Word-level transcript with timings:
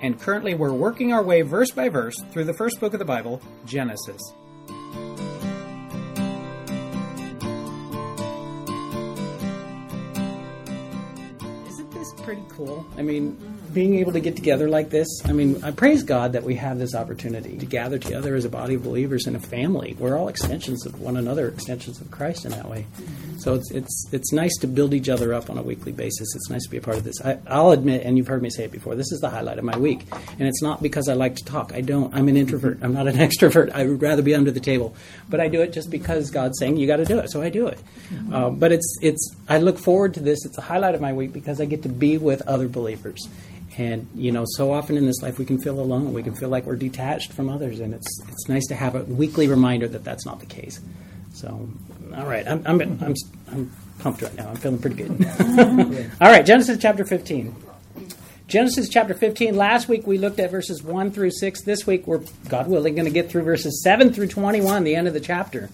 and 0.00 0.20
currently 0.20 0.54
we're 0.54 0.72
working 0.72 1.12
our 1.12 1.22
way 1.22 1.42
verse 1.42 1.70
by 1.70 1.88
verse 1.88 2.14
through 2.30 2.44
the 2.44 2.54
first 2.54 2.80
book 2.80 2.92
of 2.92 2.98
the 2.98 3.04
Bible, 3.04 3.40
Genesis. 3.64 4.20
Isn't 11.68 11.90
this 11.90 12.12
pretty 12.22 12.44
cool? 12.48 12.86
I 12.96 13.02
mean, 13.02 13.38
being 13.74 13.96
able 13.96 14.12
to 14.12 14.20
get 14.20 14.36
together 14.36 14.68
like 14.68 14.90
this, 14.90 15.08
I 15.24 15.32
mean, 15.32 15.62
I 15.64 15.72
praise 15.72 16.04
God 16.04 16.32
that 16.32 16.44
we 16.44 16.54
have 16.54 16.78
this 16.78 16.94
opportunity 16.94 17.58
to 17.58 17.66
gather 17.66 17.98
together 17.98 18.34
as 18.36 18.44
a 18.44 18.48
body 18.48 18.74
of 18.74 18.84
believers 18.84 19.26
in 19.26 19.34
a 19.34 19.40
family. 19.40 19.96
We're 19.98 20.16
all 20.16 20.28
extensions 20.28 20.86
of 20.86 21.00
one 21.00 21.16
another, 21.16 21.48
extensions 21.48 22.00
of 22.00 22.10
Christ 22.10 22.44
in 22.44 22.52
that 22.52 22.68
way. 22.68 22.86
So 23.38 23.54
it's 23.54 23.70
it's 23.72 24.08
it's 24.12 24.32
nice 24.32 24.56
to 24.60 24.66
build 24.66 24.94
each 24.94 25.08
other 25.08 25.34
up 25.34 25.50
on 25.50 25.58
a 25.58 25.62
weekly 25.62 25.92
basis. 25.92 26.34
It's 26.34 26.48
nice 26.48 26.64
to 26.64 26.70
be 26.70 26.76
a 26.76 26.80
part 26.80 26.96
of 26.96 27.04
this. 27.04 27.20
I, 27.22 27.38
I'll 27.46 27.72
admit, 27.72 28.02
and 28.04 28.16
you've 28.16 28.28
heard 28.28 28.40
me 28.40 28.48
say 28.48 28.64
it 28.64 28.72
before, 28.72 28.94
this 28.94 29.12
is 29.12 29.20
the 29.20 29.28
highlight 29.28 29.58
of 29.58 29.64
my 29.64 29.76
week, 29.76 30.06
and 30.38 30.48
it's 30.48 30.62
not 30.62 30.82
because 30.82 31.08
I 31.08 31.14
like 31.14 31.36
to 31.36 31.44
talk. 31.44 31.72
I 31.74 31.80
don't. 31.80 32.14
I'm 32.14 32.28
an 32.28 32.36
introvert. 32.36 32.78
I'm 32.80 32.94
not 32.94 33.08
an 33.08 33.16
extrovert. 33.26 33.72
I 33.72 33.84
would 33.84 34.00
rather 34.00 34.22
be 34.22 34.34
under 34.34 34.50
the 34.50 34.60
table, 34.60 34.94
but 35.28 35.40
I 35.40 35.48
do 35.48 35.60
it 35.60 35.72
just 35.72 35.90
because 35.90 36.30
God's 36.30 36.58
saying 36.58 36.76
you 36.76 36.86
got 36.86 36.96
to 36.96 37.04
do 37.04 37.18
it, 37.18 37.30
so 37.30 37.42
I 37.42 37.50
do 37.50 37.66
it. 37.66 37.78
Uh, 38.32 38.50
but 38.50 38.72
it's 38.72 38.98
it's. 39.02 39.34
I 39.48 39.58
look 39.58 39.78
forward 39.78 40.14
to 40.14 40.20
this. 40.20 40.46
It's 40.46 40.56
a 40.56 40.62
highlight 40.62 40.94
of 40.94 41.00
my 41.00 41.12
week 41.12 41.32
because 41.32 41.60
I 41.60 41.64
get 41.64 41.82
to 41.82 41.88
be 41.88 42.16
with 42.16 42.40
other 42.42 42.68
believers. 42.68 43.28
And 43.76 44.08
you 44.14 44.30
know, 44.30 44.44
so 44.46 44.72
often 44.72 44.96
in 44.96 45.06
this 45.06 45.20
life, 45.22 45.38
we 45.38 45.44
can 45.44 45.60
feel 45.60 45.80
alone. 45.80 46.12
We 46.12 46.22
can 46.22 46.34
feel 46.34 46.48
like 46.48 46.64
we're 46.64 46.76
detached 46.76 47.32
from 47.32 47.48
others, 47.48 47.80
and 47.80 47.92
it's 47.92 48.20
it's 48.28 48.48
nice 48.48 48.66
to 48.68 48.74
have 48.74 48.94
a 48.94 49.02
weekly 49.04 49.48
reminder 49.48 49.88
that 49.88 50.04
that's 50.04 50.24
not 50.24 50.40
the 50.40 50.46
case. 50.46 50.80
So, 51.32 51.68
all 52.14 52.26
right, 52.26 52.46
I'm 52.46 52.62
I'm 52.66 52.80
I'm, 52.80 53.14
I'm 53.50 53.72
pumped 53.98 54.22
right 54.22 54.34
now. 54.36 54.50
I'm 54.50 54.56
feeling 54.56 54.78
pretty 54.78 54.96
good. 54.96 56.10
all 56.20 56.28
right, 56.28 56.46
Genesis 56.46 56.78
chapter 56.80 57.04
15. 57.04 57.54
Genesis 58.46 58.88
chapter 58.88 59.14
15. 59.14 59.56
Last 59.56 59.88
week 59.88 60.06
we 60.06 60.18
looked 60.18 60.38
at 60.38 60.50
verses 60.50 60.82
1 60.82 61.12
through 61.12 61.30
6. 61.30 61.62
This 61.62 61.86
week 61.86 62.06
we're, 62.06 62.22
God 62.48 62.68
willing, 62.68 62.94
going 62.94 63.06
to 63.06 63.10
get 63.10 63.30
through 63.30 63.42
verses 63.42 63.82
7 63.82 64.12
through 64.12 64.28
21, 64.28 64.84
the 64.84 64.94
end 64.94 65.08
of 65.08 65.14
the 65.14 65.20
chapter. 65.20 65.70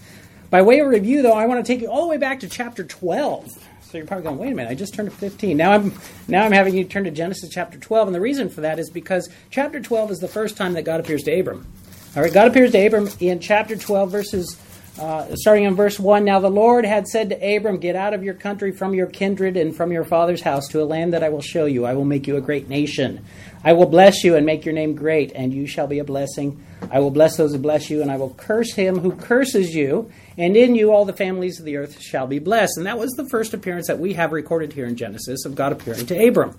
By 0.49 0.61
way 0.61 0.79
of 0.79 0.87
review, 0.87 1.21
though, 1.21 1.33
I 1.33 1.45
want 1.45 1.65
to 1.65 1.71
take 1.71 1.81
you 1.81 1.91
all 1.91 2.03
the 2.03 2.07
way 2.07 2.17
back 2.17 2.39
to 2.41 2.49
chapter 2.49 2.83
12. 2.83 3.49
So 3.91 3.97
you're 3.97 4.07
probably 4.07 4.23
going, 4.23 4.37
wait 4.37 4.53
a 4.53 4.55
minute, 4.55 4.69
I 4.69 4.73
just 4.73 4.93
turned 4.93 5.11
to 5.11 5.15
15. 5.17 5.57
Now 5.57 5.73
I'm 5.73 5.93
now 6.29 6.45
I'm 6.45 6.53
having 6.53 6.73
you 6.73 6.85
turn 6.85 7.03
to 7.03 7.11
Genesis 7.11 7.49
chapter 7.51 7.77
12, 7.77 8.07
and 8.07 8.15
the 8.15 8.21
reason 8.21 8.47
for 8.47 8.61
that 8.61 8.79
is 8.79 8.89
because 8.89 9.27
chapter 9.49 9.81
12 9.81 10.11
is 10.11 10.19
the 10.19 10.29
first 10.29 10.55
time 10.55 10.73
that 10.73 10.83
God 10.83 11.01
appears 11.01 11.23
to 11.23 11.37
Abram. 11.37 11.67
All 12.15 12.23
right, 12.23 12.31
God 12.31 12.47
appears 12.47 12.71
to 12.71 12.85
Abram 12.85 13.09
in 13.19 13.41
chapter 13.41 13.75
12, 13.75 14.09
verses 14.09 14.57
uh, 14.97 15.35
starting 15.35 15.65
in 15.65 15.75
verse 15.75 15.99
1. 15.99 16.23
Now 16.23 16.39
the 16.39 16.49
Lord 16.49 16.85
had 16.85 17.05
said 17.05 17.31
to 17.31 17.35
Abram, 17.35 17.79
Get 17.79 17.97
out 17.97 18.13
of 18.13 18.23
your 18.23 18.33
country, 18.33 18.71
from 18.71 18.93
your 18.93 19.07
kindred, 19.07 19.57
and 19.57 19.75
from 19.75 19.91
your 19.91 20.05
father's 20.05 20.41
house 20.41 20.69
to 20.69 20.81
a 20.81 20.85
land 20.85 21.11
that 21.11 21.21
I 21.21 21.27
will 21.27 21.41
show 21.41 21.65
you. 21.65 21.83
I 21.83 21.93
will 21.93 22.05
make 22.05 22.27
you 22.27 22.37
a 22.37 22.41
great 22.41 22.69
nation. 22.69 23.25
I 23.61 23.73
will 23.73 23.87
bless 23.87 24.23
you 24.23 24.37
and 24.37 24.45
make 24.45 24.63
your 24.63 24.73
name 24.73 24.95
great, 24.95 25.33
and 25.35 25.53
you 25.53 25.67
shall 25.67 25.87
be 25.87 25.99
a 25.99 26.05
blessing. 26.05 26.63
I 26.89 26.99
will 26.99 27.11
bless 27.11 27.37
those 27.37 27.51
who 27.51 27.59
bless 27.59 27.89
you, 27.89 28.01
and 28.01 28.11
I 28.11 28.17
will 28.17 28.33
curse 28.33 28.73
him 28.73 28.99
who 28.99 29.11
curses 29.11 29.75
you, 29.75 30.11
and 30.37 30.57
in 30.57 30.75
you 30.75 30.91
all 30.91 31.05
the 31.05 31.13
families 31.13 31.59
of 31.59 31.65
the 31.65 31.77
earth 31.77 32.01
shall 32.01 32.27
be 32.27 32.39
blessed. 32.39 32.77
And 32.77 32.85
that 32.85 32.97
was 32.97 33.11
the 33.11 33.27
first 33.29 33.53
appearance 33.53 33.87
that 33.87 33.99
we 33.99 34.13
have 34.13 34.31
recorded 34.31 34.73
here 34.73 34.85
in 34.85 34.95
Genesis 34.95 35.45
of 35.45 35.55
God 35.55 35.71
appearing 35.71 36.05
to 36.07 36.27
Abram. 36.27 36.57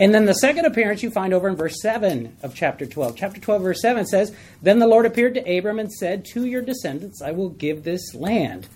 And 0.00 0.14
then 0.14 0.26
the 0.26 0.34
second 0.34 0.64
appearance 0.64 1.02
you 1.02 1.10
find 1.10 1.34
over 1.34 1.48
in 1.48 1.56
verse 1.56 1.80
7 1.82 2.36
of 2.42 2.54
chapter 2.54 2.86
12. 2.86 3.16
Chapter 3.16 3.40
12, 3.40 3.62
verse 3.62 3.82
7 3.82 4.06
says, 4.06 4.34
Then 4.62 4.78
the 4.78 4.86
Lord 4.86 5.06
appeared 5.06 5.34
to 5.34 5.58
Abram 5.58 5.80
and 5.80 5.92
said, 5.92 6.24
To 6.26 6.44
your 6.44 6.62
descendants 6.62 7.20
I 7.20 7.32
will 7.32 7.48
give 7.48 7.82
this 7.82 8.14
land. 8.14 8.68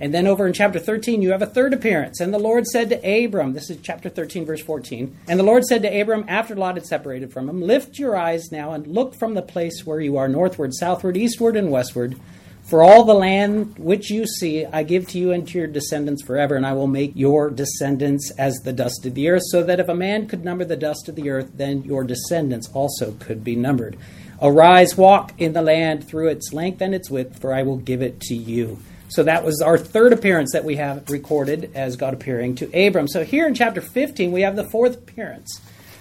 And 0.00 0.14
then 0.14 0.26
over 0.26 0.46
in 0.46 0.54
chapter 0.54 0.78
13, 0.78 1.20
you 1.20 1.30
have 1.32 1.42
a 1.42 1.46
third 1.46 1.74
appearance. 1.74 2.20
And 2.20 2.32
the 2.32 2.38
Lord 2.38 2.66
said 2.66 2.88
to 2.88 3.24
Abram, 3.24 3.52
this 3.52 3.68
is 3.68 3.78
chapter 3.82 4.08
13, 4.08 4.46
verse 4.46 4.62
14. 4.62 5.14
And 5.28 5.38
the 5.38 5.44
Lord 5.44 5.64
said 5.64 5.82
to 5.82 6.00
Abram, 6.00 6.24
after 6.26 6.56
Lot 6.56 6.76
had 6.76 6.86
separated 6.86 7.32
from 7.32 7.50
him, 7.50 7.60
Lift 7.60 7.98
your 7.98 8.16
eyes 8.16 8.50
now 8.50 8.72
and 8.72 8.86
look 8.86 9.14
from 9.14 9.34
the 9.34 9.42
place 9.42 9.84
where 9.84 10.00
you 10.00 10.16
are 10.16 10.28
northward, 10.28 10.72
southward, 10.74 11.18
eastward, 11.18 11.54
and 11.54 11.70
westward. 11.70 12.18
For 12.62 12.82
all 12.82 13.04
the 13.04 13.14
land 13.14 13.78
which 13.78 14.10
you 14.10 14.26
see, 14.26 14.64
I 14.64 14.84
give 14.84 15.08
to 15.08 15.18
you 15.18 15.32
and 15.32 15.46
to 15.48 15.58
your 15.58 15.66
descendants 15.66 16.22
forever, 16.22 16.54
and 16.54 16.64
I 16.64 16.72
will 16.72 16.86
make 16.86 17.12
your 17.16 17.50
descendants 17.50 18.30
as 18.38 18.54
the 18.60 18.72
dust 18.72 19.04
of 19.04 19.14
the 19.14 19.28
earth, 19.28 19.42
so 19.46 19.64
that 19.64 19.80
if 19.80 19.88
a 19.88 19.94
man 19.94 20.28
could 20.28 20.44
number 20.44 20.64
the 20.64 20.76
dust 20.76 21.08
of 21.08 21.16
the 21.16 21.30
earth, 21.30 21.50
then 21.56 21.82
your 21.82 22.04
descendants 22.04 22.70
also 22.72 23.12
could 23.18 23.42
be 23.42 23.56
numbered. 23.56 23.98
Arise, 24.40 24.96
walk 24.96 25.32
in 25.36 25.52
the 25.52 25.62
land 25.62 26.06
through 26.06 26.28
its 26.28 26.52
length 26.52 26.80
and 26.80 26.94
its 26.94 27.10
width, 27.10 27.40
for 27.40 27.52
I 27.52 27.62
will 27.64 27.76
give 27.76 28.02
it 28.02 28.20
to 28.22 28.34
you. 28.34 28.78
So 29.10 29.24
that 29.24 29.44
was 29.44 29.60
our 29.60 29.76
third 29.76 30.12
appearance 30.12 30.52
that 30.52 30.64
we 30.64 30.76
have 30.76 31.10
recorded 31.10 31.72
as 31.74 31.96
God 31.96 32.14
appearing 32.14 32.54
to 32.56 32.86
Abram. 32.86 33.08
So 33.08 33.24
here 33.24 33.46
in 33.48 33.54
chapter 33.54 33.80
15, 33.80 34.30
we 34.30 34.42
have 34.42 34.54
the 34.54 34.70
fourth 34.70 34.94
appearance. 34.94 35.60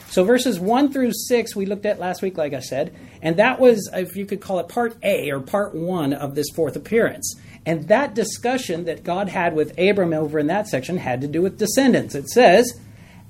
So 0.10 0.24
verses 0.24 0.60
1 0.60 0.94
through 0.94 1.14
6 1.14 1.56
we 1.56 1.66
looked 1.66 1.88
at 1.88 2.00
last 2.00 2.22
week, 2.22 2.38
like 2.38 2.54
I 2.54 2.60
said, 2.60 2.96
and 3.22 3.38
that 3.38 3.60
was, 3.60 3.90
if 3.94 4.16
you 4.16 4.28
could 4.28 4.42
call 4.42 4.60
it 4.60 4.68
part 4.68 4.96
A 5.04 5.32
or 5.32 5.40
part 5.40 5.74
1 5.74 6.14
of 6.14 6.36
this 6.36 6.50
fourth 6.56 6.76
appearance. 6.76 7.36
And 7.66 7.88
that 7.88 8.14
discussion 8.14 8.86
that 8.86 9.04
God 9.04 9.30
had 9.30 9.56
with 9.56 9.78
Abram 9.80 10.14
over 10.14 10.38
in 10.38 10.48
that 10.48 10.68
section 10.68 10.98
had 10.98 11.22
to 11.22 11.28
do 11.28 11.42
with 11.42 11.58
descendants. 11.58 12.14
It 12.14 12.30
says, 12.30 12.80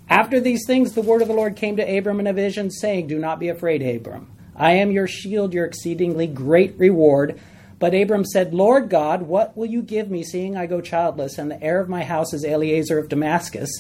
After 0.10 0.42
these 0.42 0.66
things 0.68 0.94
the 0.94 1.02
word 1.02 1.22
of 1.22 1.30
the 1.30 1.34
Lord 1.34 1.56
came 1.56 1.78
to 1.78 1.98
Abram 1.98 2.20
in 2.20 2.28
a 2.28 2.34
vision, 2.34 2.70
saying, 2.70 3.08
Do 3.08 3.18
not 3.18 3.40
be 3.40 3.48
afraid, 3.48 3.82
Abram. 3.82 4.30
I 4.56 4.74
am 4.74 4.92
your 4.92 5.08
shield, 5.08 5.54
your 5.54 5.66
exceedingly 5.66 6.28
great 6.28 6.78
reward. 6.78 7.40
But 7.80 7.96
Abram 7.96 8.26
said, 8.26 8.54
Lord 8.54 8.90
God, 8.90 9.24
what 9.24 9.56
will 9.56 9.66
you 9.66 9.82
give 9.82 10.12
me, 10.12 10.24
seeing 10.24 10.58
I 10.58 10.66
go 10.66 10.82
childless, 10.82 11.38
and 11.38 11.50
the 11.50 11.64
heir 11.64 11.80
of 11.80 11.88
my 11.88 12.04
house 12.04 12.34
is 12.34 12.44
Eliezer 12.44 13.00
of 13.00 13.08
Damascus? 13.08 13.72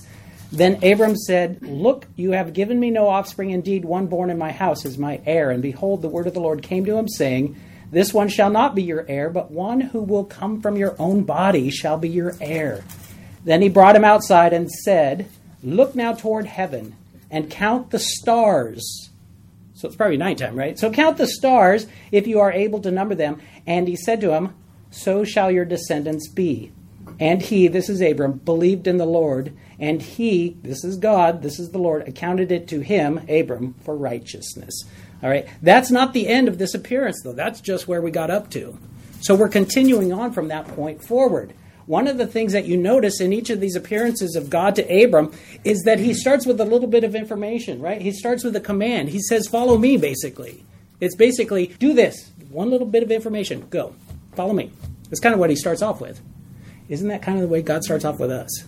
Then 0.52 0.84
Abram 0.84 1.16
said, 1.16 1.62
Look, 1.62 2.08
you 2.16 2.32
have 2.32 2.54
given 2.54 2.80
me 2.80 2.90
no 2.90 3.08
offspring. 3.08 3.52
Indeed, 3.52 3.86
one 3.86 4.08
born 4.08 4.30
in 4.30 4.38
my 4.38 4.52
house 4.52 4.86
is 4.86 4.98
my 4.98 5.22
heir. 5.26 5.52
And 5.52 5.62
behold, 5.62 6.02
the 6.02 6.10
word 6.10 6.28
of 6.28 6.34
the 6.34 6.40
Lord 6.40 6.64
came 6.64 6.86
to 6.86 6.98
him, 6.98 7.08
saying, 7.08 7.56
This 7.92 8.14
one 8.14 8.30
shall 8.30 8.50
not 8.50 8.74
be 8.74 8.84
your 8.84 9.06
heir, 9.08 9.30
but 9.30 9.52
one 9.52 9.82
who 9.82 10.02
will 10.02 10.24
come 10.24 10.62
from 10.62 10.78
your 10.78 10.96
own 10.98 11.24
body 11.24 11.70
shall 11.70 11.98
be 11.98 12.10
your 12.10 12.36
heir. 12.42 12.84
Then 13.44 13.62
he 13.62 13.70
brought 13.70 13.96
him 13.96 14.06
outside 14.06 14.54
and 14.54 14.70
said, 14.72 15.30
Look 15.62 15.94
now 15.94 16.14
toward 16.14 16.46
heaven 16.46 16.96
and 17.30 17.52
count 17.52 17.92
the 17.92 18.00
stars. 18.00 19.09
So 19.80 19.88
it's 19.88 19.96
probably 19.96 20.18
nighttime, 20.18 20.58
right? 20.58 20.78
So 20.78 20.92
count 20.92 21.16
the 21.16 21.26
stars 21.26 21.88
if 22.12 22.28
you 22.28 22.42
are 22.42 22.52
able 22.52 22.82
to 22.82 22.92
number 22.92 23.16
them. 23.16 23.42
And 23.66 23.88
he 23.88 23.96
said 23.96 24.20
to 24.20 24.34
him, 24.34 24.54
So 24.92 25.24
shall 25.24 25.50
your 25.50 25.64
descendants 25.64 26.28
be. 26.28 26.74
And 27.18 27.42
he, 27.42 27.70
this 27.70 27.88
is 27.88 28.02
Abram, 28.02 28.34
believed 28.40 28.88
in 28.88 28.98
the 28.98 29.06
Lord, 29.06 29.56
and 29.80 30.02
he, 30.02 30.58
this 30.64 30.84
is 30.84 30.98
God, 30.98 31.42
this 31.42 31.60
is 31.60 31.70
the 31.70 31.78
Lord, 31.78 32.06
accounted 32.08 32.52
it 32.52 32.68
to 32.68 32.82
him, 32.82 33.26
Abram, 33.30 33.74
for 33.86 33.96
righteousness. 33.96 34.84
All 35.24 35.30
right, 35.30 35.48
that's 35.62 35.92
not 35.92 36.12
the 36.12 36.28
end 36.28 36.50
of 36.50 36.58
this 36.58 36.74
appearance, 36.74 37.22
though. 37.24 37.32
That's 37.32 37.62
just 37.62 37.88
where 37.88 38.02
we 38.02 38.12
got 38.12 38.30
up 38.30 38.52
to. 38.52 38.78
So 39.22 39.34
we're 39.34 39.48
continuing 39.48 40.12
on 40.12 40.34
from 40.34 40.50
that 40.50 40.68
point 40.68 41.02
forward. 41.02 41.54
One 41.90 42.08
of 42.08 42.20
the 42.20 42.28
things 42.28 42.54
that 42.54 42.66
you 42.66 42.78
notice 42.78 43.20
in 43.20 43.34
each 43.34 43.50
of 43.50 43.60
these 43.60 43.76
appearances 43.76 44.36
of 44.36 44.48
God 44.48 44.76
to 44.76 44.84
Abram 45.04 45.34
is 45.64 45.82
that 45.86 45.98
he 45.98 46.14
starts 46.14 46.46
with 46.46 46.62
a 46.62 46.64
little 46.64 46.88
bit 46.88 47.04
of 47.04 47.16
information, 47.16 47.82
right? 47.82 48.00
He 48.00 48.12
starts 48.12 48.44
with 48.44 48.56
a 48.56 48.60
command. 48.60 49.10
He 49.10 49.19
says, 49.19 49.48
Follow 49.48 49.75
me, 49.75 49.98
basically. 49.98 50.63
It's 51.00 51.16
basically, 51.16 51.74
do 51.80 51.94
this. 51.94 52.30
One 52.52 52.69
little 52.69 52.86
bit 52.86 53.02
of 53.02 53.10
information. 53.10 53.68
Go. 53.72 53.96
Follow 54.36 54.54
me. 54.54 54.72
That's 55.06 55.19
kind 55.19 55.34
of 55.34 55.40
what 55.40 55.50
he 55.50 55.56
starts 55.56 55.81
off 55.81 56.00
with. 56.00 56.22
Isn't 56.90 57.08
that 57.08 57.24
kind 57.24 57.40
of 57.40 57.42
the 57.42 57.48
way 57.48 57.63
God 57.63 57.84
starts 57.84 58.06
off 58.06 58.19
with 58.19 58.30
us? 58.30 58.66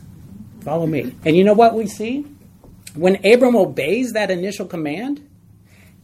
Follow 0.62 0.88
me. 0.88 1.14
And 1.24 1.38
you 1.38 1.44
know 1.44 1.54
what 1.54 1.76
we 1.76 1.86
see? 1.86 2.26
When 2.96 3.24
Abram 3.24 3.56
obeys 3.56 4.14
that 4.14 4.32
initial 4.32 4.66
command, 4.66 5.30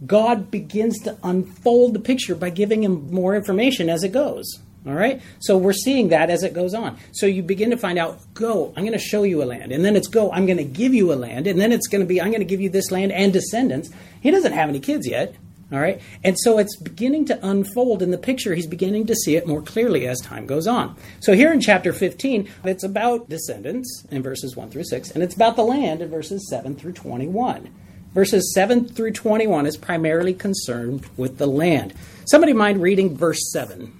God 0.06 0.51
begins 0.51 1.00
to 1.00 1.18
unfold 1.24 1.95
the 1.95 2.00
picture 2.00 2.36
by 2.36 2.51
giving 2.51 2.83
him 2.83 3.12
more 3.12 3.36
information 3.36 3.89
as 3.89 4.03
it 4.03 4.12
goes. 4.12 4.59
All 4.88 4.94
right? 4.94 5.22
So 5.39 5.57
we're 5.57 5.74
seeing 5.74 6.10
that 6.10 6.30
as 6.30 6.44
it 6.44 6.54
goes 6.54 6.74
on. 6.74 6.98
So 7.12 7.25
you 7.25 7.44
begin 7.44 7.72
to 7.72 7.78
find 7.78 8.00
out, 8.00 8.19
go, 8.34 8.74
I'm 8.75 8.84
going 8.84 8.98
to 8.98 9.00
show 9.00 9.24
you 9.24 9.44
a 9.44 9.45
land. 9.45 9.72
And 9.72 9.84
then 9.84 9.95
it's 9.95 10.07
go, 10.07 10.31
I'm 10.31 10.45
going 10.45 10.57
to 10.57 10.63
give 10.63 10.94
you 10.94 11.12
a 11.12 11.16
land. 11.16 11.45
And 11.45 11.60
then 11.60 11.72
it's 11.72 11.88
going 11.88 12.01
to 12.01 12.07
be, 12.07 12.22
I'm 12.22 12.30
going 12.30 12.39
to 12.39 12.45
give 12.45 12.62
you 12.62 12.69
this 12.69 12.92
land 12.92 13.12
and 13.12 13.34
descendants. 13.34 13.89
He 14.22 14.31
doesn't 14.31 14.54
have 14.54 14.69
any 14.69 14.80
kids 14.80 15.07
yet. 15.07 15.36
All 15.72 15.80
right? 15.80 16.01
And 16.24 16.39
so 16.39 16.60
it's 16.60 16.78
beginning 16.78 17.25
to 17.25 17.45
unfold 17.45 18.01
in 18.01 18.12
the 18.12 18.18
picture. 18.18 18.56
He's 18.56 18.68
beginning 18.68 19.07
to 19.07 19.16
see 19.16 19.36
it 19.36 19.45
more 19.45 19.62
clearly 19.62 20.07
as 20.07 20.22
time 20.22 20.45
goes 20.45 20.66
on. 20.66 20.95
So 21.19 21.34
here 21.34 21.51
in 21.51 21.60
chapter 21.60 21.92
15, 21.92 22.50
it's 22.63 22.86
about 22.86 23.28
descendants 23.28 24.06
in 24.10 24.24
verses 24.24 24.56
1 24.56 24.69
through 24.69 24.86
6, 24.86 25.12
and 25.12 25.22
it's 25.22 25.36
about 25.36 25.57
the 25.57 25.63
land 25.63 26.01
in 26.01 26.10
verses 26.10 26.48
7 26.50 26.75
through 26.75 26.94
21. 26.94 27.69
Verses 28.13 28.54
7 28.54 28.88
through 28.88 29.12
21 29.12 29.66
is 29.66 29.75
primarily 29.75 30.34
concerned 30.34 31.06
with 31.18 31.38
the 31.38 31.48
land. 31.48 31.94
Somebody 32.25 32.54
mind 32.54 32.81
reading 32.81 33.18
verse 33.18 33.51
7? 33.51 33.92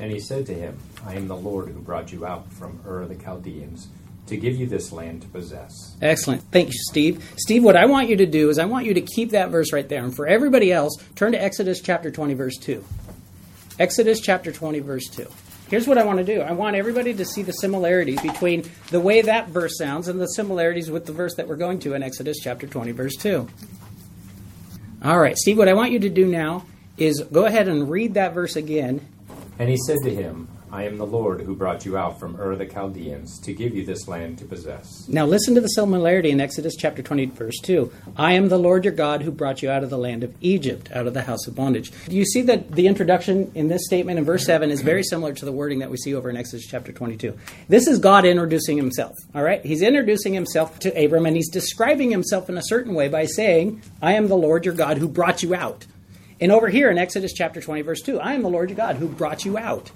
And 0.00 0.12
he 0.12 0.20
said 0.20 0.46
to 0.46 0.54
him, 0.54 0.78
I 1.06 1.14
am 1.14 1.28
the 1.28 1.36
Lord 1.36 1.68
who 1.68 1.80
brought 1.80 2.12
you 2.12 2.26
out 2.26 2.52
from 2.52 2.80
Ur 2.86 3.06
the 3.06 3.14
Chaldeans 3.14 3.88
to 4.26 4.36
give 4.36 4.56
you 4.56 4.66
this 4.66 4.92
land 4.92 5.22
to 5.22 5.28
possess. 5.28 5.96
Excellent. 6.02 6.42
Thank 6.50 6.68
you, 6.68 6.78
Steve. 6.90 7.24
Steve, 7.36 7.62
what 7.62 7.76
I 7.76 7.86
want 7.86 8.08
you 8.08 8.16
to 8.16 8.26
do 8.26 8.50
is 8.50 8.58
I 8.58 8.64
want 8.64 8.86
you 8.86 8.94
to 8.94 9.00
keep 9.00 9.30
that 9.30 9.50
verse 9.50 9.72
right 9.72 9.88
there. 9.88 10.02
And 10.02 10.14
for 10.14 10.26
everybody 10.26 10.72
else, 10.72 10.96
turn 11.14 11.32
to 11.32 11.42
Exodus 11.42 11.80
chapter 11.80 12.10
20, 12.10 12.34
verse 12.34 12.56
2. 12.58 12.84
Exodus 13.78 14.20
chapter 14.20 14.52
20, 14.52 14.80
verse 14.80 15.08
2. 15.08 15.26
Here's 15.68 15.88
what 15.88 15.98
I 15.98 16.04
want 16.04 16.18
to 16.18 16.24
do 16.24 16.40
I 16.40 16.52
want 16.52 16.76
everybody 16.76 17.12
to 17.14 17.24
see 17.24 17.42
the 17.42 17.52
similarities 17.52 18.20
between 18.20 18.64
the 18.90 19.00
way 19.00 19.22
that 19.22 19.48
verse 19.48 19.76
sounds 19.78 20.08
and 20.08 20.20
the 20.20 20.28
similarities 20.28 20.90
with 20.90 21.06
the 21.06 21.12
verse 21.12 21.34
that 21.36 21.48
we're 21.48 21.56
going 21.56 21.80
to 21.80 21.94
in 21.94 22.02
Exodus 22.02 22.38
chapter 22.40 22.66
20, 22.66 22.92
verse 22.92 23.16
2. 23.16 23.48
All 25.04 25.18
right, 25.18 25.36
Steve, 25.36 25.58
what 25.58 25.68
I 25.68 25.74
want 25.74 25.92
you 25.92 25.98
to 26.00 26.08
do 26.08 26.26
now 26.26 26.64
is 26.96 27.22
go 27.22 27.46
ahead 27.46 27.68
and 27.68 27.90
read 27.90 28.14
that 28.14 28.32
verse 28.32 28.56
again. 28.56 29.06
And 29.58 29.70
he 29.70 29.76
said 29.76 29.98
to 30.04 30.14
him, 30.14 30.48
I 30.70 30.82
am 30.82 30.98
the 30.98 31.06
Lord 31.06 31.40
who 31.40 31.54
brought 31.54 31.86
you 31.86 31.96
out 31.96 32.18
from 32.18 32.38
Ur 32.40 32.56
the 32.56 32.66
Chaldeans 32.66 33.38
to 33.40 33.54
give 33.54 33.74
you 33.74 33.86
this 33.86 34.08
land 34.08 34.38
to 34.38 34.44
possess. 34.44 35.08
Now 35.08 35.24
listen 35.24 35.54
to 35.54 35.60
the 35.60 35.68
similarity 35.68 36.30
in 36.30 36.40
Exodus 36.40 36.74
chapter 36.76 37.02
20, 37.02 37.26
verse 37.26 37.58
2. 37.62 37.90
I 38.16 38.32
am 38.32 38.48
the 38.48 38.58
Lord 38.58 38.84
your 38.84 38.92
God 38.92 39.22
who 39.22 39.30
brought 39.30 39.62
you 39.62 39.70
out 39.70 39.84
of 39.84 39.90
the 39.90 39.96
land 39.96 40.24
of 40.24 40.34
Egypt, 40.40 40.90
out 40.92 41.06
of 41.06 41.14
the 41.14 41.22
house 41.22 41.46
of 41.46 41.54
bondage. 41.54 41.92
Do 42.06 42.16
you 42.16 42.24
see 42.26 42.42
that 42.42 42.72
the 42.72 42.88
introduction 42.88 43.50
in 43.54 43.68
this 43.68 43.86
statement 43.86 44.18
in 44.18 44.24
verse 44.24 44.44
7 44.44 44.70
is 44.70 44.82
very 44.82 45.04
similar 45.04 45.32
to 45.34 45.44
the 45.44 45.52
wording 45.52 45.78
that 45.78 45.90
we 45.90 45.96
see 45.96 46.14
over 46.14 46.28
in 46.28 46.36
Exodus 46.36 46.66
chapter 46.66 46.92
22? 46.92 47.38
This 47.68 47.86
is 47.86 47.98
God 48.00 48.26
introducing 48.26 48.76
himself, 48.76 49.14
all 49.34 49.42
right? 49.42 49.64
He's 49.64 49.82
introducing 49.82 50.34
himself 50.34 50.80
to 50.80 51.04
Abram 51.04 51.26
and 51.26 51.36
he's 51.36 51.48
describing 51.48 52.10
himself 52.10 52.50
in 52.50 52.58
a 52.58 52.62
certain 52.62 52.92
way 52.92 53.08
by 53.08 53.24
saying, 53.26 53.82
I 54.02 54.14
am 54.14 54.26
the 54.26 54.36
Lord 54.36 54.64
your 54.64 54.74
God 54.74 54.98
who 54.98 55.08
brought 55.08 55.42
you 55.42 55.54
out. 55.54 55.86
And 56.40 56.52
over 56.52 56.68
here 56.68 56.90
in 56.90 56.98
Exodus 56.98 57.32
chapter 57.32 57.60
20, 57.60 57.82
verse 57.82 58.02
2, 58.02 58.20
I 58.20 58.34
am 58.34 58.42
the 58.42 58.50
Lord 58.50 58.70
your 58.70 58.76
God 58.76 58.96
who 58.96 59.08
brought 59.08 59.44
you 59.44 59.56
out 59.56 59.90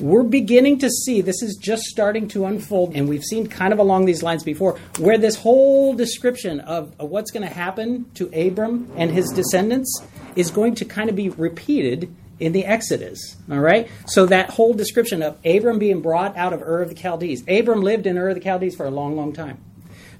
we're 0.00 0.22
beginning 0.22 0.78
to 0.78 0.88
see 0.88 1.20
this 1.20 1.42
is 1.42 1.56
just 1.56 1.84
starting 1.84 2.26
to 2.28 2.46
unfold, 2.46 2.94
and 2.94 3.08
we've 3.08 3.24
seen 3.24 3.46
kind 3.46 3.72
of 3.72 3.78
along 3.78 4.06
these 4.06 4.22
lines 4.22 4.42
before, 4.42 4.78
where 4.98 5.18
this 5.18 5.36
whole 5.36 5.94
description 5.94 6.60
of, 6.60 6.94
of 6.98 7.10
what's 7.10 7.30
going 7.30 7.46
to 7.46 7.54
happen 7.54 8.10
to 8.14 8.26
Abram 8.28 8.90
and 8.96 9.10
his 9.10 9.30
descendants 9.30 10.02
is 10.36 10.50
going 10.50 10.74
to 10.76 10.84
kind 10.84 11.10
of 11.10 11.16
be 11.16 11.28
repeated 11.28 12.14
in 12.38 12.52
the 12.52 12.64
Exodus. 12.64 13.36
All 13.50 13.58
right? 13.58 13.88
So 14.06 14.26
that 14.26 14.50
whole 14.50 14.72
description 14.72 15.22
of 15.22 15.36
Abram 15.44 15.78
being 15.78 16.00
brought 16.00 16.36
out 16.36 16.54
of 16.54 16.62
Ur 16.62 16.82
of 16.82 16.88
the 16.88 16.96
Chaldees. 16.96 17.42
Abram 17.46 17.82
lived 17.82 18.06
in 18.06 18.16
Ur 18.16 18.30
of 18.30 18.36
the 18.36 18.40
Chaldees 18.40 18.74
for 18.74 18.86
a 18.86 18.90
long, 18.90 19.16
long 19.16 19.32
time. 19.34 19.62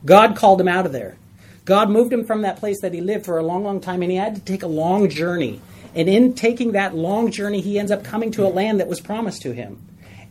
God 0.05 0.37
called 0.37 0.61
him 0.61 0.69
out 0.69 0.85
of 0.85 0.93
there. 0.93 1.17
God 1.65 1.91
moved 1.91 2.13
him 2.13 2.25
from 2.25 2.43
that 2.43 2.57
place 2.57 2.81
that 2.83 2.95
he 2.95 3.01
lived 3.01 3.27
for 3.27 3.39
a 3.39 3.43
long, 3.43 3.65
long 3.65 3.81
time, 3.81 4.03
and 4.03 4.11
he 4.11 4.17
had 4.17 4.35
to 4.35 4.41
take 4.41 4.63
a 4.63 4.69
long 4.69 5.09
journey 5.09 5.61
and 5.95 6.09
in 6.09 6.35
taking 6.35 6.73
that 6.73 6.95
long 6.95 7.31
journey, 7.31 7.61
he 7.61 7.79
ends 7.79 7.91
up 7.91 8.05
coming 8.05 8.31
to 8.33 8.47
a 8.47 8.49
land 8.49 8.81
that 8.81 8.89
was 8.89 9.01
promised 9.01 9.43
to 9.43 9.53
him. 9.53 9.83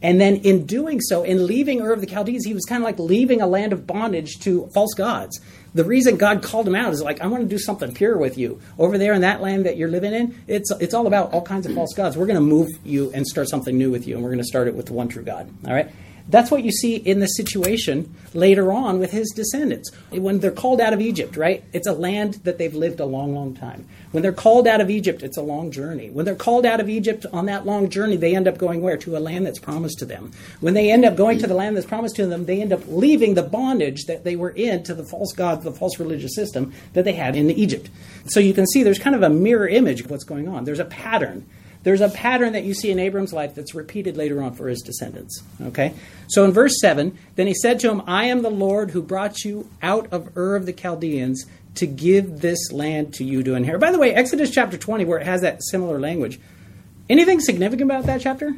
And 0.02 0.22
then 0.22 0.38
in 0.38 0.66
doing 0.66 1.02
so, 1.02 1.24
in 1.24 1.46
leaving 1.46 1.82
Ur 1.82 1.92
of 1.92 2.00
the 2.00 2.08
Chaldees, 2.08 2.46
he 2.46 2.54
was 2.54 2.64
kind 2.64 2.82
of 2.82 2.86
like 2.86 2.98
leaving 3.00 3.42
a 3.42 3.48
land 3.48 3.74
of 3.74 3.86
bondage 3.86 4.40
to 4.40 4.68
false 4.68 4.94
gods. 4.94 5.42
The 5.74 5.84
reason 5.84 6.16
God 6.16 6.42
called 6.42 6.66
him 6.66 6.76
out 6.76 6.94
is 6.94 7.02
like, 7.02 7.20
I 7.20 7.28
want 7.28 7.44
to 7.44 7.50
do 7.50 7.60
something 7.60 7.94
pure 7.94 8.18
with 8.18 8.38
you. 8.38 8.62
Over 8.78 8.98
there 8.98 9.14
in 9.14 9.22
that 9.22 9.42
land 9.42 9.66
that 9.66 9.76
you're 9.76 9.90
living 9.90 10.14
in, 10.14 10.42
it's, 10.48 10.72
it's 10.80 10.94
all 10.94 11.06
about 11.06 11.34
all 11.34 11.42
kinds 11.42 11.66
of 11.66 11.76
false 11.76 11.94
gods. 11.94 12.16
We're 12.16 12.28
going 12.28 12.36
to 12.36 12.42
move 12.42 12.70
you 12.86 13.12
and 13.14 13.28
start 13.28 13.50
something 13.50 13.78
new 13.78 13.92
with 13.92 14.08
you, 14.08 14.16
and 14.16 14.24
we're 14.24 14.30
going 14.30 14.40
to 14.40 14.46
start 14.46 14.70
it 14.70 14.76
with 14.76 14.86
the 14.86 14.94
one 14.94 15.10
true 15.10 15.24
God. 15.24 15.50
All 15.68 15.74
right? 15.74 15.92
That's 16.30 16.52
what 16.52 16.64
you 16.64 16.72
see 16.72 16.96
in 16.96 17.20
the 17.20 17.28
situation 17.28 18.16
later 18.36 18.72
on 18.72 19.00
with 19.00 19.12
his 19.12 19.32
descendants. 19.36 19.92
When 20.12 20.40
they're 20.40 20.52
called 20.52 20.80
out 20.80 20.94
of 20.94 21.02
Egypt, 21.02 21.36
right? 21.36 21.64
It's 21.74 21.88
a 21.88 21.94
land 21.94 22.36
that 22.44 22.60
they've 22.60 22.74
lived 22.74 23.00
a 23.00 23.06
long, 23.06 23.34
long 23.34 23.56
time. 23.56 23.88
When 24.12 24.22
they're 24.22 24.32
called 24.32 24.68
out 24.68 24.80
of 24.80 24.92
Egypt, 24.92 25.24
it's 25.24 25.38
a 25.38 25.42
long 25.42 25.72
journey. 25.72 26.12
When 26.12 26.26
they're 26.26 26.36
called 26.36 26.68
out 26.68 26.80
of 26.80 26.88
Egypt 26.88 27.26
on 27.34 27.48
that 27.48 27.66
long 27.66 27.90
journey, 27.90 28.16
they 28.16 28.36
end 28.36 28.48
up 28.48 28.60
going 28.60 28.82
where? 28.82 28.98
To 28.98 29.18
a 29.18 29.20
land 29.20 29.48
that's 29.48 29.60
promised 29.60 30.00
to 30.00 30.06
them. 30.06 30.32
When 30.60 30.76
they 30.76 30.92
end 30.92 31.04
up 31.04 31.16
going 31.16 31.40
to 31.40 31.48
the 31.48 31.56
land 31.56 31.76
that's 31.76 31.88
promised 31.88 32.16
to 32.18 32.28
them, 32.28 32.46
they 32.46 32.62
end 32.62 32.74
up 32.74 32.82
leaving 32.88 33.34
the 33.34 33.44
bondage 33.44 34.06
that 34.06 34.24
they 34.24 34.36
were 34.36 34.52
in 34.52 34.84
to 34.84 34.94
the 34.94 35.06
false 35.06 35.34
gods, 35.34 35.64
the 35.64 35.72
false 35.72 36.00
religious 36.00 36.36
system 36.36 36.74
that 36.94 37.06
they 37.06 37.14
had 37.14 37.36
in 37.36 37.50
Egypt. 37.50 37.90
So 38.28 38.40
you 38.40 38.54
can 38.54 38.68
see 38.68 38.84
there's 38.84 39.00
kind 39.00 39.16
of 39.16 39.24
a 39.24 39.30
mirror 39.30 39.68
image 39.68 40.02
of 40.02 40.12
what's 40.12 40.24
going 40.24 40.48
on. 40.48 40.66
There's 40.66 40.80
a 40.80 40.86
pattern 40.86 41.48
there's 41.84 42.02
a 42.02 42.10
pattern 42.10 42.54
that 42.54 42.64
you 42.64 42.74
see 42.74 42.92
in 42.92 43.00
Abram's 43.00 43.32
life 43.32 43.56
that's 43.56 43.74
repeated 43.74 44.18
later 44.18 44.42
on 44.44 44.54
for 44.54 44.68
his 44.68 44.82
descendants. 44.82 45.42
Okay? 45.62 45.94
So 46.28 46.44
in 46.44 46.52
verse 46.52 46.80
7, 46.82 47.18
then 47.36 47.48
he 47.48 47.54
said 47.54 47.80
to 47.82 47.90
him, 47.90 48.02
I 48.06 48.26
am 48.26 48.42
the 48.42 48.50
Lord 48.50 48.92
who 48.92 49.02
brought 49.02 49.44
you 49.46 49.70
out 49.82 50.08
of 50.12 50.36
Ur 50.36 50.56
of 50.56 50.66
the 50.66 50.74
Chaldeans 50.74 51.46
to 51.76 51.88
give 51.88 52.42
this 52.42 52.72
land 52.72 53.14
to 53.16 53.24
you 53.24 53.44
to 53.44 53.56
inherit. 53.56 53.80
By 53.80 53.92
the 53.92 54.00
way, 54.00 54.14
Exodus 54.14 54.52
chapter 54.52 54.78
20, 54.78 55.06
where 55.06 55.20
it 55.20 55.26
has 55.26 55.42
that 55.42 55.64
similar 55.64 56.00
language, 56.00 56.40
anything 57.10 57.40
significant 57.40 57.90
about 57.90 58.06
that 58.06 58.22
chapter? 58.22 58.54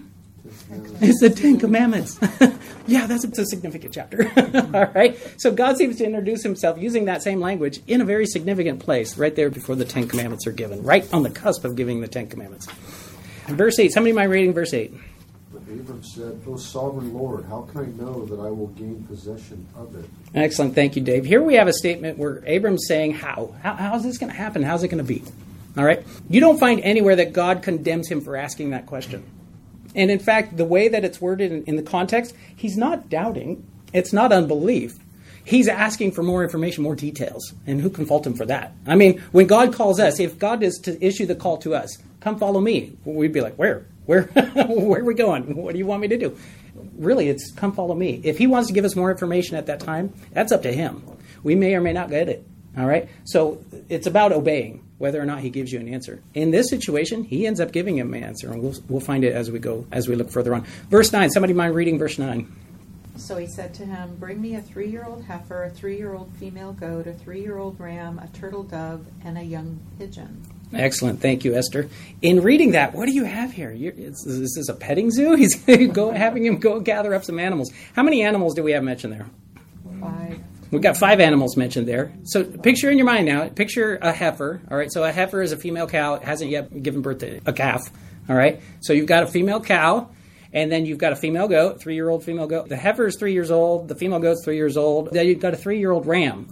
It's 1.01 1.19
the 1.19 1.29
Ten 1.29 1.59
Commandments. 1.59 2.17
yeah, 2.88 3.06
that's 3.06 3.24
a 3.24 3.45
significant 3.45 3.94
chapter. 3.94 4.31
All 4.74 4.91
right. 4.94 5.17
So 5.38 5.51
God 5.51 5.77
seems 5.77 5.97
to 5.97 6.06
introduce 6.06 6.44
himself 6.44 6.79
using 6.79 7.06
that 7.06 7.21
same 7.21 7.39
language 7.39 7.81
in 7.88 8.01
a 8.01 8.06
very 8.06 8.25
significant 8.25 8.79
place, 8.79 9.17
right 9.17 9.35
there 9.35 9.50
before 9.50 9.75
the 9.75 9.85
Ten 9.85 10.07
Commandments 10.07 10.47
are 10.47 10.51
given, 10.51 10.83
right 10.83 11.12
on 11.13 11.24
the 11.24 11.29
cusp 11.29 11.63
of 11.63 11.75
giving 11.75 12.01
the 12.01 12.07
Ten 12.07 12.27
Commandments. 12.27 12.67
Verse 13.47 13.79
8. 13.79 13.91
Somebody 13.91 14.13
mind 14.13 14.31
reading 14.31 14.53
verse 14.53 14.73
8? 14.73 14.93
But 15.51 15.61
Abram 15.63 16.03
said, 16.03 16.41
O 16.47 16.55
sovereign 16.55 17.13
Lord, 17.13 17.45
how 17.45 17.63
can 17.63 17.81
I 17.81 17.85
know 18.01 18.25
that 18.25 18.39
I 18.39 18.49
will 18.49 18.67
gain 18.67 19.03
possession 19.03 19.67
of 19.75 19.95
it? 19.95 20.09
Excellent. 20.33 20.75
Thank 20.75 20.95
you, 20.95 21.01
Dave. 21.01 21.25
Here 21.25 21.41
we 21.41 21.55
have 21.55 21.67
a 21.67 21.73
statement 21.73 22.17
where 22.17 22.41
Abram's 22.45 22.88
saying, 22.88 23.15
How? 23.15 23.53
how 23.61 23.75
how's 23.75 24.03
this 24.03 24.17
going 24.17 24.31
to 24.31 24.38
happen? 24.38 24.63
How's 24.63 24.83
it 24.83 24.88
going 24.88 25.03
to 25.03 25.07
be? 25.07 25.23
All 25.77 25.83
right? 25.83 26.05
You 26.29 26.39
don't 26.39 26.59
find 26.59 26.79
anywhere 26.81 27.15
that 27.17 27.33
God 27.33 27.63
condemns 27.63 28.07
him 28.07 28.21
for 28.21 28.35
asking 28.35 28.71
that 28.71 28.85
question. 28.85 29.23
And 29.95 30.09
in 30.09 30.19
fact, 30.19 30.57
the 30.57 30.65
way 30.65 30.88
that 30.88 31.03
it's 31.03 31.19
worded 31.19 31.51
in, 31.51 31.63
in 31.65 31.75
the 31.75 31.83
context, 31.83 32.33
he's 32.55 32.77
not 32.77 33.09
doubting, 33.09 33.65
it's 33.93 34.13
not 34.13 34.31
unbelief. 34.31 34.97
He's 35.43 35.67
asking 35.67 36.11
for 36.11 36.23
more 36.23 36.43
information, 36.43 36.83
more 36.83 36.95
details. 36.95 37.53
And 37.65 37.81
who 37.81 37.89
can 37.89 38.05
fault 38.05 38.25
him 38.27 38.35
for 38.35 38.45
that? 38.45 38.73
I 38.85 38.95
mean, 38.95 39.19
when 39.31 39.47
God 39.47 39.73
calls 39.73 39.99
us, 39.99 40.19
if 40.19 40.38
God 40.38 40.61
is 40.63 40.77
to 40.83 41.03
issue 41.03 41.25
the 41.25 41.35
call 41.35 41.57
to 41.59 41.73
us, 41.73 41.97
come 42.21 42.39
follow 42.39 42.62
me. 42.62 42.95
We'd 43.03 43.33
be 43.33 43.41
like, 43.41 43.56
where? 43.56 43.85
Where? 44.06 44.23
where 44.68 45.01
are 45.01 45.03
we 45.03 45.13
going? 45.13 45.56
What 45.56 45.73
do 45.73 45.77
you 45.77 45.85
want 45.85 46.01
me 46.01 46.07
to 46.07 46.18
do? 46.18 46.38
Really, 46.97 47.27
it's 47.27 47.51
come 47.51 47.73
follow 47.73 47.94
me. 47.94 48.21
If 48.23 48.38
he 48.38 48.47
wants 48.47 48.69
to 48.69 48.73
give 48.73 48.85
us 48.85 48.95
more 48.95 49.12
information 49.12 49.57
at 49.57 49.65
that 49.65 49.81
time, 49.81 50.13
that's 50.31 50.51
up 50.51 50.63
to 50.63 50.71
him. 50.71 51.03
We 51.44 51.56
may 51.56 51.75
or 51.75 51.81
may 51.81 51.94
not 51.94 52.09
get 52.09 52.29
it. 52.29 52.47
All 52.77 52.85
right? 52.85 53.09
So 53.25 53.63
it's 53.89 54.07
about 54.07 54.31
obeying 54.31 54.88
whether 54.98 55.22
or 55.22 55.25
not 55.25 55.39
he 55.39 55.50
gives 55.50 55.72
you 55.72 55.79
an 55.79 55.89
answer. 55.89 56.22
In 56.34 56.51
this 56.51 56.69
situation, 56.69 57.24
he 57.24 57.45
ends 57.45 57.60
up 57.60 57.72
giving 57.72 57.98
him 57.98 58.13
an 58.13 58.24
answer, 58.24 58.51
and 58.51 58.62
we'll, 58.62 58.75
we'll 58.88 59.01
find 59.01 59.24
it 59.24 59.34
as 59.34 59.51
we 59.51 59.60
go, 59.60 59.86
as 59.91 60.07
we 60.07 60.15
look 60.15 60.29
further 60.31 60.53
on. 60.53 60.63
Verse 60.89 61.12
9, 61.12 61.31
somebody 61.31 61.53
mind 61.53 61.75
reading 61.75 61.98
verse 61.98 62.17
9? 62.17 62.48
So 63.17 63.38
he 63.38 63.48
said 63.48 63.74
to 63.75 63.86
him, 63.86 64.15
Bring 64.15 64.41
me 64.41 64.55
a 64.55 64.62
three 64.62 64.89
year 64.89 65.05
old 65.05 65.24
heifer, 65.25 65.65
a 65.65 65.69
three 65.69 65.98
year 65.98 66.13
old 66.13 66.31
female 66.38 66.74
goat, 66.74 67.07
a 67.07 67.13
three 67.13 67.41
year 67.41 67.57
old 67.57 67.79
ram, 67.79 68.19
a 68.19 68.27
turtle 68.27 68.63
dove, 68.63 69.05
and 69.25 69.38
a 69.38 69.43
young 69.43 69.79
pigeon. 70.00 70.41
Excellent. 70.73 71.21
Thank 71.21 71.43
you, 71.43 71.55
Esther. 71.55 71.89
In 72.21 72.41
reading 72.41 72.71
that, 72.71 72.93
what 72.93 73.05
do 73.05 73.13
you 73.13 73.25
have 73.25 73.51
here? 73.51 73.71
is 73.71 74.23
this 74.23 74.57
is 74.57 74.69
a 74.69 74.73
petting 74.73 75.11
zoo? 75.11 75.35
He's 75.35 75.55
go, 75.91 76.11
having 76.11 76.45
him 76.45 76.57
go 76.57 76.79
gather 76.79 77.13
up 77.13 77.25
some 77.25 77.39
animals. 77.39 77.71
How 77.93 78.03
many 78.03 78.23
animals 78.23 78.55
do 78.55 78.63
we 78.63 78.71
have 78.71 78.83
mentioned 78.83 79.13
there? 79.13 79.27
Five. 79.99 80.39
We've 80.71 80.81
got 80.81 80.95
five 80.95 81.19
animals 81.19 81.57
mentioned 81.57 81.87
there. 81.87 82.13
So 82.23 82.45
picture 82.45 82.89
in 82.89 82.97
your 82.97 83.05
mind 83.05 83.25
now, 83.25 83.49
picture 83.49 83.97
a 84.01 84.13
heifer. 84.13 84.61
All 84.71 84.77
right, 84.77 84.91
so 84.91 85.03
a 85.03 85.11
heifer 85.11 85.41
is 85.41 85.51
a 85.51 85.57
female 85.57 85.87
cow. 85.87 86.15
It 86.15 86.23
hasn't 86.23 86.49
yet 86.49 86.81
given 86.81 87.01
birth 87.01 87.19
to 87.19 87.41
a 87.45 87.51
calf. 87.51 87.81
All 88.29 88.35
right, 88.35 88.61
so 88.79 88.93
you've 88.93 89.07
got 89.07 89.23
a 89.23 89.27
female 89.27 89.59
cow, 89.59 90.09
and 90.53 90.71
then 90.71 90.85
you've 90.85 90.97
got 90.97 91.11
a 91.11 91.17
female 91.17 91.49
goat, 91.49 91.81
three 91.81 91.95
year 91.95 92.07
old 92.07 92.23
female 92.23 92.47
goat. 92.47 92.69
The 92.69 92.77
heifer 92.77 93.07
is 93.07 93.17
three 93.17 93.33
years 93.33 93.51
old, 93.51 93.89
the 93.89 93.95
female 93.95 94.19
goat's 94.19 94.45
three 94.45 94.55
years 94.55 94.77
old. 94.77 95.11
Then 95.11 95.27
you've 95.27 95.41
got 95.41 95.53
a 95.53 95.57
three 95.57 95.79
year 95.79 95.91
old 95.91 96.05
ram. 96.05 96.47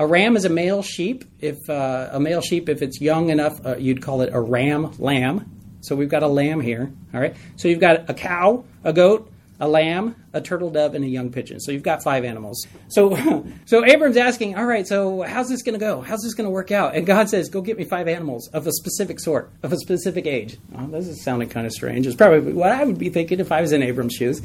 A 0.00 0.06
ram 0.06 0.34
is 0.34 0.46
a 0.46 0.48
male 0.48 0.82
sheep. 0.82 1.26
If 1.40 1.68
uh, 1.68 2.08
a 2.10 2.18
male 2.18 2.40
sheep, 2.40 2.70
if 2.70 2.80
it's 2.80 3.02
young 3.02 3.28
enough, 3.28 3.60
uh, 3.66 3.76
you'd 3.76 4.00
call 4.00 4.22
it 4.22 4.30
a 4.32 4.40
ram 4.40 4.92
lamb. 4.98 5.44
So 5.82 5.94
we've 5.94 6.08
got 6.08 6.22
a 6.22 6.26
lamb 6.26 6.62
here. 6.62 6.90
All 7.12 7.20
right. 7.20 7.36
So 7.56 7.68
you've 7.68 7.80
got 7.80 8.08
a 8.08 8.14
cow, 8.14 8.64
a 8.82 8.94
goat, 8.94 9.30
a 9.60 9.68
lamb, 9.68 10.16
a 10.32 10.40
turtle 10.40 10.70
dove, 10.70 10.94
and 10.94 11.04
a 11.04 11.06
young 11.06 11.30
pigeon. 11.30 11.60
So 11.60 11.70
you've 11.70 11.82
got 11.82 12.02
five 12.02 12.24
animals. 12.24 12.66
So, 12.88 13.14
so 13.66 13.84
Abram's 13.84 14.16
asking, 14.16 14.56
all 14.56 14.64
right, 14.64 14.86
so 14.86 15.20
how's 15.20 15.50
this 15.50 15.60
going 15.62 15.78
to 15.78 15.84
go? 15.84 16.00
How's 16.00 16.22
this 16.22 16.32
going 16.32 16.46
to 16.46 16.50
work 16.50 16.72
out? 16.72 16.96
And 16.96 17.04
God 17.04 17.28
says, 17.28 17.50
go 17.50 17.60
get 17.60 17.76
me 17.76 17.84
five 17.84 18.08
animals 18.08 18.48
of 18.54 18.66
a 18.66 18.72
specific 18.72 19.20
sort, 19.20 19.50
of 19.62 19.70
a 19.74 19.76
specific 19.76 20.26
age. 20.26 20.56
Oh, 20.78 20.86
this 20.86 21.08
is 21.08 21.22
sounding 21.22 21.50
kind 21.50 21.66
of 21.66 21.74
strange. 21.74 22.06
It's 22.06 22.16
probably 22.16 22.54
what 22.54 22.72
I 22.72 22.84
would 22.84 22.96
be 22.96 23.10
thinking 23.10 23.38
if 23.38 23.52
I 23.52 23.60
was 23.60 23.72
in 23.72 23.82
Abram's 23.82 24.14
shoes. 24.14 24.40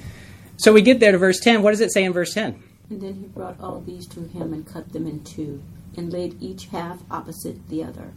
So 0.57 0.73
we 0.73 0.81
get 0.81 0.99
there 0.99 1.13
to 1.13 1.17
verse 1.17 1.39
10. 1.39 1.61
What 1.61 1.71
does 1.71 1.79
it 1.79 1.93
say 1.93 2.03
in 2.03 2.11
verse 2.11 2.33
10? 2.33 2.61
And 2.89 3.01
then 3.01 3.15
he 3.15 3.25
brought 3.27 3.59
all 3.59 3.81
these 3.81 4.07
to 4.07 4.21
him 4.21 4.53
and 4.53 4.65
cut 4.65 4.93
them 4.93 5.07
in 5.07 5.23
two, 5.23 5.61
and 5.97 6.13
laid 6.13 6.41
each 6.41 6.67
half 6.67 6.99
opposite 7.09 7.67
the 7.69 7.83
other. 7.83 8.11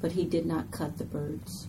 But 0.00 0.12
he 0.12 0.24
did 0.24 0.46
not 0.46 0.70
cut 0.70 0.98
the 0.98 1.04
birds. 1.04 1.66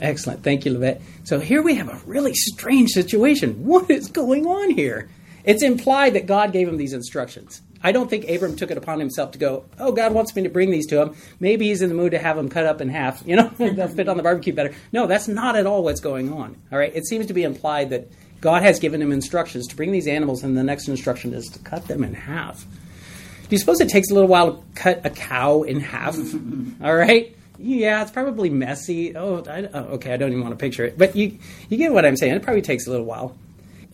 Excellent. 0.00 0.42
Thank 0.42 0.64
you, 0.64 0.72
Levette. 0.72 1.00
So 1.24 1.40
here 1.40 1.62
we 1.62 1.74
have 1.74 1.88
a 1.88 2.00
really 2.06 2.34
strange 2.34 2.90
situation. 2.90 3.64
What 3.64 3.90
is 3.90 4.08
going 4.08 4.46
on 4.46 4.70
here? 4.70 5.08
It's 5.44 5.62
implied 5.62 6.14
that 6.14 6.26
God 6.26 6.52
gave 6.52 6.68
him 6.68 6.76
these 6.76 6.92
instructions. 6.92 7.62
I 7.82 7.92
don't 7.92 8.10
think 8.10 8.28
Abram 8.28 8.56
took 8.56 8.70
it 8.70 8.78
upon 8.78 8.98
himself 8.98 9.32
to 9.32 9.38
go, 9.38 9.64
oh, 9.78 9.92
God 9.92 10.12
wants 10.12 10.34
me 10.34 10.42
to 10.42 10.48
bring 10.48 10.70
these 10.70 10.86
to 10.88 11.00
him. 11.00 11.14
Maybe 11.38 11.68
he's 11.68 11.80
in 11.80 11.88
the 11.88 11.94
mood 11.94 12.10
to 12.10 12.18
have 12.18 12.36
them 12.36 12.48
cut 12.48 12.66
up 12.66 12.80
in 12.80 12.88
half. 12.88 13.22
You 13.26 13.36
know, 13.36 13.48
they'll 13.58 13.88
fit 13.88 14.08
on 14.08 14.16
the 14.16 14.22
barbecue 14.22 14.52
better. 14.52 14.74
No, 14.92 15.06
that's 15.06 15.28
not 15.28 15.54
at 15.56 15.66
all 15.66 15.84
what's 15.84 16.00
going 16.00 16.32
on. 16.32 16.56
All 16.72 16.78
right. 16.78 16.94
It 16.94 17.06
seems 17.06 17.26
to 17.26 17.34
be 17.34 17.44
implied 17.44 17.90
that 17.90 18.08
God 18.40 18.62
has 18.62 18.78
given 18.78 19.02
him 19.02 19.12
instructions 19.12 19.66
to 19.68 19.76
bring 19.76 19.92
these 19.92 20.06
animals, 20.06 20.44
and 20.44 20.56
the 20.56 20.62
next 20.62 20.88
instruction 20.88 21.34
is 21.34 21.46
to 21.46 21.58
cut 21.58 21.88
them 21.88 22.04
in 22.04 22.14
half. 22.14 22.64
Do 22.64 23.54
you 23.54 23.58
suppose 23.58 23.80
it 23.80 23.88
takes 23.88 24.10
a 24.10 24.14
little 24.14 24.28
while 24.28 24.58
to 24.58 24.64
cut 24.74 25.04
a 25.04 25.10
cow 25.10 25.62
in 25.62 25.80
half? 25.80 26.16
all 26.82 26.94
right. 26.94 27.34
Yeah, 27.58 28.02
it's 28.02 28.10
probably 28.10 28.50
messy. 28.50 29.16
Oh, 29.16 29.42
I, 29.48 29.68
oh, 29.72 29.94
okay. 29.94 30.12
I 30.12 30.16
don't 30.16 30.30
even 30.30 30.42
want 30.42 30.52
to 30.52 30.62
picture 30.62 30.84
it, 30.84 30.96
but 30.96 31.16
you 31.16 31.38
you 31.68 31.76
get 31.76 31.92
what 31.92 32.04
I'm 32.04 32.16
saying. 32.16 32.34
It 32.34 32.42
probably 32.42 32.62
takes 32.62 32.86
a 32.86 32.90
little 32.90 33.06
while. 33.06 33.36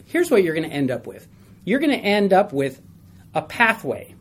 Here's 0.07 0.31
what 0.31 0.45
you're 0.45 0.55
going 0.55 0.69
to 0.69 0.75
end 0.75 0.91
up 0.91 1.07
with. 1.07 1.27
You're 1.65 1.81
going 1.81 1.99
to 1.99 2.05
end 2.05 2.35
up 2.35 2.53
with 2.53 2.83
a 3.35 3.41
pathway 3.41 4.15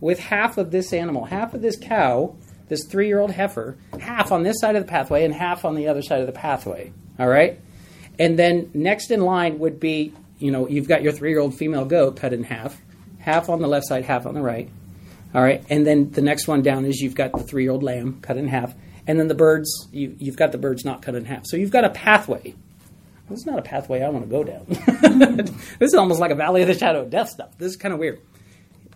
with 0.00 0.18
half 0.18 0.56
of 0.56 0.70
this 0.70 0.94
animal, 0.94 1.26
half 1.26 1.52
of 1.52 1.60
this 1.60 1.78
cow, 1.78 2.36
this 2.68 2.84
three 2.84 3.06
year 3.06 3.20
old 3.20 3.32
heifer, 3.32 3.76
half 4.00 4.32
on 4.32 4.44
this 4.44 4.60
side 4.60 4.76
of 4.76 4.82
the 4.82 4.88
pathway 4.88 5.24
and 5.24 5.34
half 5.34 5.64
on 5.64 5.74
the 5.74 5.88
other 5.88 6.00
side 6.00 6.20
of 6.20 6.26
the 6.26 6.32
pathway. 6.32 6.90
All 7.18 7.28
right? 7.28 7.60
And 8.18 8.38
then 8.38 8.70
next 8.74 9.10
in 9.10 9.20
line 9.20 9.58
would 9.58 9.80
be, 9.80 10.12
you 10.38 10.50
know, 10.50 10.68
you've 10.68 10.88
got 10.88 11.02
your 11.02 11.12
three 11.12 11.30
year 11.30 11.40
old 11.40 11.54
female 11.54 11.84
goat 11.84 12.16
cut 12.16 12.32
in 12.32 12.44
half, 12.44 12.80
half 13.18 13.48
on 13.48 13.60
the 13.60 13.68
left 13.68 13.86
side, 13.86 14.04
half 14.04 14.26
on 14.26 14.34
the 14.34 14.42
right. 14.42 14.68
All 15.34 15.42
right? 15.42 15.64
And 15.70 15.86
then 15.86 16.10
the 16.10 16.22
next 16.22 16.48
one 16.48 16.62
down 16.62 16.84
is 16.84 17.00
you've 17.00 17.14
got 17.14 17.32
the 17.32 17.42
three 17.42 17.62
year 17.62 17.72
old 17.72 17.82
lamb 17.82 18.20
cut 18.20 18.36
in 18.36 18.48
half. 18.48 18.74
And 19.06 19.18
then 19.18 19.28
the 19.28 19.34
birds, 19.34 19.88
you, 19.92 20.14
you've 20.18 20.36
got 20.36 20.52
the 20.52 20.58
birds 20.58 20.84
not 20.84 21.02
cut 21.02 21.14
in 21.14 21.24
half. 21.24 21.46
So 21.46 21.56
you've 21.56 21.70
got 21.70 21.84
a 21.84 21.90
pathway. 21.90 22.54
This 23.28 23.40
is 23.40 23.46
not 23.46 23.58
a 23.60 23.62
pathway 23.62 24.02
I 24.02 24.08
want 24.08 24.24
to 24.24 24.30
go 24.30 24.42
down. 24.42 24.66
this 25.78 25.92
is 25.92 25.94
almost 25.94 26.20
like 26.20 26.32
a 26.32 26.34
valley 26.34 26.62
of 26.62 26.68
the 26.68 26.74
shadow 26.74 27.02
of 27.02 27.10
death 27.10 27.28
stuff. 27.28 27.56
This 27.58 27.70
is 27.70 27.76
kind 27.76 27.94
of 27.94 28.00
weird 28.00 28.20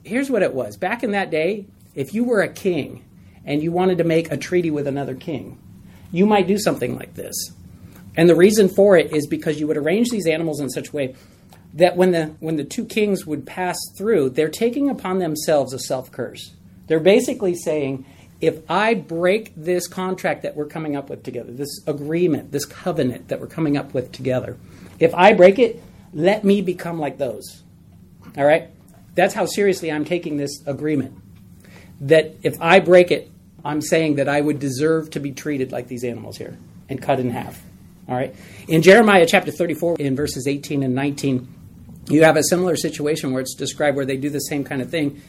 here's 0.04 0.30
what 0.30 0.42
it 0.42 0.54
was. 0.54 0.76
Back 0.76 1.02
in 1.02 1.12
that 1.12 1.30
day, 1.30 1.66
if 1.94 2.14
you 2.14 2.24
were 2.24 2.42
a 2.42 2.48
king 2.48 3.04
and 3.44 3.62
you 3.62 3.72
wanted 3.72 3.98
to 3.98 4.04
make 4.04 4.30
a 4.30 4.36
treaty 4.36 4.70
with 4.70 4.86
another 4.86 5.14
king, 5.14 5.58
you 6.12 6.26
might 6.26 6.46
do 6.46 6.58
something 6.58 6.96
like 6.96 7.14
this. 7.14 7.52
And 8.16 8.28
the 8.28 8.36
reason 8.36 8.68
for 8.68 8.96
it 8.96 9.12
is 9.12 9.26
because 9.26 9.58
you 9.58 9.66
would 9.66 9.76
arrange 9.76 10.10
these 10.10 10.26
animals 10.26 10.60
in 10.60 10.70
such 10.70 10.90
a 10.90 10.92
way 10.92 11.14
that 11.74 11.96
when 11.96 12.12
the 12.12 12.26
when 12.38 12.56
the 12.56 12.64
two 12.64 12.84
kings 12.84 13.26
would 13.26 13.46
pass 13.46 13.76
through, 13.96 14.30
they're 14.30 14.48
taking 14.48 14.88
upon 14.88 15.18
themselves 15.18 15.72
a 15.72 15.78
self 15.78 16.10
curse. 16.12 16.52
They're 16.86 17.00
basically 17.00 17.54
saying, 17.54 18.06
if 18.40 18.58
I 18.70 18.94
break 18.94 19.52
this 19.56 19.88
contract 19.88 20.42
that 20.42 20.54
we're 20.54 20.66
coming 20.66 20.96
up 20.96 21.10
with 21.10 21.22
together, 21.22 21.50
this 21.52 21.80
agreement, 21.86 22.52
this 22.52 22.64
covenant 22.64 23.28
that 23.28 23.40
we're 23.40 23.46
coming 23.46 23.76
up 23.76 23.94
with 23.94 24.12
together, 24.12 24.56
if 25.00 25.14
I 25.14 25.32
break 25.32 25.58
it, 25.58 25.82
let 26.12 26.44
me 26.44 26.60
become 26.60 26.98
like 26.98 27.18
those. 27.18 27.62
All 28.36 28.44
right? 28.44 28.68
That's 29.14 29.34
how 29.34 29.46
seriously 29.46 29.90
I'm 29.90 30.04
taking 30.04 30.36
this 30.36 30.62
agreement. 30.66 31.16
That 32.00 32.36
if 32.42 32.60
I 32.60 32.80
break 32.80 33.10
it, 33.10 33.30
I'm 33.64 33.80
saying 33.80 34.16
that 34.16 34.28
I 34.28 34.40
would 34.40 34.58
deserve 34.58 35.10
to 35.10 35.20
be 35.20 35.32
treated 35.32 35.72
like 35.72 35.88
these 35.88 36.04
animals 36.04 36.36
here 36.36 36.58
and 36.88 37.00
cut 37.00 37.18
in 37.18 37.30
half. 37.30 37.62
All 38.08 38.14
right. 38.14 38.34
In 38.68 38.82
Jeremiah 38.82 39.26
chapter 39.26 39.50
34, 39.50 39.96
in 39.98 40.16
verses 40.16 40.46
18 40.46 40.82
and 40.82 40.94
19, 40.94 41.48
you 42.08 42.24
have 42.24 42.36
a 42.36 42.42
similar 42.42 42.76
situation 42.76 43.32
where 43.32 43.40
it's 43.40 43.54
described 43.54 43.96
where 43.96 44.04
they 44.04 44.16
do 44.16 44.28
the 44.28 44.40
same 44.40 44.62
kind 44.62 44.82
of 44.82 44.90
thing, 44.90 45.22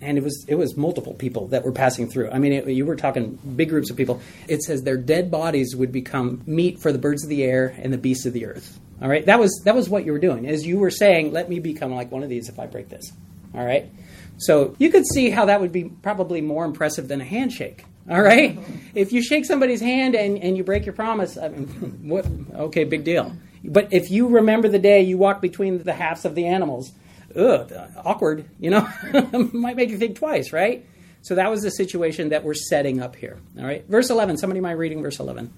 and 0.00 0.16
it 0.16 0.22
was 0.22 0.44
it 0.46 0.54
was 0.54 0.76
multiple 0.76 1.14
people 1.14 1.48
that 1.48 1.64
were 1.64 1.72
passing 1.72 2.08
through. 2.08 2.30
I 2.30 2.38
mean, 2.38 2.52
it, 2.52 2.68
you 2.68 2.86
were 2.86 2.96
talking 2.96 3.38
big 3.56 3.68
groups 3.68 3.90
of 3.90 3.96
people. 3.96 4.20
It 4.46 4.62
says 4.62 4.82
their 4.82 4.96
dead 4.96 5.30
bodies 5.30 5.74
would 5.74 5.90
become 5.90 6.42
meat 6.46 6.80
for 6.80 6.92
the 6.92 6.98
birds 6.98 7.24
of 7.24 7.30
the 7.30 7.42
air 7.42 7.74
and 7.78 7.92
the 7.92 7.98
beasts 7.98 8.26
of 8.26 8.32
the 8.32 8.46
earth. 8.46 8.78
All 9.02 9.08
right, 9.08 9.26
that 9.26 9.40
was 9.40 9.62
that 9.64 9.74
was 9.74 9.88
what 9.88 10.06
you 10.06 10.12
were 10.12 10.18
doing. 10.18 10.46
As 10.46 10.64
you 10.64 10.78
were 10.78 10.90
saying, 10.90 11.32
let 11.32 11.48
me 11.48 11.58
become 11.58 11.92
like 11.92 12.12
one 12.12 12.22
of 12.22 12.28
these 12.28 12.48
if 12.48 12.60
I 12.60 12.66
break 12.66 12.88
this. 12.88 13.10
All 13.54 13.64
right? 13.64 13.90
So 14.38 14.74
you 14.78 14.90
could 14.90 15.04
see 15.06 15.30
how 15.30 15.46
that 15.46 15.60
would 15.60 15.72
be 15.72 15.84
probably 15.84 16.40
more 16.40 16.64
impressive 16.64 17.08
than 17.08 17.20
a 17.20 17.24
handshake. 17.24 17.84
All 18.10 18.20
right? 18.20 18.58
If 18.94 19.12
you 19.12 19.22
shake 19.22 19.44
somebody's 19.44 19.80
hand 19.80 20.16
and, 20.16 20.36
and 20.38 20.56
you 20.56 20.64
break 20.64 20.84
your 20.84 20.94
promise, 20.94 21.38
I 21.38 21.48
mean, 21.48 21.66
what? 22.02 22.26
Okay, 22.54 22.84
big 22.84 23.04
deal. 23.04 23.32
But 23.64 23.92
if 23.92 24.10
you 24.10 24.26
remember 24.26 24.68
the 24.68 24.78
day 24.78 25.02
you 25.02 25.16
walked 25.16 25.42
between 25.42 25.82
the 25.82 25.92
halves 25.92 26.24
of 26.24 26.34
the 26.34 26.46
animals, 26.46 26.92
ugh, 27.36 27.72
awkward, 28.04 28.48
you 28.58 28.70
know, 28.70 28.88
might 29.52 29.76
make 29.76 29.90
you 29.90 29.98
think 29.98 30.16
twice, 30.16 30.52
right? 30.52 30.84
So 31.22 31.34
that 31.36 31.50
was 31.50 31.62
the 31.62 31.70
situation 31.70 32.30
that 32.30 32.42
we're 32.42 32.54
setting 32.54 33.00
up 33.00 33.14
here. 33.14 33.38
All 33.58 33.64
right? 33.64 33.86
Verse 33.86 34.10
11. 34.10 34.38
Somebody 34.38 34.60
mind 34.60 34.78
reading 34.78 35.02
verse 35.02 35.20
11? 35.20 35.52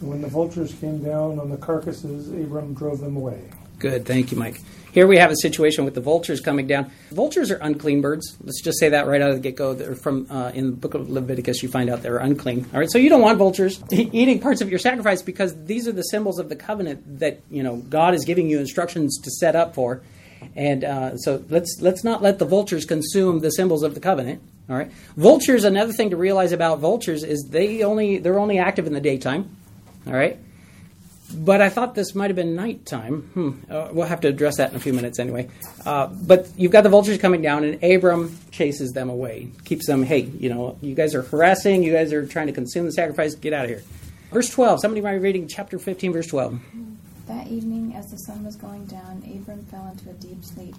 When 0.00 0.22
the 0.22 0.28
vultures 0.28 0.74
came 0.80 1.04
down 1.04 1.38
on 1.38 1.50
the 1.50 1.58
carcasses, 1.58 2.28
Abram 2.28 2.72
drove 2.72 3.00
them 3.00 3.16
away. 3.16 3.42
Good. 3.80 4.04
Thank 4.04 4.30
you, 4.30 4.36
Mike. 4.36 4.60
Here 4.92 5.06
we 5.06 5.16
have 5.16 5.30
a 5.30 5.36
situation 5.36 5.86
with 5.86 5.94
the 5.94 6.02
vultures 6.02 6.40
coming 6.40 6.66
down. 6.66 6.90
Vultures 7.12 7.50
are 7.50 7.56
unclean 7.56 8.02
birds. 8.02 8.36
Let's 8.42 8.60
just 8.60 8.78
say 8.78 8.90
that 8.90 9.06
right 9.06 9.22
out 9.22 9.30
of 9.30 9.36
the 9.36 9.40
get 9.40 9.56
go. 9.56 9.94
From 9.94 10.26
uh, 10.30 10.50
in 10.52 10.66
the 10.66 10.76
book 10.76 10.92
of 10.92 11.08
Leviticus, 11.08 11.62
you 11.62 11.70
find 11.70 11.88
out 11.88 12.02
they're 12.02 12.18
unclean. 12.18 12.66
All 12.74 12.80
right, 12.80 12.90
so 12.90 12.98
you 12.98 13.08
don't 13.08 13.22
want 13.22 13.38
vultures 13.38 13.82
eating 13.90 14.38
parts 14.38 14.60
of 14.60 14.68
your 14.68 14.78
sacrifice 14.78 15.22
because 15.22 15.54
these 15.64 15.88
are 15.88 15.92
the 15.92 16.02
symbols 16.02 16.38
of 16.38 16.50
the 16.50 16.56
covenant 16.56 17.20
that 17.20 17.40
you 17.50 17.62
know 17.62 17.76
God 17.76 18.14
is 18.14 18.26
giving 18.26 18.50
you 18.50 18.58
instructions 18.58 19.18
to 19.22 19.30
set 19.30 19.56
up 19.56 19.74
for. 19.74 20.02
And 20.54 20.84
uh, 20.84 21.16
so 21.16 21.42
let's 21.48 21.78
let's 21.80 22.04
not 22.04 22.20
let 22.20 22.38
the 22.38 22.44
vultures 22.44 22.84
consume 22.84 23.38
the 23.38 23.50
symbols 23.50 23.82
of 23.82 23.94
the 23.94 24.00
covenant. 24.00 24.42
All 24.68 24.76
right, 24.76 24.92
vultures. 25.16 25.64
Another 25.64 25.94
thing 25.94 26.10
to 26.10 26.18
realize 26.18 26.52
about 26.52 26.80
vultures 26.80 27.24
is 27.24 27.48
they 27.50 27.82
only 27.82 28.18
they're 28.18 28.38
only 28.38 28.58
active 28.58 28.86
in 28.86 28.92
the 28.92 29.00
daytime. 29.00 29.56
All 30.06 30.12
right 30.12 30.38
but 31.32 31.60
I 31.60 31.68
thought 31.68 31.94
this 31.94 32.14
might 32.14 32.28
have 32.28 32.36
been 32.36 32.54
nighttime. 32.54 33.22
Hmm. 33.34 33.72
Uh, 33.72 33.88
we'll 33.92 34.06
have 34.06 34.20
to 34.22 34.28
address 34.28 34.56
that 34.56 34.70
in 34.70 34.76
a 34.76 34.80
few 34.80 34.92
minutes 34.92 35.18
anyway. 35.18 35.48
Uh, 35.84 36.06
but 36.06 36.48
you've 36.56 36.72
got 36.72 36.82
the 36.82 36.88
vultures 36.88 37.18
coming 37.18 37.42
down, 37.42 37.64
and 37.64 37.82
Abram 37.82 38.36
chases 38.50 38.92
them 38.92 39.08
away, 39.10 39.50
keeps 39.64 39.86
them, 39.86 40.02
hey, 40.02 40.20
you 40.20 40.48
know, 40.48 40.78
you 40.80 40.94
guys 40.94 41.14
are 41.14 41.22
harassing, 41.22 41.82
you 41.82 41.92
guys 41.92 42.12
are 42.12 42.26
trying 42.26 42.46
to 42.48 42.52
consume 42.52 42.86
the 42.86 42.92
sacrifice, 42.92 43.34
get 43.34 43.52
out 43.52 43.64
of 43.64 43.70
here. 43.70 43.82
Verse 44.32 44.48
12, 44.50 44.80
somebody 44.80 45.00
might 45.00 45.14
be 45.14 45.18
reading 45.18 45.48
chapter 45.48 45.78
15, 45.78 46.12
verse 46.12 46.26
12. 46.28 46.60
That 47.26 47.48
evening, 47.48 47.94
as 47.96 48.10
the 48.10 48.16
sun 48.18 48.44
was 48.44 48.56
going 48.56 48.86
down, 48.86 49.24
Abram 49.24 49.64
fell 49.66 49.86
into 49.88 50.10
a 50.10 50.14
deep 50.14 50.44
sleep. 50.44 50.74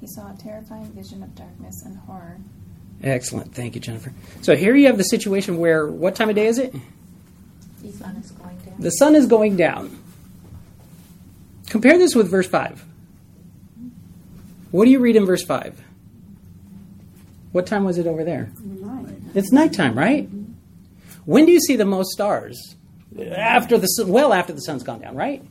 He 0.00 0.06
saw 0.06 0.32
a 0.32 0.36
terrifying 0.36 0.92
vision 0.92 1.22
of 1.22 1.34
darkness 1.34 1.82
and 1.84 1.96
horror. 1.98 2.38
Excellent. 3.02 3.54
Thank 3.54 3.74
you, 3.74 3.80
Jennifer. 3.80 4.12
So 4.42 4.56
here 4.56 4.74
you 4.74 4.86
have 4.86 4.98
the 4.98 5.04
situation 5.04 5.58
where, 5.58 5.86
what 5.86 6.14
time 6.14 6.28
of 6.28 6.34
day 6.34 6.46
is 6.46 6.58
it? 6.58 6.74
The 7.86 7.92
sun 7.92 8.16
is 8.16 8.30
going 8.32 8.56
down. 8.58 8.74
The 8.80 8.90
sun 8.90 9.14
is 9.14 9.26
going 9.26 9.56
down. 9.56 9.98
Compare 11.68 11.98
this 11.98 12.14
with 12.14 12.28
verse 12.28 12.48
5. 12.48 12.84
What 14.72 14.84
do 14.84 14.90
you 14.90 14.98
read 14.98 15.14
in 15.14 15.24
verse 15.24 15.44
5? 15.44 15.80
What 17.52 17.66
time 17.66 17.84
was 17.84 17.98
it 17.98 18.06
over 18.06 18.24
there? 18.24 18.50
Night. 18.60 19.14
It's 19.34 19.52
nighttime, 19.52 19.96
right? 19.96 20.28
When 21.24 21.46
do 21.46 21.52
you 21.52 21.60
see 21.60 21.76
the 21.76 21.84
most 21.84 22.10
stars? 22.10 22.74
After 23.18 23.78
the 23.78 23.86
sun, 23.86 24.08
well 24.08 24.32
after 24.32 24.52
the 24.52 24.60
sun's 24.60 24.82
gone 24.82 25.00
down, 25.00 25.14
right? 25.14 25.42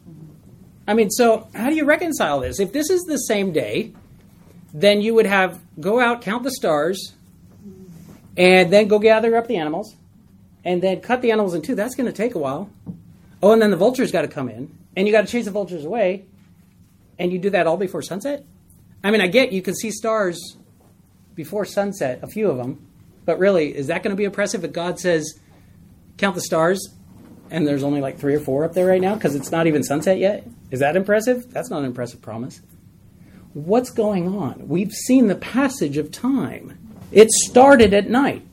I 0.88 0.94
mean, 0.94 1.10
so 1.10 1.48
how 1.56 1.70
do 1.70 1.76
you 1.76 1.86
reconcile 1.86 2.42
this? 2.42 2.60
If 2.60 2.74
this 2.74 2.90
is 2.90 3.02
the 3.04 3.18
same 3.18 3.54
day, 3.54 3.94
then 4.74 5.02
you 5.02 5.16
would 5.16 5.26
have 5.26 5.60
go 5.80 6.00
out, 6.00 6.22
count 6.22 6.44
the 6.44 6.52
stars, 6.52 7.14
and 8.38 8.72
then 8.72 8.88
go 8.88 9.00
gather 9.00 9.36
up 9.36 9.48
the 9.48 9.56
animals, 9.56 9.96
and 10.66 10.82
then 10.82 11.00
cut 11.00 11.22
the 11.22 11.32
animals 11.32 11.54
in 11.54 11.62
two. 11.62 11.76
That's 11.76 11.96
going 11.96 12.08
to 12.08 12.14
take 12.14 12.36
a 12.36 12.40
while. 12.40 12.70
Oh, 13.42 13.52
and 13.52 13.62
then 13.62 13.70
the 13.72 13.78
vultures 13.78 14.12
got 14.12 14.24
to 14.24 14.28
come 14.28 14.50
in, 14.50 14.76
and 14.96 15.08
you 15.08 15.14
got 15.14 15.22
to 15.22 15.32
chase 15.32 15.46
the 15.46 15.52
vultures 15.52 15.86
away, 15.86 16.26
and 17.20 17.32
you 17.32 17.38
do 17.40 17.52
that 17.52 17.68
all 17.68 17.78
before 17.78 18.02
sunset. 18.02 18.44
I 19.04 19.12
mean, 19.12 19.22
I 19.22 19.28
get 19.28 19.52
you 19.52 19.62
can 19.62 19.76
see 19.76 19.92
stars 19.92 20.58
before 21.36 21.64
sunset, 21.64 22.20
a 22.24 22.28
few 22.28 22.50
of 22.50 22.58
them, 22.58 22.88
but 23.24 23.38
really, 23.38 23.76
is 23.76 23.88
that 23.88 24.02
going 24.02 24.16
to 24.16 24.18
be 24.18 24.24
impressive 24.24 24.64
if 24.64 24.74
God 24.74 25.00
says, 25.00 25.40
count 26.18 26.34
the 26.34 26.42
stars, 26.42 26.90
and 27.52 27.68
there's 27.68 27.84
only 27.84 28.02
like 28.02 28.18
three 28.18 28.34
or 28.34 28.40
four 28.40 28.66
up 28.66 28.74
there 28.74 28.88
right 28.88 29.02
now 29.02 29.14
because 29.14 29.36
it's 29.36 29.52
not 29.52 29.68
even 29.68 29.84
sunset 29.84 30.18
yet? 30.18 30.48
Is 30.72 30.80
that 30.80 30.96
impressive? 30.96 31.52
That's 31.52 31.70
not 31.70 31.80
an 31.80 31.86
impressive 31.86 32.22
promise. 32.22 32.62
What's 33.54 33.92
going 33.92 34.28
on? 34.36 34.68
We've 34.68 34.92
seen 34.92 35.28
the 35.28 35.36
passage 35.36 35.98
of 35.98 36.12
time. 36.12 36.78
It 37.12 37.30
started 37.30 37.94
at 37.94 38.10
night. 38.10 38.46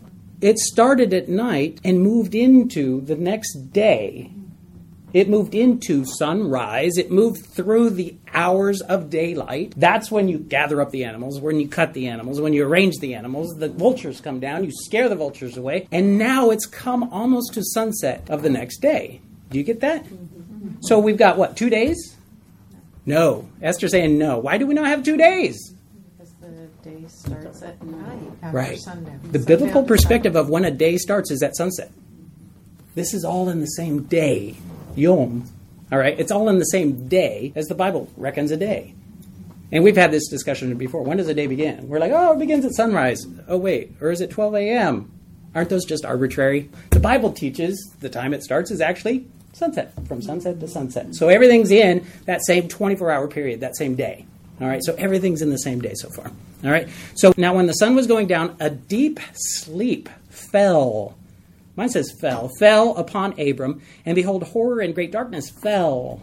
It 0.43 0.59
started 0.59 1.15
at 1.15 1.31
night 1.31 1.81
and 1.83 2.03
moved 2.03 2.35
into 2.35 3.01
the 3.01 3.17
next 3.17 3.73
day 3.73 4.31
it 5.13 5.29
moved 5.29 5.55
into 5.55 6.05
sunrise. 6.07 6.97
It 6.97 7.11
moved 7.11 7.45
through 7.45 7.91
the 7.91 8.17
hours 8.33 8.81
of 8.81 9.11
daylight. 9.11 9.75
That's 9.77 10.11
when 10.11 10.29
you 10.29 10.39
gather 10.39 10.81
up 10.81 10.91
the 10.91 11.05
animals, 11.05 11.39
when 11.39 11.61
you 11.61 11.69
cut 11.69 11.93
the 11.93 12.09
animals, 12.09 12.41
when 12.41 12.55
you 12.55 12.67
arrange 12.67 12.97
the 12.99 13.15
animals. 13.15 13.55
The 13.59 13.69
vultures 13.69 14.21
come 14.21 14.41
down, 14.41 14.65
you 14.65 14.71
scare 14.73 15.09
the 15.09 15.17
vultures 15.17 15.57
away, 15.57 15.87
and 15.93 16.19
now 16.19 16.51
it's 16.51 16.65
come 16.65 17.05
almost 17.13 17.53
to 17.55 17.63
sunset 17.63 18.29
of 18.31 18.43
the 18.43 18.51
next 18.51 18.79
day. 18.79 19.21
Do 19.51 19.59
you 19.59 19.65
get 19.65 19.81
that? 19.81 20.07
So 20.81 20.99
we've 20.99 21.19
got 21.19 21.37
what, 21.37 21.57
two 21.57 21.69
days? 21.69 22.17
No. 23.05 23.49
Esther's 23.61 23.91
saying 23.91 24.17
no. 24.17 24.39
Why 24.39 24.57
do 24.57 24.67
we 24.67 24.75
not 24.75 24.87
have 24.87 25.03
two 25.03 25.19
days? 25.19 25.75
Because 26.17 26.33
the 26.41 26.69
day 26.83 27.05
starts 27.07 27.61
at 27.61 27.83
night 27.83 28.33
after 28.59 28.71
Right. 28.71 28.81
sundown. 28.81 29.21
The 29.31 29.39
Sundown 29.39 29.45
biblical 29.47 29.83
perspective 29.83 30.37
of 30.37 30.49
when 30.49 30.65
a 30.65 30.71
day 30.71 30.97
starts 30.97 31.31
is 31.31 31.43
at 31.43 31.57
sunset. 31.57 31.91
This 32.95 33.15
is 33.15 33.25
all 33.25 33.49
in 33.49 33.61
the 33.61 33.67
same 33.67 34.03
day. 34.05 34.57
Yom. 34.95 35.45
All 35.91 35.99
right? 35.99 36.19
It's 36.19 36.31
all 36.31 36.49
in 36.49 36.59
the 36.59 36.65
same 36.67 37.09
day 37.09 37.53
as 37.55 37.67
the 37.67 37.75
Bible 37.75 38.09
reckons 38.17 38.51
a 38.51 38.57
day. 38.57 38.95
And 39.71 39.83
we've 39.83 39.97
had 39.97 40.11
this 40.11 40.29
discussion 40.29 40.75
before. 40.77 41.03
When 41.03 41.17
does 41.17 41.29
a 41.29 41.35
day 41.35 41.47
begin? 41.47 41.89
We're 41.89 41.99
like, 41.99 42.13
oh, 42.15 42.33
it 42.35 42.39
begins 42.39 42.65
at 42.67 42.75
sunrise. 42.75 43.27
Oh, 43.49 43.57
wait, 43.57 43.93
or 44.01 44.11
is 44.11 44.21
it 44.21 44.31
12 44.31 44.55
a.m.? 44.57 45.11
Aren't 45.55 45.71
those 45.71 45.85
just 45.87 46.05
arbitrary? 46.05 46.71
The 46.91 47.01
Bible 47.01 47.33
teaches 47.33 47.95
the 48.01 48.09
time 48.09 48.35
it 48.35 48.43
starts 48.43 48.71
is 48.71 48.81
actually 48.81 49.27
sunset, 49.53 49.93
from 50.07 50.21
sunset 50.23 50.61
to 50.61 50.69
sunset. 50.69 51.15
So 51.15 51.29
everything's 51.29 51.71
in 51.71 52.07
that 52.27 52.45
same 52.45 52.69
24 52.69 53.11
hour 53.11 53.29
period, 53.29 53.61
that 53.61 53.77
same 53.77 53.95
day. 53.95 54.27
All 54.61 54.69
right, 54.69 54.83
so 54.83 54.95
everything's 54.95 55.43
in 55.43 55.51
the 55.51 55.59
same 55.59 55.81
day 55.81 55.95
so 55.95 56.09
far. 56.11 56.31
All 56.65 56.71
right, 56.71 56.89
so 57.15 57.33
now 57.37 57.55
when 57.55 57.67
the 57.67 57.73
sun 57.73 57.97
was 57.97 58.07
going 58.07 58.27
down, 58.27 58.57
a 58.61 58.71
deep 58.71 59.19
sleep 59.35 60.09
fell. 60.29 61.17
Mine 61.75 61.89
says 61.89 62.13
fell, 62.21 62.51
fell 62.59 62.97
upon 62.97 63.39
Abram, 63.41 63.83
and 64.05 64.15
behold, 64.15 64.43
horror 64.45 64.81
and 64.81 64.95
great 64.95 65.11
darkness 65.11 65.51
fell 65.51 66.23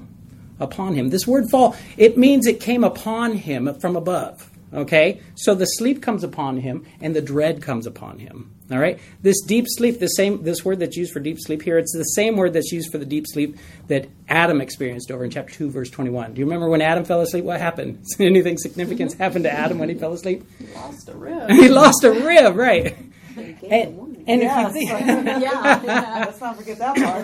upon 0.59 0.93
him. 0.93 1.09
This 1.09 1.25
word 1.27 1.49
fall, 1.49 1.75
it 1.97 2.17
means 2.17 2.45
it 2.45 2.59
came 2.59 2.83
upon 2.83 3.33
him 3.33 3.73
from 3.79 3.95
above. 3.95 4.48
Okay? 4.73 5.21
So 5.35 5.55
the 5.55 5.65
sleep 5.65 6.01
comes 6.01 6.23
upon 6.23 6.57
him 6.57 6.85
and 7.01 7.15
the 7.15 7.21
dread 7.21 7.61
comes 7.61 7.87
upon 7.87 8.19
him. 8.19 8.53
All 8.71 8.77
right? 8.77 8.99
This 9.23 9.41
deep 9.41 9.65
sleep, 9.67 9.99
the 9.99 10.07
same 10.07 10.43
this 10.43 10.63
word 10.63 10.79
that's 10.79 10.95
used 10.95 11.11
for 11.11 11.19
deep 11.19 11.37
sleep 11.39 11.63
here, 11.63 11.79
it's 11.79 11.91
the 11.93 12.03
same 12.03 12.37
word 12.37 12.53
that's 12.53 12.71
used 12.71 12.91
for 12.91 12.99
the 12.99 13.05
deep 13.05 13.25
sleep 13.27 13.57
that 13.87 14.07
Adam 14.27 14.61
experienced 14.61 15.09
over 15.09 15.23
in 15.23 15.31
chapter 15.31 15.53
2 15.53 15.71
verse 15.71 15.89
21. 15.89 16.33
Do 16.35 16.39
you 16.39 16.45
remember 16.45 16.69
when 16.69 16.81
Adam 16.81 17.03
fell 17.03 17.21
asleep 17.21 17.45
what 17.45 17.59
happened? 17.59 18.03
Anything 18.19 18.57
significant 18.59 19.13
happened 19.19 19.45
to 19.45 19.51
Adam 19.51 19.79
when 19.79 19.89
he 19.89 19.95
fell 19.95 20.13
asleep? 20.13 20.43
He 20.59 20.67
lost 20.75 21.09
a 21.09 21.13
rib. 21.15 21.49
he 21.51 21.67
lost 21.67 22.03
a 22.03 22.11
rib, 22.11 22.55
right? 22.55 22.95
And, 23.37 24.23
and 24.27 24.41
Yes. 24.41 24.75
if 24.75 24.81
you 24.81 24.87
think 24.87 24.89
yeah, 25.25 25.81
yeah. 25.83 26.23
Let's 26.25 26.41
not 26.41 26.57
forget 26.57 26.77
that 26.77 26.95
part. 26.95 27.23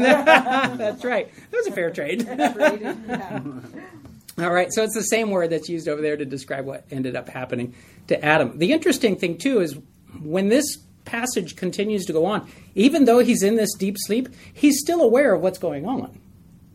that's 0.78 1.04
right. 1.04 1.30
That 1.52 1.58
was 1.58 1.68
a 1.68 1.72
fair 1.74 1.92
trade. 1.92 2.22
All 4.38 4.52
right, 4.52 4.72
so 4.72 4.84
it's 4.84 4.96
the 4.96 5.04
same 5.04 5.30
word 5.30 5.50
that's 5.50 5.70
used 5.70 5.88
over 5.88 6.02
there 6.02 6.18
to 6.18 6.26
describe 6.26 6.66
what 6.66 6.86
ended 6.92 7.16
up 7.16 7.30
happening 7.30 7.74
to 8.08 8.24
Adam. 8.24 8.58
The 8.58 8.74
interesting 8.74 9.16
thing, 9.16 9.38
too, 9.38 9.62
is 9.62 9.78
when 10.22 10.50
this 10.50 10.78
passage 11.06 11.56
continues 11.56 12.06
to 12.06 12.14
go 12.14 12.26
on, 12.26 12.50
even 12.74 13.06
though 13.06 13.20
he's 13.20 13.44
in 13.44 13.56
this 13.56 13.74
deep 13.76 13.96
sleep, 13.98 14.28
he's 14.54 14.80
still 14.80 15.02
aware 15.02 15.34
of 15.34 15.42
what's 15.42 15.60
going 15.60 15.86
on. 15.86 16.20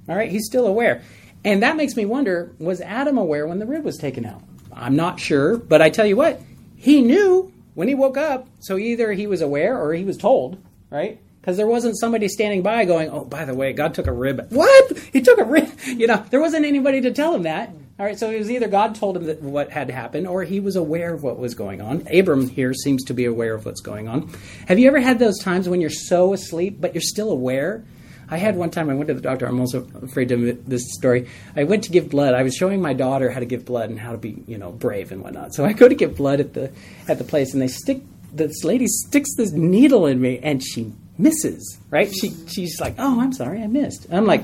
All 0.08 0.16
right, 0.16 0.30
he's 0.30 0.46
still 0.46 0.66
aware. 0.66 1.02
And 1.44 1.62
that 1.62 1.76
makes 1.76 1.96
me 1.96 2.04
wonder 2.06 2.54
was 2.58 2.80
Adam 2.80 3.18
aware 3.18 3.46
when 3.46 3.58
the 3.58 3.66
rib 3.66 3.84
was 3.84 3.98
taken 3.98 4.24
out? 4.24 4.42
I'm 4.72 4.96
not 4.96 5.20
sure, 5.20 5.56
but 5.58 5.82
I 5.82 5.90
tell 5.90 6.06
you 6.06 6.16
what, 6.16 6.40
he 6.76 7.02
knew 7.02 7.52
when 7.74 7.88
he 7.88 7.94
woke 7.94 8.16
up, 8.16 8.48
so 8.60 8.78
either 8.78 9.12
he 9.12 9.26
was 9.26 9.42
aware 9.42 9.78
or 9.78 9.92
he 9.92 10.04
was 10.04 10.16
told, 10.16 10.62
right? 10.90 11.20
Because 11.40 11.56
there 11.56 11.66
wasn't 11.66 11.99
somebody 11.99 12.28
standing 12.28 12.62
by 12.62 12.85
going, 12.85 13.09
oh, 13.11 13.25
by 13.25 13.47
the 13.47 13.54
way, 13.54 13.73
God 13.73 13.94
took 13.94 14.06
a 14.06 14.12
rib. 14.12 14.47
What? 14.50 14.99
He 15.12 15.23
took 15.23 15.38
a 15.38 15.44
rib. 15.44 15.68
You 15.87 16.06
know, 16.06 16.25
there 16.30 16.40
wasn't 16.40 16.66
anybody 16.66 17.00
to 17.00 17.11
tell 17.11 17.35
him 17.35 17.42
that. 17.42 17.75
All 17.99 18.06
right, 18.06 18.18
so 18.18 18.30
it 18.30 18.38
was 18.38 18.50
either 18.50 18.68
God 18.68 18.94
told 18.94 19.16
him 19.16 19.25
that 19.25 19.42
what 19.42 19.70
had 19.70 19.90
happened 19.90 20.26
or 20.26 20.44
he 20.44 20.61
was 20.61 20.76
aware 20.76 21.12
of 21.12 21.23
what 21.23 21.38
was 21.38 21.54
going 21.54 21.80
on. 21.80 22.06
Abram 22.12 22.49
here 22.49 22.73
seems 22.73 23.04
to 23.04 23.14
be 23.14 23.25
aware 23.25 23.54
of 23.54 23.66
what's 23.66 23.80
going 23.80 24.09
on. 24.09 24.32
Have 24.68 24.78
you 24.78 24.87
ever 24.88 25.00
had 25.00 25.18
those 25.18 25.38
times 25.38 25.68
when 25.68 25.80
you're 25.80 25.90
so 25.90 26.32
asleep, 26.32 26.80
but 26.80 26.94
you're 26.94 27.02
still 27.02 27.30
aware? 27.30 27.85
I 28.30 28.37
had 28.37 28.56
one 28.56 28.70
time 28.70 28.88
I 28.88 28.94
went 28.94 29.09
to 29.09 29.14
the 29.14 29.20
doctor. 29.20 29.47
I'm 29.47 29.61
also 29.61 29.87
afraid 30.02 30.28
to 30.28 30.35
admit 30.35 30.66
this 30.66 30.94
story. 30.94 31.28
I 31.56 31.64
went 31.64 31.85
to 31.85 31.90
give 31.90 32.09
blood. 32.09 32.35
I 32.35 32.42
was 32.42 32.54
showing 32.54 32.80
my 32.80 32.94
daughter 32.94 33.30
how 33.30 33.40
to 33.40 33.47
give 33.47 33.64
blood 33.64 33.90
and 33.90 33.99
how 33.99 34.12
to 34.12 34.18
be, 34.18 34.44
you 34.47 34.56
know, 34.56 34.70
brave 34.70 35.11
and 35.11 35.23
whatnot. 35.23 35.52
So 35.52 35.64
I 35.64 35.73
go 35.73 35.88
to 35.88 35.94
give 35.94 36.16
blood 36.16 36.38
at 36.38 36.54
the 36.54 36.73
at 37.09 37.18
the 37.18 37.25
place, 37.25 37.52
and 37.52 37.61
they 37.61 37.68
stick 37.68 38.02
this 38.32 38.62
lady 38.62 38.87
sticks 38.87 39.35
this 39.37 39.50
needle 39.50 40.06
in 40.06 40.20
me, 40.20 40.38
and 40.38 40.62
she 40.62 40.92
misses. 41.20 41.78
Right? 41.90 42.12
She 42.12 42.30
she's 42.46 42.80
like, 42.80 42.94
"Oh, 42.98 43.20
I'm 43.20 43.32
sorry, 43.32 43.62
I 43.62 43.66
missed." 43.66 44.06
I'm 44.10 44.26
like, 44.26 44.42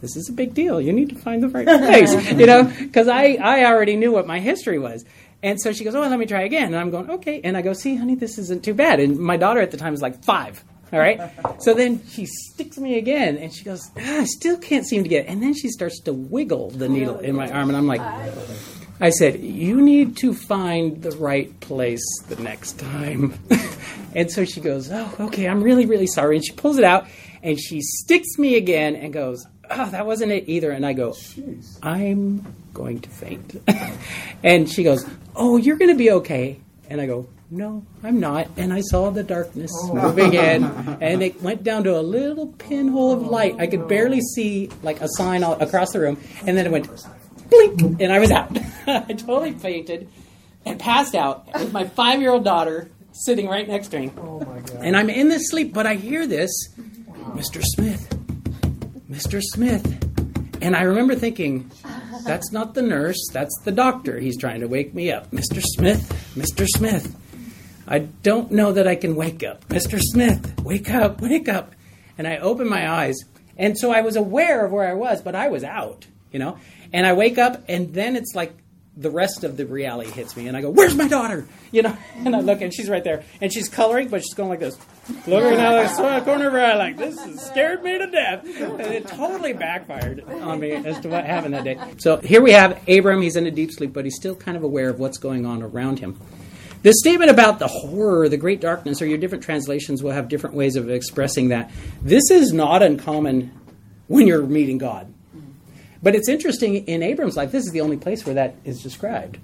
"This 0.00 0.16
is 0.16 0.28
a 0.28 0.32
big 0.32 0.54
deal. 0.54 0.80
You 0.80 0.92
need 0.92 1.10
to 1.10 1.14
find 1.16 1.42
the 1.42 1.48
right 1.48 1.66
place," 1.88 2.12
you 2.32 2.46
know, 2.46 2.64
because 2.64 3.08
I 3.08 3.34
I 3.40 3.64
already 3.64 3.96
knew 3.96 4.12
what 4.12 4.26
my 4.26 4.40
history 4.40 4.78
was. 4.78 5.04
And 5.42 5.60
so 5.60 5.72
she 5.72 5.84
goes, 5.84 5.94
"Oh, 5.94 6.00
let 6.00 6.18
me 6.18 6.26
try 6.26 6.42
again." 6.42 6.66
And 6.66 6.76
I'm 6.76 6.90
going, 6.90 7.10
"Okay." 7.10 7.40
And 7.42 7.56
I 7.56 7.62
go, 7.62 7.72
"See, 7.72 7.96
honey, 7.96 8.14
this 8.14 8.38
isn't 8.38 8.62
too 8.64 8.74
bad." 8.74 9.00
And 9.00 9.18
my 9.18 9.36
daughter 9.36 9.60
at 9.60 9.70
the 9.70 9.76
time 9.78 9.92
was 9.92 10.02
like 10.02 10.22
five. 10.24 10.62
All 10.92 10.98
right. 10.98 11.20
So 11.60 11.74
then 11.74 12.00
she 12.08 12.24
sticks 12.24 12.78
me 12.78 12.96
again, 12.96 13.36
and 13.36 13.54
she 13.54 13.64
goes, 13.64 13.82
ah, 13.98 14.20
"I 14.20 14.24
still 14.24 14.56
can't 14.56 14.86
seem 14.86 15.02
to 15.02 15.08
get." 15.10 15.26
It. 15.26 15.28
And 15.28 15.42
then 15.42 15.52
she 15.52 15.68
starts 15.68 16.00
to 16.00 16.12
wiggle 16.14 16.70
the 16.70 16.88
needle 16.88 17.18
in 17.18 17.36
my 17.36 17.50
arm, 17.50 17.68
and 17.68 17.76
I'm 17.76 17.86
like, 17.86 18.00
"I 19.00 19.10
said, 19.10 19.40
you 19.40 19.80
need 19.80 20.16
to 20.18 20.34
find 20.34 21.02
the 21.02 21.12
right 21.12 21.58
place 21.60 22.04
the 22.28 22.36
next 22.36 22.78
time." 22.78 23.38
and 24.14 24.30
so 24.30 24.44
she 24.44 24.60
goes, 24.60 24.90
"Oh, 24.90 25.14
okay. 25.20 25.48
I'm 25.48 25.62
really, 25.62 25.86
really 25.86 26.06
sorry." 26.06 26.36
And 26.36 26.44
she 26.44 26.52
pulls 26.52 26.78
it 26.78 26.84
out, 26.84 27.06
and 27.42 27.58
she 27.58 27.80
sticks 27.80 28.38
me 28.38 28.56
again, 28.56 28.96
and 28.96 29.12
goes, 29.12 29.46
"Oh, 29.70 29.90
that 29.90 30.06
wasn't 30.06 30.32
it 30.32 30.48
either." 30.48 30.70
And 30.70 30.84
I 30.84 30.92
go, 30.92 31.10
Jeez. 31.10 31.78
I'm 31.82 32.44
going 32.72 33.00
to 33.00 33.10
faint. 33.10 33.62
and 34.42 34.68
she 34.68 34.82
goes, 34.82 35.06
Oh, 35.34 35.56
you're 35.56 35.76
going 35.76 35.90
to 35.90 35.96
be 35.96 36.10
okay. 36.12 36.60
And 36.88 37.00
I 37.00 37.06
go, 37.06 37.28
No, 37.50 37.84
I'm 38.02 38.20
not. 38.20 38.48
And 38.56 38.72
I 38.72 38.80
saw 38.80 39.10
the 39.10 39.22
darkness 39.22 39.70
oh. 39.84 39.94
moving 39.94 40.34
in, 40.34 40.64
and 41.00 41.22
it 41.22 41.40
went 41.42 41.62
down 41.62 41.84
to 41.84 41.98
a 41.98 42.02
little 42.02 42.48
pinhole 42.48 43.12
of 43.12 43.22
light. 43.22 43.56
I 43.58 43.66
could 43.66 43.88
barely 43.88 44.20
see 44.20 44.70
like 44.82 45.00
a 45.00 45.08
sign 45.08 45.42
all, 45.42 45.60
across 45.60 45.92
the 45.92 46.00
room, 46.00 46.18
and 46.46 46.56
then 46.56 46.66
it 46.66 46.72
went 46.72 46.88
blink, 47.50 48.00
and 48.00 48.12
I 48.12 48.18
was 48.18 48.30
out. 48.30 48.56
I 48.86 49.12
totally 49.12 49.52
fainted 49.52 50.08
and 50.64 50.78
passed 50.78 51.14
out 51.14 51.46
with 51.54 51.72
my 51.72 51.84
five 51.84 52.20
year 52.20 52.30
old 52.30 52.44
daughter 52.44 52.90
sitting 53.12 53.48
right 53.48 53.66
next 53.66 53.88
to 53.88 54.00
me. 54.00 54.12
Oh 54.18 54.40
my 54.40 54.60
god. 54.60 54.80
And 54.82 54.96
I'm 54.96 55.10
in 55.10 55.28
this 55.28 55.48
sleep, 55.50 55.72
but 55.72 55.86
I 55.86 55.94
hear 55.94 56.26
this, 56.26 56.50
Mr. 57.34 57.62
Smith, 57.62 58.08
Mr. 59.10 59.42
Smith. 59.42 60.06
And 60.62 60.76
I 60.76 60.82
remember 60.82 61.14
thinking, 61.14 61.70
that's 62.24 62.52
not 62.52 62.74
the 62.74 62.82
nurse, 62.82 63.28
that's 63.32 63.58
the 63.64 63.72
doctor. 63.72 64.18
He's 64.18 64.36
trying 64.36 64.60
to 64.60 64.68
wake 64.68 64.94
me 64.94 65.10
up. 65.10 65.30
Mr. 65.30 65.62
Smith, 65.62 66.32
Mr. 66.36 66.66
Smith. 66.66 67.16
I 67.88 68.00
don't 68.00 68.52
know 68.52 68.72
that 68.72 68.86
I 68.86 68.94
can 68.94 69.16
wake 69.16 69.42
up. 69.42 69.66
Mr. 69.68 69.98
Smith, 70.00 70.60
wake 70.62 70.90
up, 70.90 71.20
wake 71.20 71.48
up. 71.48 71.74
And 72.18 72.28
I 72.28 72.36
open 72.36 72.68
my 72.68 72.88
eyes. 72.90 73.16
And 73.56 73.76
so 73.76 73.90
I 73.90 74.02
was 74.02 74.16
aware 74.16 74.64
of 74.64 74.72
where 74.72 74.88
I 74.88 74.94
was, 74.94 75.22
but 75.22 75.34
I 75.34 75.48
was 75.48 75.64
out, 75.64 76.06
you 76.30 76.38
know? 76.38 76.58
And 76.92 77.06
I 77.06 77.12
wake 77.12 77.38
up, 77.38 77.64
and 77.68 77.94
then 77.94 78.16
it's 78.16 78.34
like 78.34 78.54
the 78.96 79.10
rest 79.10 79.44
of 79.44 79.56
the 79.56 79.64
reality 79.64 80.10
hits 80.10 80.36
me, 80.36 80.48
and 80.48 80.56
I 80.56 80.60
go, 80.60 80.70
"Where's 80.70 80.94
my 80.94 81.08
daughter?" 81.08 81.46
You 81.72 81.82
know, 81.82 81.96
and 82.16 82.34
I 82.34 82.40
look, 82.40 82.62
and 82.62 82.74
she's 82.74 82.88
right 82.88 83.04
there, 83.04 83.22
and 83.40 83.52
she's 83.52 83.68
coloring, 83.68 84.08
but 84.08 84.22
she's 84.22 84.34
going 84.34 84.48
like 84.48 84.58
this, 84.58 84.76
looking 85.28 85.60
out 85.60 85.96
the 85.96 86.24
corner 86.24 86.48
of 86.48 86.52
her 86.52 86.60
eye, 86.60 86.74
like 86.74 86.96
this 86.96 87.16
has 87.16 87.46
scared 87.46 87.84
me 87.84 87.96
to 87.96 88.10
death, 88.10 88.44
and 88.44 88.80
it 88.80 89.06
totally 89.06 89.52
backfired 89.52 90.24
on 90.28 90.58
me 90.58 90.72
as 90.72 90.98
to 90.98 91.08
what 91.08 91.24
happened 91.24 91.54
that 91.54 91.62
day. 91.62 91.78
So 91.98 92.16
here 92.16 92.42
we 92.42 92.50
have 92.50 92.82
Abram. 92.88 93.22
He's 93.22 93.36
in 93.36 93.46
a 93.46 93.52
deep 93.52 93.70
sleep, 93.70 93.92
but 93.92 94.04
he's 94.04 94.16
still 94.16 94.34
kind 94.34 94.56
of 94.56 94.64
aware 94.64 94.88
of 94.88 94.98
what's 94.98 95.18
going 95.18 95.46
on 95.46 95.62
around 95.62 96.00
him. 96.00 96.18
The 96.82 96.92
statement 96.94 97.30
about 97.30 97.60
the 97.60 97.68
horror, 97.68 98.28
the 98.28 98.36
great 98.36 98.60
darkness, 98.60 99.00
or 99.00 99.06
your 99.06 99.18
different 99.18 99.44
translations 99.44 100.02
will 100.02 100.12
have 100.12 100.28
different 100.28 100.56
ways 100.56 100.74
of 100.74 100.90
expressing 100.90 101.50
that. 101.50 101.70
This 102.02 102.32
is 102.32 102.52
not 102.52 102.82
uncommon 102.82 103.52
when 104.08 104.26
you're 104.26 104.42
meeting 104.42 104.78
God. 104.78 105.14
But 106.02 106.14
it's 106.14 106.28
interesting 106.28 106.86
in 106.86 107.02
Abram's 107.02 107.36
life, 107.36 107.52
this 107.52 107.66
is 107.66 107.72
the 107.72 107.80
only 107.82 107.96
place 107.96 108.24
where 108.24 108.34
that 108.34 108.54
is 108.64 108.82
described. 108.82 109.38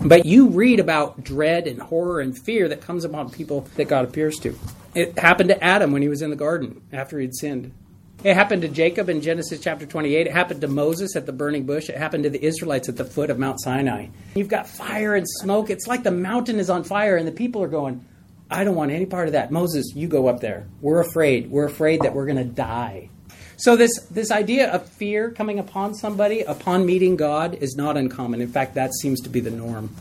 But 0.00 0.26
you 0.26 0.48
read 0.48 0.80
about 0.80 1.22
dread 1.22 1.66
and 1.66 1.80
horror 1.80 2.20
and 2.20 2.36
fear 2.36 2.68
that 2.68 2.80
comes 2.80 3.04
upon 3.04 3.30
people 3.30 3.68
that 3.76 3.86
God 3.86 4.04
appears 4.04 4.36
to. 4.38 4.56
It 4.94 5.18
happened 5.18 5.48
to 5.50 5.62
Adam 5.62 5.92
when 5.92 6.02
he 6.02 6.08
was 6.08 6.22
in 6.22 6.30
the 6.30 6.36
garden 6.36 6.82
after 6.92 7.18
he'd 7.18 7.34
sinned. 7.34 7.72
It 8.24 8.34
happened 8.34 8.62
to 8.62 8.68
Jacob 8.68 9.08
in 9.08 9.20
Genesis 9.20 9.60
chapter 9.60 9.84
28. 9.84 10.28
It 10.28 10.32
happened 10.32 10.60
to 10.60 10.68
Moses 10.68 11.16
at 11.16 11.26
the 11.26 11.32
burning 11.32 11.64
bush. 11.64 11.88
It 11.88 11.96
happened 11.96 12.22
to 12.24 12.30
the 12.30 12.44
Israelites 12.44 12.88
at 12.88 12.96
the 12.96 13.04
foot 13.04 13.30
of 13.30 13.38
Mount 13.38 13.60
Sinai. 13.60 14.08
You've 14.36 14.48
got 14.48 14.68
fire 14.68 15.16
and 15.16 15.26
smoke. 15.28 15.70
It's 15.70 15.88
like 15.88 16.04
the 16.04 16.12
mountain 16.12 16.60
is 16.60 16.70
on 16.70 16.84
fire, 16.84 17.16
and 17.16 17.26
the 17.26 17.32
people 17.32 17.64
are 17.64 17.68
going, 17.68 18.04
I 18.48 18.62
don't 18.62 18.76
want 18.76 18.92
any 18.92 19.06
part 19.06 19.26
of 19.26 19.32
that. 19.32 19.50
Moses, 19.50 19.92
you 19.96 20.06
go 20.06 20.28
up 20.28 20.40
there. 20.40 20.68
We're 20.80 21.00
afraid. 21.00 21.50
We're 21.50 21.64
afraid 21.64 22.02
that 22.02 22.14
we're 22.14 22.26
going 22.26 22.36
to 22.36 22.44
die. 22.44 23.08
So 23.56 23.76
this 23.76 24.00
this 24.10 24.30
idea 24.30 24.70
of 24.70 24.88
fear 24.88 25.30
coming 25.30 25.58
upon 25.58 25.94
somebody 25.94 26.40
upon 26.40 26.86
meeting 26.86 27.16
God 27.16 27.54
is 27.54 27.76
not 27.76 27.96
uncommon. 27.96 28.40
In 28.40 28.48
fact, 28.48 28.74
that 28.74 28.92
seems 28.94 29.20
to 29.22 29.28
be 29.28 29.40
the 29.40 29.50
norm. 29.50 29.94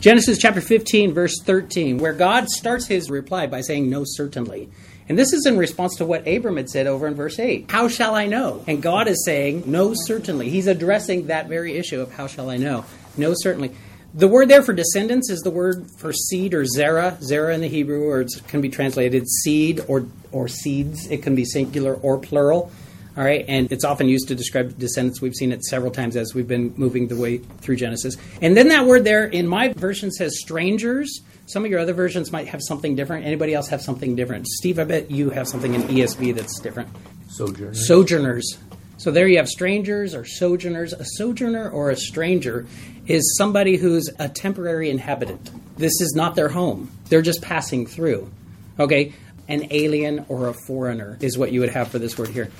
Genesis 0.00 0.38
chapter 0.38 0.60
15 0.60 1.14
verse 1.14 1.40
13 1.42 1.98
where 1.98 2.12
God 2.12 2.48
starts 2.50 2.86
his 2.86 3.10
reply 3.10 3.46
by 3.46 3.60
saying 3.62 3.88
no 3.88 4.02
certainly. 4.04 4.68
And 5.08 5.18
this 5.18 5.32
is 5.32 5.44
in 5.46 5.58
response 5.58 5.96
to 5.96 6.06
what 6.06 6.26
Abram 6.26 6.56
had 6.56 6.70
said 6.70 6.86
over 6.86 7.06
in 7.06 7.14
verse 7.14 7.38
8. 7.38 7.70
How 7.70 7.88
shall 7.88 8.14
I 8.14 8.26
know? 8.26 8.64
And 8.66 8.82
God 8.82 9.06
is 9.06 9.22
saying 9.24 9.64
no 9.66 9.92
certainly. 9.94 10.48
He's 10.48 10.66
addressing 10.66 11.26
that 11.26 11.46
very 11.48 11.76
issue 11.76 12.00
of 12.00 12.12
how 12.12 12.26
shall 12.26 12.48
I 12.48 12.56
know? 12.56 12.86
No 13.16 13.34
certainly. 13.34 13.72
The 14.16 14.28
word 14.28 14.48
there 14.48 14.62
for 14.62 14.72
descendants 14.72 15.28
is 15.28 15.40
the 15.40 15.50
word 15.50 15.90
for 15.98 16.12
seed 16.12 16.54
or 16.54 16.62
zera, 16.62 17.18
zera 17.18 17.52
in 17.52 17.60
the 17.60 17.68
Hebrew, 17.68 18.04
or 18.04 18.20
it 18.20 18.30
can 18.46 18.60
be 18.60 18.68
translated 18.68 19.28
seed 19.28 19.80
or 19.88 20.06
or 20.30 20.46
seeds. 20.46 21.08
It 21.10 21.24
can 21.24 21.34
be 21.34 21.44
singular 21.44 21.94
or 21.94 22.18
plural. 22.18 22.70
All 23.16 23.24
right, 23.24 23.44
and 23.48 23.70
it's 23.72 23.84
often 23.84 24.08
used 24.08 24.28
to 24.28 24.36
describe 24.36 24.78
descendants. 24.78 25.20
We've 25.20 25.34
seen 25.34 25.50
it 25.50 25.64
several 25.64 25.90
times 25.90 26.14
as 26.14 26.32
we've 26.32 26.46
been 26.46 26.74
moving 26.76 27.08
the 27.08 27.16
way 27.16 27.38
through 27.38 27.76
Genesis. 27.76 28.16
And 28.40 28.56
then 28.56 28.68
that 28.68 28.86
word 28.86 29.02
there 29.02 29.24
in 29.24 29.48
my 29.48 29.72
version 29.72 30.12
says 30.12 30.38
strangers. 30.38 31.20
Some 31.46 31.64
of 31.64 31.70
your 31.70 31.80
other 31.80 31.92
versions 31.92 32.30
might 32.30 32.46
have 32.48 32.60
something 32.62 32.94
different. 32.94 33.26
Anybody 33.26 33.52
else 33.52 33.68
have 33.68 33.82
something 33.82 34.14
different? 34.14 34.46
Steve, 34.46 34.78
I 34.78 34.84
bet 34.84 35.10
you 35.10 35.30
have 35.30 35.48
something 35.48 35.74
in 35.74 35.82
ESV 35.82 36.36
that's 36.36 36.60
different. 36.60 36.88
Sojourners. 37.28 37.86
Sojourners. 37.86 38.58
So 38.96 39.10
there 39.10 39.26
you 39.26 39.38
have 39.38 39.48
strangers 39.48 40.14
or 40.14 40.24
sojourners. 40.24 40.92
A 40.92 41.04
sojourner 41.04 41.68
or 41.68 41.90
a 41.90 41.96
stranger 41.96 42.66
is 43.06 43.36
somebody 43.36 43.76
who's 43.76 44.08
a 44.18 44.28
temporary 44.28 44.90
inhabitant. 44.90 45.50
This 45.76 46.00
is 46.00 46.14
not 46.14 46.34
their 46.34 46.48
home. 46.48 46.90
They're 47.08 47.22
just 47.22 47.42
passing 47.42 47.86
through. 47.86 48.30
Okay? 48.78 49.12
An 49.48 49.66
alien 49.70 50.24
or 50.28 50.48
a 50.48 50.54
foreigner 50.66 51.18
is 51.20 51.36
what 51.36 51.52
you 51.52 51.60
would 51.60 51.70
have 51.70 51.88
for 51.88 51.98
this 51.98 52.16
word 52.16 52.28
here. 52.28 52.50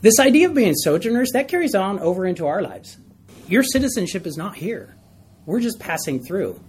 This 0.00 0.18
idea 0.18 0.48
of 0.48 0.54
being 0.54 0.74
sojourners, 0.74 1.32
that 1.32 1.48
carries 1.48 1.74
on 1.74 1.98
over 1.98 2.26
into 2.26 2.46
our 2.46 2.62
lives. 2.62 2.96
Your 3.48 3.62
citizenship 3.62 4.26
is 4.26 4.36
not 4.36 4.56
here. 4.56 4.94
We're 5.46 5.60
just 5.60 5.78
passing 5.78 6.24
through. 6.24 6.60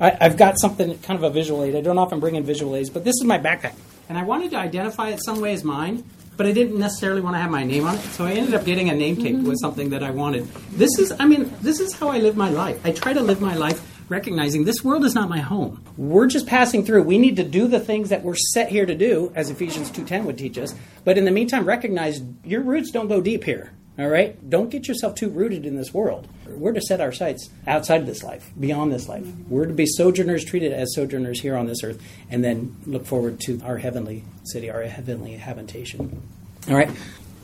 I, 0.00 0.16
I've 0.20 0.36
got 0.36 0.60
something, 0.60 0.98
kind 0.98 1.18
of 1.18 1.24
a 1.24 1.30
visual 1.30 1.62
aid. 1.64 1.74
I 1.74 1.80
don't 1.80 1.98
often 1.98 2.20
bring 2.20 2.36
in 2.36 2.44
visual 2.44 2.76
aids, 2.76 2.90
but 2.90 3.04
this 3.04 3.14
is 3.14 3.24
my 3.24 3.38
backpack. 3.38 3.74
And 4.08 4.18
I 4.18 4.22
wanted 4.22 4.50
to 4.52 4.56
identify 4.56 5.10
it 5.10 5.24
some 5.24 5.40
way 5.40 5.52
as 5.52 5.64
mine, 5.64 6.04
but 6.36 6.46
I 6.46 6.52
didn't 6.52 6.78
necessarily 6.78 7.20
want 7.20 7.34
to 7.34 7.40
have 7.40 7.50
my 7.50 7.64
name 7.64 7.86
on 7.86 7.96
it. 7.96 8.00
So 8.00 8.24
I 8.24 8.32
ended 8.32 8.54
up 8.54 8.64
getting 8.64 8.88
a 8.88 8.94
name 8.94 9.16
tape 9.16 9.36
mm-hmm. 9.36 9.48
with 9.48 9.58
something 9.60 9.90
that 9.90 10.02
I 10.02 10.10
wanted. 10.10 10.46
This 10.72 10.98
is, 10.98 11.12
I 11.18 11.26
mean, 11.26 11.52
this 11.60 11.80
is 11.80 11.94
how 11.94 12.08
I 12.08 12.18
live 12.18 12.36
my 12.36 12.50
life. 12.50 12.80
I 12.84 12.92
try 12.92 13.12
to 13.12 13.20
live 13.20 13.40
my 13.40 13.54
life 13.54 13.88
recognizing 14.08 14.64
this 14.64 14.84
world 14.84 15.04
is 15.04 15.14
not 15.14 15.28
my 15.28 15.40
home. 15.40 15.82
We're 15.96 16.26
just 16.26 16.46
passing 16.46 16.84
through. 16.84 17.02
We 17.02 17.18
need 17.18 17.36
to 17.36 17.44
do 17.44 17.66
the 17.66 17.80
things 17.80 18.10
that 18.10 18.22
we're 18.22 18.36
set 18.36 18.68
here 18.68 18.84
to 18.86 18.94
do, 18.94 19.32
as 19.34 19.50
Ephesians 19.50 19.90
2.10 19.90 20.24
would 20.24 20.38
teach 20.38 20.58
us. 20.58 20.74
But 21.04 21.18
in 21.18 21.24
the 21.24 21.30
meantime, 21.30 21.64
recognize 21.64 22.20
your 22.44 22.62
roots 22.62 22.90
don't 22.90 23.08
go 23.08 23.20
deep 23.20 23.44
here. 23.44 23.72
All 23.98 24.08
right? 24.08 24.48
Don't 24.48 24.70
get 24.70 24.88
yourself 24.88 25.14
too 25.14 25.28
rooted 25.28 25.66
in 25.66 25.76
this 25.76 25.92
world. 25.92 26.26
We're 26.46 26.72
to 26.72 26.80
set 26.80 27.00
our 27.00 27.12
sights 27.12 27.50
outside 27.66 28.00
of 28.00 28.06
this 28.06 28.22
life, 28.22 28.50
beyond 28.58 28.90
this 28.90 29.08
life. 29.08 29.26
We're 29.48 29.66
to 29.66 29.74
be 29.74 29.86
sojourners, 29.86 30.44
treated 30.44 30.72
as 30.72 30.94
sojourners 30.94 31.40
here 31.40 31.56
on 31.56 31.66
this 31.66 31.82
earth, 31.84 32.02
and 32.30 32.42
then 32.42 32.76
look 32.86 33.04
forward 33.04 33.40
to 33.40 33.60
our 33.64 33.76
heavenly 33.76 34.24
city, 34.44 34.70
our 34.70 34.82
heavenly 34.82 35.34
habitation. 35.36 36.22
All 36.68 36.76
right? 36.76 36.90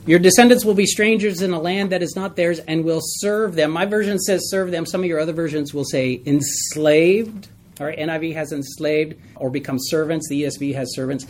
Your 0.06 0.18
descendants 0.18 0.64
will 0.64 0.74
be 0.74 0.86
strangers 0.86 1.42
in 1.42 1.52
a 1.52 1.60
land 1.60 1.90
that 1.90 2.02
is 2.02 2.16
not 2.16 2.34
theirs 2.34 2.60
and 2.60 2.82
will 2.82 3.02
serve 3.02 3.54
them. 3.54 3.70
My 3.70 3.84
version 3.84 4.18
says 4.18 4.48
serve 4.48 4.70
them. 4.70 4.86
Some 4.86 5.02
of 5.02 5.06
your 5.06 5.20
other 5.20 5.34
versions 5.34 5.74
will 5.74 5.84
say 5.84 6.22
enslaved. 6.24 7.48
All 7.78 7.86
right, 7.86 7.98
NIV 7.98 8.34
has 8.34 8.52
enslaved 8.52 9.20
or 9.36 9.50
become 9.50 9.76
servants. 9.78 10.26
The 10.30 10.44
ESV 10.44 10.74
has 10.76 10.94
servants. 10.94 11.26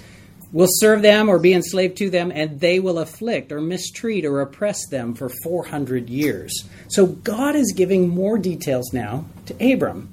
Will 0.51 0.69
serve 0.69 1.03
them 1.03 1.29
or 1.29 1.39
be 1.39 1.53
enslaved 1.53 1.99
to 1.99 2.09
them, 2.09 2.33
and 2.35 2.59
they 2.59 2.81
will 2.81 2.99
afflict 2.99 3.53
or 3.53 3.61
mistreat 3.61 4.25
or 4.25 4.41
oppress 4.41 4.87
them 4.89 5.15
for 5.15 5.29
400 5.29 6.09
years. 6.09 6.67
So 6.89 7.07
God 7.07 7.55
is 7.55 7.75
giving 7.77 8.09
more 8.09 8.39
details 8.39 8.93
now 8.93 9.27
to 9.47 9.73
Abram. 9.73 10.13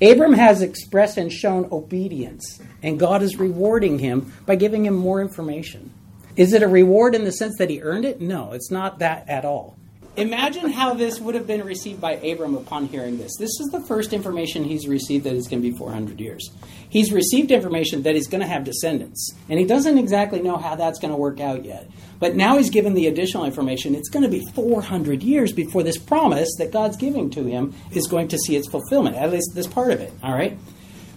Abram 0.00 0.34
has 0.34 0.62
expressed 0.62 1.16
and 1.16 1.32
shown 1.32 1.68
obedience, 1.72 2.60
and 2.82 3.00
God 3.00 3.22
is 3.22 3.38
rewarding 3.38 3.98
him 3.98 4.32
by 4.44 4.54
giving 4.54 4.84
him 4.84 4.94
more 4.94 5.20
information. 5.20 5.90
Is 6.36 6.52
it 6.52 6.62
a 6.62 6.68
reward 6.68 7.14
in 7.14 7.24
the 7.24 7.32
sense 7.32 7.56
that 7.58 7.70
he 7.70 7.80
earned 7.80 8.04
it? 8.04 8.20
No, 8.20 8.52
it's 8.52 8.70
not 8.70 8.98
that 8.98 9.28
at 9.28 9.44
all. 9.46 9.78
Imagine 10.16 10.70
how 10.70 10.94
this 10.94 11.20
would 11.20 11.34
have 11.34 11.46
been 11.46 11.62
received 11.62 12.00
by 12.00 12.12
Abram 12.12 12.54
upon 12.54 12.86
hearing 12.86 13.18
this. 13.18 13.36
This 13.38 13.60
is 13.60 13.68
the 13.70 13.80
first 13.80 14.14
information 14.14 14.64
he's 14.64 14.88
received 14.88 15.24
that 15.24 15.34
it's 15.34 15.46
going 15.46 15.62
to 15.62 15.70
be 15.70 15.76
400 15.76 16.18
years. 16.18 16.50
He's 16.88 17.12
received 17.12 17.50
information 17.50 18.02
that 18.02 18.14
he's 18.14 18.26
going 18.26 18.40
to 18.40 18.46
have 18.46 18.64
descendants, 18.64 19.34
and 19.50 19.58
he 19.58 19.66
doesn't 19.66 19.98
exactly 19.98 20.40
know 20.40 20.56
how 20.56 20.74
that's 20.74 20.98
going 20.98 21.10
to 21.10 21.18
work 21.18 21.38
out 21.38 21.66
yet. 21.66 21.90
But 22.18 22.34
now 22.34 22.56
he's 22.56 22.70
given 22.70 22.94
the 22.94 23.08
additional 23.08 23.44
information. 23.44 23.94
It's 23.94 24.08
going 24.08 24.22
to 24.22 24.30
be 24.30 24.42
400 24.54 25.22
years 25.22 25.52
before 25.52 25.82
this 25.82 25.98
promise 25.98 26.48
that 26.56 26.72
God's 26.72 26.96
giving 26.96 27.28
to 27.30 27.44
him 27.44 27.74
is 27.90 28.06
going 28.06 28.28
to 28.28 28.38
see 28.38 28.56
its 28.56 28.68
fulfillment, 28.68 29.16
at 29.16 29.30
least 29.30 29.50
this 29.54 29.66
part 29.66 29.92
of 29.92 30.00
it, 30.00 30.14
all 30.22 30.32
right? 30.32 30.56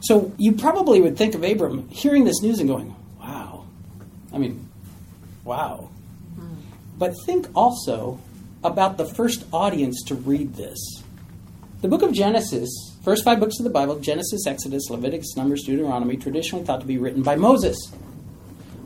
So 0.02 0.34
you 0.38 0.54
probably 0.54 1.00
would 1.00 1.18
think 1.18 1.36
of 1.36 1.44
Abram 1.44 1.88
hearing 1.88 2.26
this 2.26 2.42
news 2.42 2.60
and 2.60 2.68
going, 2.68 2.94
wow. 3.18 3.66
I 4.34 4.38
mean, 4.38 4.68
wow. 5.46 5.90
Hmm. 6.36 6.56
But 6.98 7.14
think 7.26 7.48
also 7.56 8.20
about 8.64 8.98
the 8.98 9.06
first 9.06 9.46
audience 9.54 10.04
to 10.08 10.16
read 10.16 10.56
this. 10.56 11.04
The 11.82 11.88
book 11.88 12.02
of 12.02 12.12
Genesis, 12.12 12.70
first 13.04 13.24
five 13.24 13.40
books 13.40 13.58
of 13.60 13.64
the 13.64 13.70
Bible, 13.70 14.00
Genesis, 14.00 14.46
Exodus, 14.46 14.90
Leviticus, 14.90 15.38
Numbers, 15.38 15.64
Deuteronomy, 15.64 16.18
traditionally 16.18 16.66
thought 16.66 16.82
to 16.82 16.88
be 16.88 16.98
written 16.98 17.24
by 17.24 17.36
Moses. 17.36 17.78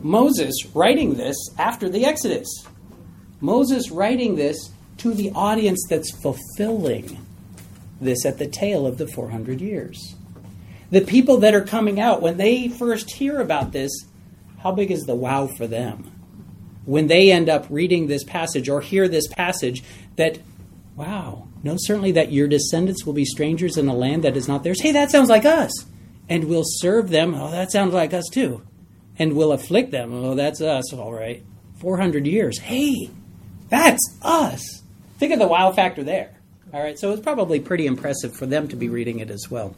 Moses 0.00 0.54
writing 0.74 1.14
this 1.14 1.36
after 1.58 1.88
the 1.88 2.04
Exodus. 2.04 2.66
Moses 3.40 3.90
writing 3.90 4.36
this 4.36 4.70
to 4.98 5.12
the 5.12 5.32
audience 5.32 5.84
that's 5.88 6.12
fulfilling 6.22 7.24
this 8.00 8.24
at 8.24 8.38
the 8.38 8.46
tail 8.46 8.86
of 8.86 8.98
the 8.98 9.08
400 9.08 9.60
years. 9.60 10.14
The 10.90 11.00
people 11.00 11.38
that 11.38 11.54
are 11.54 11.64
coming 11.64 11.98
out, 11.98 12.22
when 12.22 12.36
they 12.36 12.68
first 12.68 13.10
hear 13.10 13.40
about 13.40 13.72
this, 13.72 13.90
how 14.62 14.70
big 14.72 14.90
is 14.90 15.02
the 15.02 15.16
wow 15.16 15.48
for 15.48 15.66
them? 15.66 16.13
When 16.84 17.06
they 17.06 17.32
end 17.32 17.48
up 17.48 17.66
reading 17.70 18.06
this 18.06 18.24
passage 18.24 18.68
or 18.68 18.80
hear 18.80 19.08
this 19.08 19.26
passage, 19.28 19.82
that, 20.16 20.38
wow, 20.96 21.48
no, 21.62 21.76
certainly 21.78 22.12
that 22.12 22.32
your 22.32 22.46
descendants 22.46 23.06
will 23.06 23.14
be 23.14 23.24
strangers 23.24 23.76
in 23.76 23.88
a 23.88 23.94
land 23.94 24.24
that 24.24 24.36
is 24.36 24.48
not 24.48 24.62
theirs. 24.62 24.82
Hey, 24.82 24.92
that 24.92 25.10
sounds 25.10 25.30
like 25.30 25.44
us. 25.44 25.72
And 26.28 26.44
we'll 26.44 26.64
serve 26.64 27.10
them. 27.10 27.34
Oh, 27.34 27.50
that 27.50 27.72
sounds 27.72 27.94
like 27.94 28.12
us 28.12 28.28
too. 28.30 28.62
And 29.18 29.34
we'll 29.34 29.52
afflict 29.52 29.90
them. 29.90 30.12
Oh, 30.12 30.34
that's 30.34 30.60
us, 30.60 30.92
all 30.92 31.12
right. 31.12 31.42
400 31.78 32.26
years. 32.26 32.58
Hey, 32.58 33.10
that's 33.68 34.18
us. 34.22 34.82
Think 35.18 35.32
of 35.32 35.38
the 35.38 35.46
wow 35.46 35.72
factor 35.72 36.02
there. 36.02 36.34
All 36.72 36.82
right, 36.82 36.98
so 36.98 37.12
it's 37.12 37.22
probably 37.22 37.60
pretty 37.60 37.86
impressive 37.86 38.34
for 38.34 38.46
them 38.46 38.68
to 38.68 38.76
be 38.76 38.88
reading 38.88 39.20
it 39.20 39.30
as 39.30 39.50
well. 39.50 39.76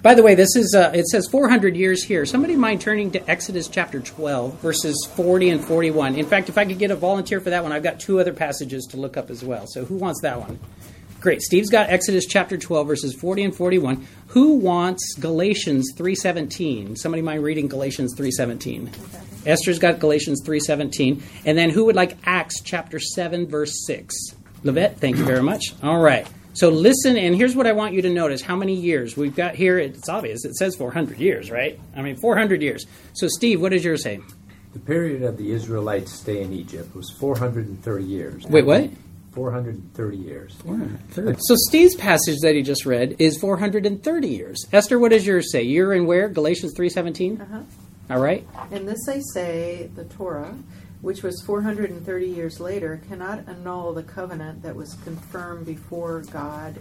By 0.00 0.14
the 0.14 0.22
way, 0.22 0.36
this 0.36 0.54
is 0.54 0.76
uh, 0.76 0.92
it 0.94 1.06
says 1.06 1.26
400 1.28 1.76
years 1.76 2.04
here. 2.04 2.24
Somebody 2.24 2.54
mind 2.54 2.80
turning 2.80 3.10
to 3.12 3.30
Exodus 3.30 3.66
chapter 3.66 3.98
12, 3.98 4.60
verses 4.60 5.08
40 5.16 5.50
and 5.50 5.64
41. 5.64 6.14
In 6.14 6.24
fact, 6.24 6.48
if 6.48 6.56
I 6.56 6.64
could 6.64 6.78
get 6.78 6.92
a 6.92 6.96
volunteer 6.96 7.40
for 7.40 7.50
that 7.50 7.64
one, 7.64 7.72
I've 7.72 7.82
got 7.82 7.98
two 7.98 8.20
other 8.20 8.32
passages 8.32 8.84
to 8.90 8.96
look 8.96 9.16
up 9.16 9.28
as 9.28 9.44
well. 9.44 9.66
So 9.66 9.84
who 9.84 9.96
wants 9.96 10.20
that 10.22 10.38
one? 10.40 10.60
Great. 11.20 11.42
Steve's 11.42 11.68
got 11.68 11.90
Exodus 11.90 12.26
chapter 12.26 12.56
12 12.56 12.86
verses 12.86 13.14
40 13.14 13.44
and 13.44 13.56
41. 13.56 14.06
Who 14.28 14.54
wants 14.54 15.14
Galatians 15.18 15.92
3:17? 15.96 16.96
Somebody 16.96 17.22
mind 17.22 17.42
reading 17.42 17.66
Galatians 17.66 18.14
3:17? 18.14 18.90
Esther's 19.46 19.80
got 19.80 19.98
Galatians 19.98 20.42
3:17. 20.44 21.22
And 21.44 21.58
then 21.58 21.70
who 21.70 21.86
would 21.86 21.96
like 21.96 22.16
Acts 22.24 22.60
chapter 22.60 23.00
7 23.00 23.48
verse 23.48 23.84
6? 23.84 24.14
Levette, 24.62 24.98
thank 24.98 25.16
you 25.16 25.24
very 25.24 25.42
much. 25.42 25.74
All 25.82 25.98
right. 25.98 26.26
So 26.58 26.70
listen, 26.70 27.16
and 27.16 27.36
here's 27.36 27.54
what 27.54 27.68
I 27.68 27.72
want 27.72 27.94
you 27.94 28.02
to 28.02 28.10
notice: 28.10 28.42
how 28.42 28.56
many 28.56 28.74
years 28.74 29.16
we've 29.16 29.36
got 29.36 29.54
here. 29.54 29.78
It's 29.78 30.08
obvious; 30.08 30.44
it 30.44 30.56
says 30.56 30.74
400 30.74 31.18
years, 31.18 31.52
right? 31.52 31.78
I 31.94 32.02
mean, 32.02 32.16
400 32.16 32.62
years. 32.62 32.84
So, 33.12 33.28
Steve, 33.28 33.60
what 33.60 33.70
does 33.70 33.84
yours 33.84 34.02
say? 34.02 34.18
The 34.72 34.80
period 34.80 35.22
of 35.22 35.36
the 35.36 35.52
Israelites' 35.52 36.12
stay 36.12 36.42
in 36.42 36.52
Egypt 36.52 36.96
was 36.96 37.10
430 37.20 38.04
years. 38.04 38.44
Wait, 38.46 38.66
what? 38.66 38.90
430 39.34 40.16
years. 40.16 40.56
430. 40.64 41.38
So 41.42 41.54
Steve's 41.68 41.94
passage 41.94 42.38
that 42.42 42.56
he 42.56 42.62
just 42.62 42.84
read 42.84 43.14
is 43.20 43.38
430 43.38 44.28
years. 44.28 44.66
Esther, 44.72 44.98
what 44.98 45.12
does 45.12 45.24
yours 45.24 45.52
say? 45.52 45.62
You're 45.62 45.94
in 45.94 46.06
where? 46.06 46.28
Galatians 46.28 46.74
3:17. 46.76 47.40
Uh-huh. 47.40 47.60
All 48.10 48.18
right. 48.18 48.44
In 48.72 48.84
this 48.84 49.08
I 49.08 49.20
say, 49.32 49.90
the 49.94 50.04
Torah, 50.06 50.56
which 51.00 51.22
was 51.22 51.42
430 51.42 52.26
years 52.26 52.60
later, 52.60 53.00
cannot 53.08 53.46
annul 53.48 53.92
the 53.92 54.02
covenant 54.02 54.62
that 54.62 54.74
was 54.74 54.94
confirmed 55.04 55.66
before 55.66 56.22
God 56.32 56.76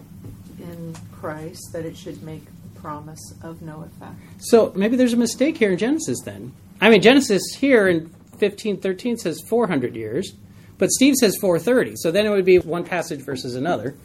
in 0.60 0.96
Christ, 1.12 1.70
that 1.74 1.86
it 1.86 1.96
should 1.96 2.24
make 2.24 2.46
the 2.46 2.80
promise 2.80 3.34
of 3.44 3.62
no 3.62 3.84
effect. 3.84 4.16
So 4.40 4.72
maybe 4.76 4.96
there's 4.96 5.14
a 5.14 5.18
mistake 5.18 5.58
here 5.58 5.72
in 5.72 5.78
Genesis 5.78 6.22
then. 6.24 6.54
I 6.82 6.90
mean, 6.90 7.02
Genesis 7.02 7.42
here 7.58 7.88
in 7.88 8.10
1513 8.40 9.18
says 9.18 9.42
400 9.48 9.96
years, 9.96 10.34
but 10.78 10.92
Steve 10.92 11.16
says 11.16 11.38
430. 11.40 11.96
So 11.98 12.12
then 12.12 12.26
it 12.26 12.30
would 12.30 12.46
be 12.46 12.60
one 12.60 12.84
passage 12.84 13.22
versus 13.22 13.56
another. 13.56 13.96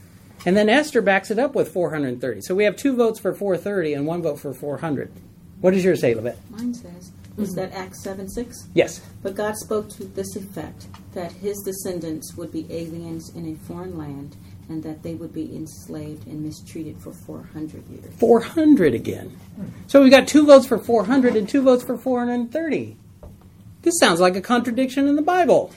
And 0.44 0.56
then 0.56 0.68
Esther 0.68 1.02
backs 1.02 1.30
it 1.30 1.38
up 1.38 1.54
with 1.54 1.72
430. 1.72 2.40
So 2.42 2.54
we 2.54 2.64
have 2.64 2.76
two 2.76 2.96
votes 2.96 3.20
for 3.20 3.32
430 3.32 3.94
and 3.94 4.06
one 4.06 4.22
vote 4.22 4.40
for 4.40 4.52
400. 4.52 5.12
What 5.60 5.72
does 5.72 5.84
yours 5.84 6.00
say, 6.00 6.14
Levette? 6.14 6.38
Mine 6.50 6.74
says, 6.74 7.12
is 7.38 7.50
mm-hmm. 7.50 7.56
that 7.56 7.72
Acts 7.72 8.02
7 8.02 8.28
6? 8.28 8.68
Yes. 8.74 9.00
But 9.22 9.34
God 9.34 9.56
spoke 9.56 9.88
to 9.90 10.04
this 10.04 10.36
effect 10.36 10.86
that 11.14 11.32
his 11.32 11.58
descendants 11.62 12.34
would 12.36 12.52
be 12.52 12.66
aliens 12.70 13.30
in 13.34 13.46
a 13.46 13.66
foreign 13.66 13.96
land 13.96 14.36
and 14.68 14.82
that 14.82 15.02
they 15.02 15.14
would 15.14 15.32
be 15.32 15.54
enslaved 15.54 16.26
and 16.26 16.42
mistreated 16.42 17.00
for 17.00 17.12
400 17.12 17.86
years. 17.88 18.14
400 18.18 18.94
again. 18.94 19.28
Hmm. 19.56 19.66
So 19.86 20.02
we 20.02 20.10
got 20.10 20.28
two 20.28 20.46
votes 20.46 20.66
for 20.66 20.78
400 20.78 21.36
and 21.36 21.48
two 21.48 21.62
votes 21.62 21.82
for 21.82 21.98
430. 21.98 22.96
This 23.82 23.98
sounds 23.98 24.20
like 24.20 24.36
a 24.36 24.40
contradiction 24.40 25.08
in 25.08 25.16
the 25.16 25.22
Bible. 25.22 25.72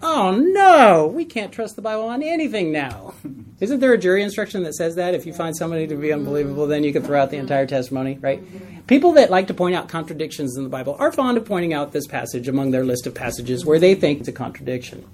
Oh 0.00 0.30
no, 0.30 1.08
we 1.08 1.24
can't 1.24 1.52
trust 1.52 1.74
the 1.74 1.82
Bible 1.82 2.04
on 2.04 2.22
anything 2.22 2.70
now. 2.70 3.14
Isn't 3.60 3.80
there 3.80 3.92
a 3.92 3.98
jury 3.98 4.22
instruction 4.22 4.62
that 4.62 4.74
says 4.74 4.94
that 4.94 5.14
if 5.14 5.26
you 5.26 5.32
find 5.32 5.56
somebody 5.56 5.88
to 5.88 5.96
be 5.96 6.12
unbelievable, 6.12 6.68
then 6.68 6.84
you 6.84 6.92
can 6.92 7.02
throw 7.02 7.20
out 7.20 7.30
the 7.30 7.38
entire 7.38 7.66
testimony, 7.66 8.16
right? 8.20 8.40
People 8.86 9.12
that 9.12 9.30
like 9.30 9.48
to 9.48 9.54
point 9.54 9.74
out 9.74 9.88
contradictions 9.88 10.56
in 10.56 10.62
the 10.62 10.68
Bible 10.68 10.94
are 11.00 11.10
fond 11.10 11.36
of 11.36 11.44
pointing 11.44 11.74
out 11.74 11.90
this 11.90 12.06
passage 12.06 12.46
among 12.46 12.70
their 12.70 12.84
list 12.84 13.08
of 13.08 13.14
passages 13.14 13.66
where 13.66 13.80
they 13.80 13.96
think 13.96 14.20
it's 14.20 14.28
a 14.28 14.32
contradiction. 14.32 15.04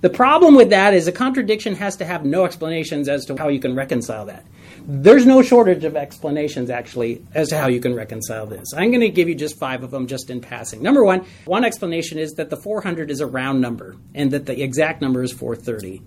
The 0.00 0.10
problem 0.10 0.56
with 0.56 0.70
that 0.70 0.94
is 0.94 1.06
a 1.06 1.12
contradiction 1.12 1.76
has 1.76 1.94
to 1.96 2.04
have 2.04 2.24
no 2.24 2.44
explanations 2.44 3.08
as 3.08 3.24
to 3.26 3.36
how 3.36 3.46
you 3.46 3.60
can 3.60 3.76
reconcile 3.76 4.26
that. 4.26 4.44
There's 4.84 5.26
no 5.26 5.42
shortage 5.42 5.84
of 5.84 5.96
explanations, 5.96 6.70
actually, 6.70 7.24
as 7.34 7.48
to 7.48 7.58
how 7.58 7.68
you 7.68 7.80
can 7.80 7.94
reconcile 7.94 8.46
this. 8.46 8.72
I'm 8.74 8.90
going 8.90 9.00
to 9.00 9.10
give 9.10 9.28
you 9.28 9.34
just 9.34 9.58
five 9.58 9.82
of 9.82 9.90
them 9.90 10.06
just 10.06 10.28
in 10.30 10.40
passing. 10.40 10.82
Number 10.82 11.04
one, 11.04 11.24
one 11.44 11.64
explanation 11.64 12.18
is 12.18 12.32
that 12.32 12.50
the 12.50 12.56
400 12.56 13.10
is 13.10 13.20
a 13.20 13.26
round 13.26 13.60
number 13.60 13.96
and 14.14 14.30
that 14.32 14.46
the 14.46 14.60
exact 14.60 15.00
number 15.00 15.22
is 15.22 15.32
430. 15.32 16.02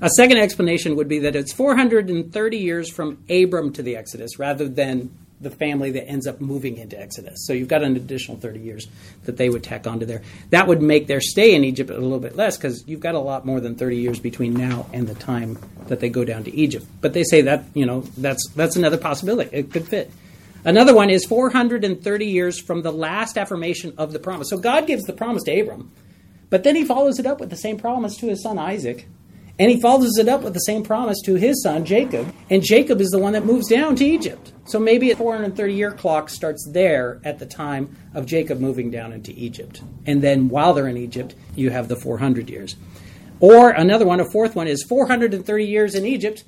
A 0.00 0.10
second 0.10 0.38
explanation 0.38 0.96
would 0.96 1.08
be 1.08 1.20
that 1.20 1.36
it's 1.36 1.52
430 1.52 2.56
years 2.56 2.90
from 2.90 3.24
Abram 3.30 3.72
to 3.74 3.82
the 3.82 3.96
Exodus 3.96 4.38
rather 4.38 4.68
than 4.68 5.16
the 5.44 5.50
family 5.50 5.92
that 5.92 6.08
ends 6.08 6.26
up 6.26 6.40
moving 6.40 6.76
into 6.78 6.98
Exodus. 7.00 7.46
So 7.46 7.52
you've 7.52 7.68
got 7.68 7.82
an 7.82 7.94
additional 7.96 8.36
30 8.36 8.60
years 8.60 8.88
that 9.24 9.36
they 9.36 9.48
would 9.48 9.62
tack 9.62 9.86
onto 9.86 10.06
there. 10.06 10.22
That 10.50 10.66
would 10.66 10.82
make 10.82 11.06
their 11.06 11.20
stay 11.20 11.54
in 11.54 11.62
Egypt 11.62 11.90
a 11.90 11.98
little 11.98 12.18
bit 12.18 12.34
less 12.34 12.56
because 12.56 12.86
you've 12.88 13.00
got 13.00 13.14
a 13.14 13.20
lot 13.20 13.46
more 13.46 13.60
than 13.60 13.76
30 13.76 13.96
years 13.96 14.18
between 14.18 14.54
now 14.54 14.86
and 14.92 15.06
the 15.06 15.14
time 15.14 15.58
that 15.86 16.00
they 16.00 16.08
go 16.08 16.24
down 16.24 16.44
to 16.44 16.54
Egypt. 16.54 16.86
But 17.00 17.12
they 17.12 17.22
say 17.22 17.42
that, 17.42 17.64
you 17.74 17.86
know, 17.86 18.00
that's 18.16 18.48
that's 18.56 18.76
another 18.76 18.98
possibility. 18.98 19.56
It 19.56 19.72
could 19.72 19.86
fit. 19.86 20.10
Another 20.64 20.94
one 20.94 21.10
is 21.10 21.26
430 21.26 22.26
years 22.26 22.58
from 22.58 22.82
the 22.82 22.92
last 22.92 23.36
affirmation 23.36 23.92
of 23.98 24.12
the 24.12 24.18
promise. 24.18 24.48
So 24.48 24.56
God 24.56 24.86
gives 24.86 25.04
the 25.04 25.12
promise 25.12 25.42
to 25.44 25.60
Abram, 25.60 25.92
but 26.48 26.64
then 26.64 26.74
he 26.74 26.84
follows 26.84 27.18
it 27.18 27.26
up 27.26 27.38
with 27.38 27.50
the 27.50 27.56
same 27.56 27.76
promise 27.76 28.16
to 28.16 28.28
his 28.28 28.42
son 28.42 28.58
Isaac 28.58 29.06
and 29.58 29.70
he 29.70 29.80
follows 29.80 30.18
it 30.18 30.28
up 30.28 30.42
with 30.42 30.52
the 30.52 30.60
same 30.60 30.82
promise 30.82 31.20
to 31.24 31.34
his 31.34 31.62
son 31.62 31.84
Jacob. 31.84 32.34
And 32.50 32.62
Jacob 32.62 33.00
is 33.00 33.10
the 33.10 33.18
one 33.18 33.34
that 33.34 33.44
moves 33.44 33.68
down 33.68 33.94
to 33.96 34.04
Egypt. 34.04 34.52
So 34.64 34.80
maybe 34.80 35.10
a 35.10 35.16
430 35.16 35.72
year 35.72 35.92
clock 35.92 36.28
starts 36.28 36.68
there 36.72 37.20
at 37.24 37.38
the 37.38 37.46
time 37.46 37.96
of 38.14 38.26
Jacob 38.26 38.58
moving 38.58 38.90
down 38.90 39.12
into 39.12 39.32
Egypt. 39.32 39.82
And 40.06 40.22
then 40.22 40.48
while 40.48 40.74
they're 40.74 40.88
in 40.88 40.96
Egypt, 40.96 41.34
you 41.54 41.70
have 41.70 41.88
the 41.88 41.96
400 41.96 42.50
years. 42.50 42.76
Or 43.40 43.70
another 43.70 44.06
one, 44.06 44.20
a 44.20 44.30
fourth 44.30 44.56
one, 44.56 44.66
is 44.66 44.82
430 44.82 45.64
years 45.64 45.94
in 45.94 46.06
Egypt, 46.06 46.44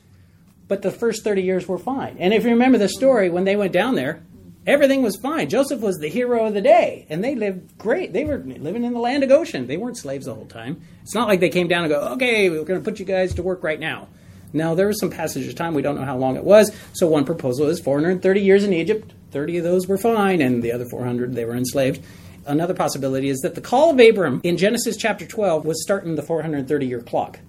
but 0.67 0.83
the 0.83 0.91
first 0.91 1.25
30 1.25 1.43
years 1.43 1.69
were 1.69 1.79
fine. 1.79 2.17
And 2.19 2.33
if 2.33 2.45
you 2.45 2.51
remember 2.51 2.79
the 2.79 2.89
story, 2.89 3.29
when 3.29 3.45
they 3.45 3.57
went 3.57 3.73
down 3.73 3.95
there, 3.95 4.23
everything 4.67 5.03
was 5.03 5.17
fine. 5.17 5.49
Joseph 5.49 5.81
was 5.81 5.97
the 5.99 6.09
hero 6.09 6.47
of 6.47 6.55
the 6.55 6.61
day, 6.61 7.07
and 7.09 7.23
they 7.23 7.35
lived 7.35 7.79
great. 7.79 8.13
They 8.13 8.25
were 8.25 8.39
living 8.39 8.85
in 8.85 8.93
the 8.93 8.99
land 8.99 9.23
of 9.23 9.29
Goshen. 9.29 9.67
They 9.67 9.77
weren't 9.77 9.97
slaves 9.97 10.27
the 10.27 10.35
whole 10.35 10.47
time. 10.47 10.83
It's 11.03 11.15
not 11.15 11.29
like 11.29 11.41
they 11.41 11.49
came 11.49 11.69
down 11.69 11.85
and 11.85 11.93
go, 11.93 12.01
okay, 12.15 12.51
we're 12.51 12.65
going 12.65 12.81
to 12.81 12.85
put 12.85 12.99
you 12.99 13.07
guys 13.07 13.35
to 13.35 13.43
work 13.43 13.63
right 13.63 13.81
now. 13.81 14.09
Now, 14.53 14.75
there 14.75 14.87
was 14.87 15.01
some 15.01 15.11
passage 15.11 15.47
of 15.47 15.55
time. 15.55 15.75
We 15.75 15.83
don't 15.83 15.97
know 15.97 16.05
how 16.05 16.17
long 16.17 16.37
it 16.37 16.45
was. 16.45 16.73
So, 16.93 17.07
one 17.07 17.25
proposal 17.25 17.67
is 17.69 17.81
430 17.81 18.41
years 18.41 18.65
in 18.65 18.73
Egypt. 18.73 19.13
30 19.33 19.59
of 19.59 19.65
those 19.65 19.87
were 19.87 19.99
fine, 19.99 20.41
and 20.41 20.63
the 20.63 20.73
other 20.73 20.87
400, 20.87 21.35
they 21.35 21.45
were 21.45 21.57
enslaved. 21.57 22.05
Another 22.47 22.75
possibility 22.75 23.29
is 23.29 23.41
that 23.41 23.55
the 23.57 23.61
call 23.61 23.91
of 23.91 24.01
Abram 24.01 24.41
in 24.45 24.57
Genesis 24.57 24.97
chapter 24.97 25.27
12 25.27 25.65
was 25.65 25.83
starting 25.83 26.15
the 26.15 26.23
430 26.23 26.87
year 26.87 27.01
clock. 27.01 27.41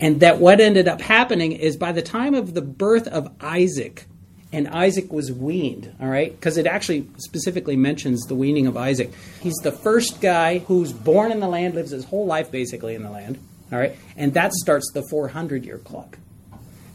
And 0.00 0.20
that 0.20 0.38
what 0.38 0.60
ended 0.60 0.88
up 0.88 1.00
happening 1.00 1.52
is 1.52 1.76
by 1.76 1.92
the 1.92 2.02
time 2.02 2.34
of 2.34 2.54
the 2.54 2.62
birth 2.62 3.06
of 3.08 3.30
Isaac, 3.40 4.06
and 4.52 4.68
Isaac 4.68 5.12
was 5.12 5.32
weaned, 5.32 5.94
all 6.00 6.08
right? 6.08 6.30
Because 6.30 6.56
it 6.56 6.66
actually 6.66 7.08
specifically 7.18 7.76
mentions 7.76 8.22
the 8.26 8.34
weaning 8.34 8.66
of 8.66 8.76
Isaac. 8.76 9.12
He's 9.40 9.56
the 9.62 9.72
first 9.72 10.20
guy 10.20 10.58
who's 10.58 10.92
born 10.92 11.32
in 11.32 11.40
the 11.40 11.48
land, 11.48 11.74
lives 11.74 11.90
his 11.90 12.04
whole 12.04 12.26
life 12.26 12.50
basically 12.50 12.94
in 12.94 13.02
the 13.02 13.10
land, 13.10 13.38
all 13.72 13.78
right? 13.78 13.96
And 14.16 14.34
that 14.34 14.52
starts 14.52 14.90
the 14.92 15.02
400 15.10 15.64
year 15.64 15.78
clock. 15.78 16.18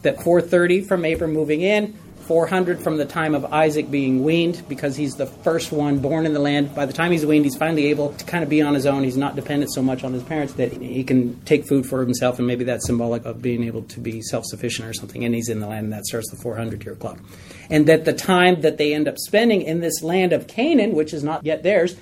That 0.04 0.24
430 0.24 0.82
from 0.82 1.06
Abram 1.06 1.34
moving 1.34 1.62
in, 1.62 1.98
400 2.32 2.82
from 2.82 2.96
the 2.96 3.04
time 3.04 3.36
of 3.36 3.44
Isaac 3.52 3.92
being 3.92 4.24
weaned 4.24 4.64
because 4.70 4.96
he's 4.96 5.16
the 5.16 5.26
first 5.26 5.74
one 5.74 6.00
born 6.00 6.26
in 6.26 6.32
the 6.32 6.40
land. 6.40 6.74
By 6.74 6.86
the 6.86 6.94
time 6.94 7.12
he's 7.12 7.26
weaned, 7.26 7.44
he's 7.44 7.58
finally 7.58 7.88
able 7.88 8.14
to 8.14 8.24
kind 8.24 8.42
of 8.42 8.50
be 8.50 8.62
on 8.62 8.74
his 8.74 8.86
own. 8.86 9.04
He's 9.04 9.18
not 9.18 9.36
dependent 9.36 9.74
so 9.74 9.82
much 9.82 10.06
on 10.06 10.14
his 10.14 10.24
parents 10.24 10.54
that 10.54 10.72
he 10.72 11.04
can 11.04 11.42
take 11.42 11.68
food 11.68 11.86
for 11.86 12.00
himself, 12.00 12.38
and 12.38 12.48
maybe 12.48 12.64
that's 12.64 12.86
symbolic 12.86 13.26
of 13.26 13.42
being 13.42 13.66
able 13.66 13.82
to 13.82 14.00
be 14.00 14.22
self 14.22 14.46
sufficient 14.46 14.88
or 14.88 14.94
something. 14.94 15.26
And 15.26 15.36
he's 15.36 15.50
in 15.50 15.60
the 15.60 15.68
land, 15.68 15.84
and 15.84 15.92
that 15.92 16.06
starts 16.06 16.32
the 16.32 16.38
400 16.38 16.86
year 16.86 16.96
clock. 16.96 17.20
And 17.70 17.86
that 17.88 18.06
the 18.06 18.14
time 18.14 18.62
that 18.62 18.78
they 18.78 18.94
end 18.94 19.10
up 19.10 19.18
spending 19.18 19.62
in 19.64 19.82
this 19.82 20.02
land 20.02 20.32
of 20.32 20.48
Canaan, 20.48 20.94
which 20.94 21.14
is 21.14 21.26
not 21.26 21.46
yet 21.46 21.64
theirs, 21.64 21.98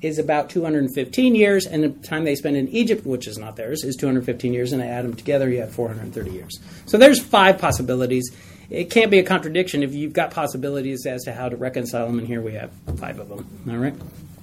is 0.00 0.18
about 0.18 0.48
215 0.48 1.34
years, 1.34 1.66
and 1.66 1.84
the 1.84 1.90
time 2.08 2.24
they 2.24 2.36
spend 2.36 2.56
in 2.56 2.68
Egypt, 2.68 3.04
which 3.04 3.26
is 3.26 3.36
not 3.36 3.56
theirs, 3.56 3.84
is 3.84 3.96
215 3.96 4.54
years, 4.54 4.72
and 4.72 4.82
I 4.82 4.86
add 4.86 5.04
them 5.04 5.14
together, 5.14 5.46
you 5.50 5.60
have 5.60 5.74
430 5.74 6.30
years. 6.30 6.58
So 6.86 6.96
there's 6.96 7.22
five 7.22 7.58
possibilities 7.58 8.34
it 8.74 8.90
can't 8.90 9.10
be 9.10 9.18
a 9.18 9.22
contradiction 9.22 9.82
if 9.82 9.94
you've 9.94 10.12
got 10.12 10.30
possibilities 10.30 11.06
as 11.06 11.24
to 11.24 11.32
how 11.32 11.48
to 11.48 11.56
reconcile 11.56 12.06
them, 12.06 12.18
and 12.18 12.26
here 12.26 12.40
we 12.40 12.54
have 12.54 12.70
five 12.96 13.18
of 13.18 13.28
them. 13.28 13.46
All 13.68 13.76
right. 13.76 13.94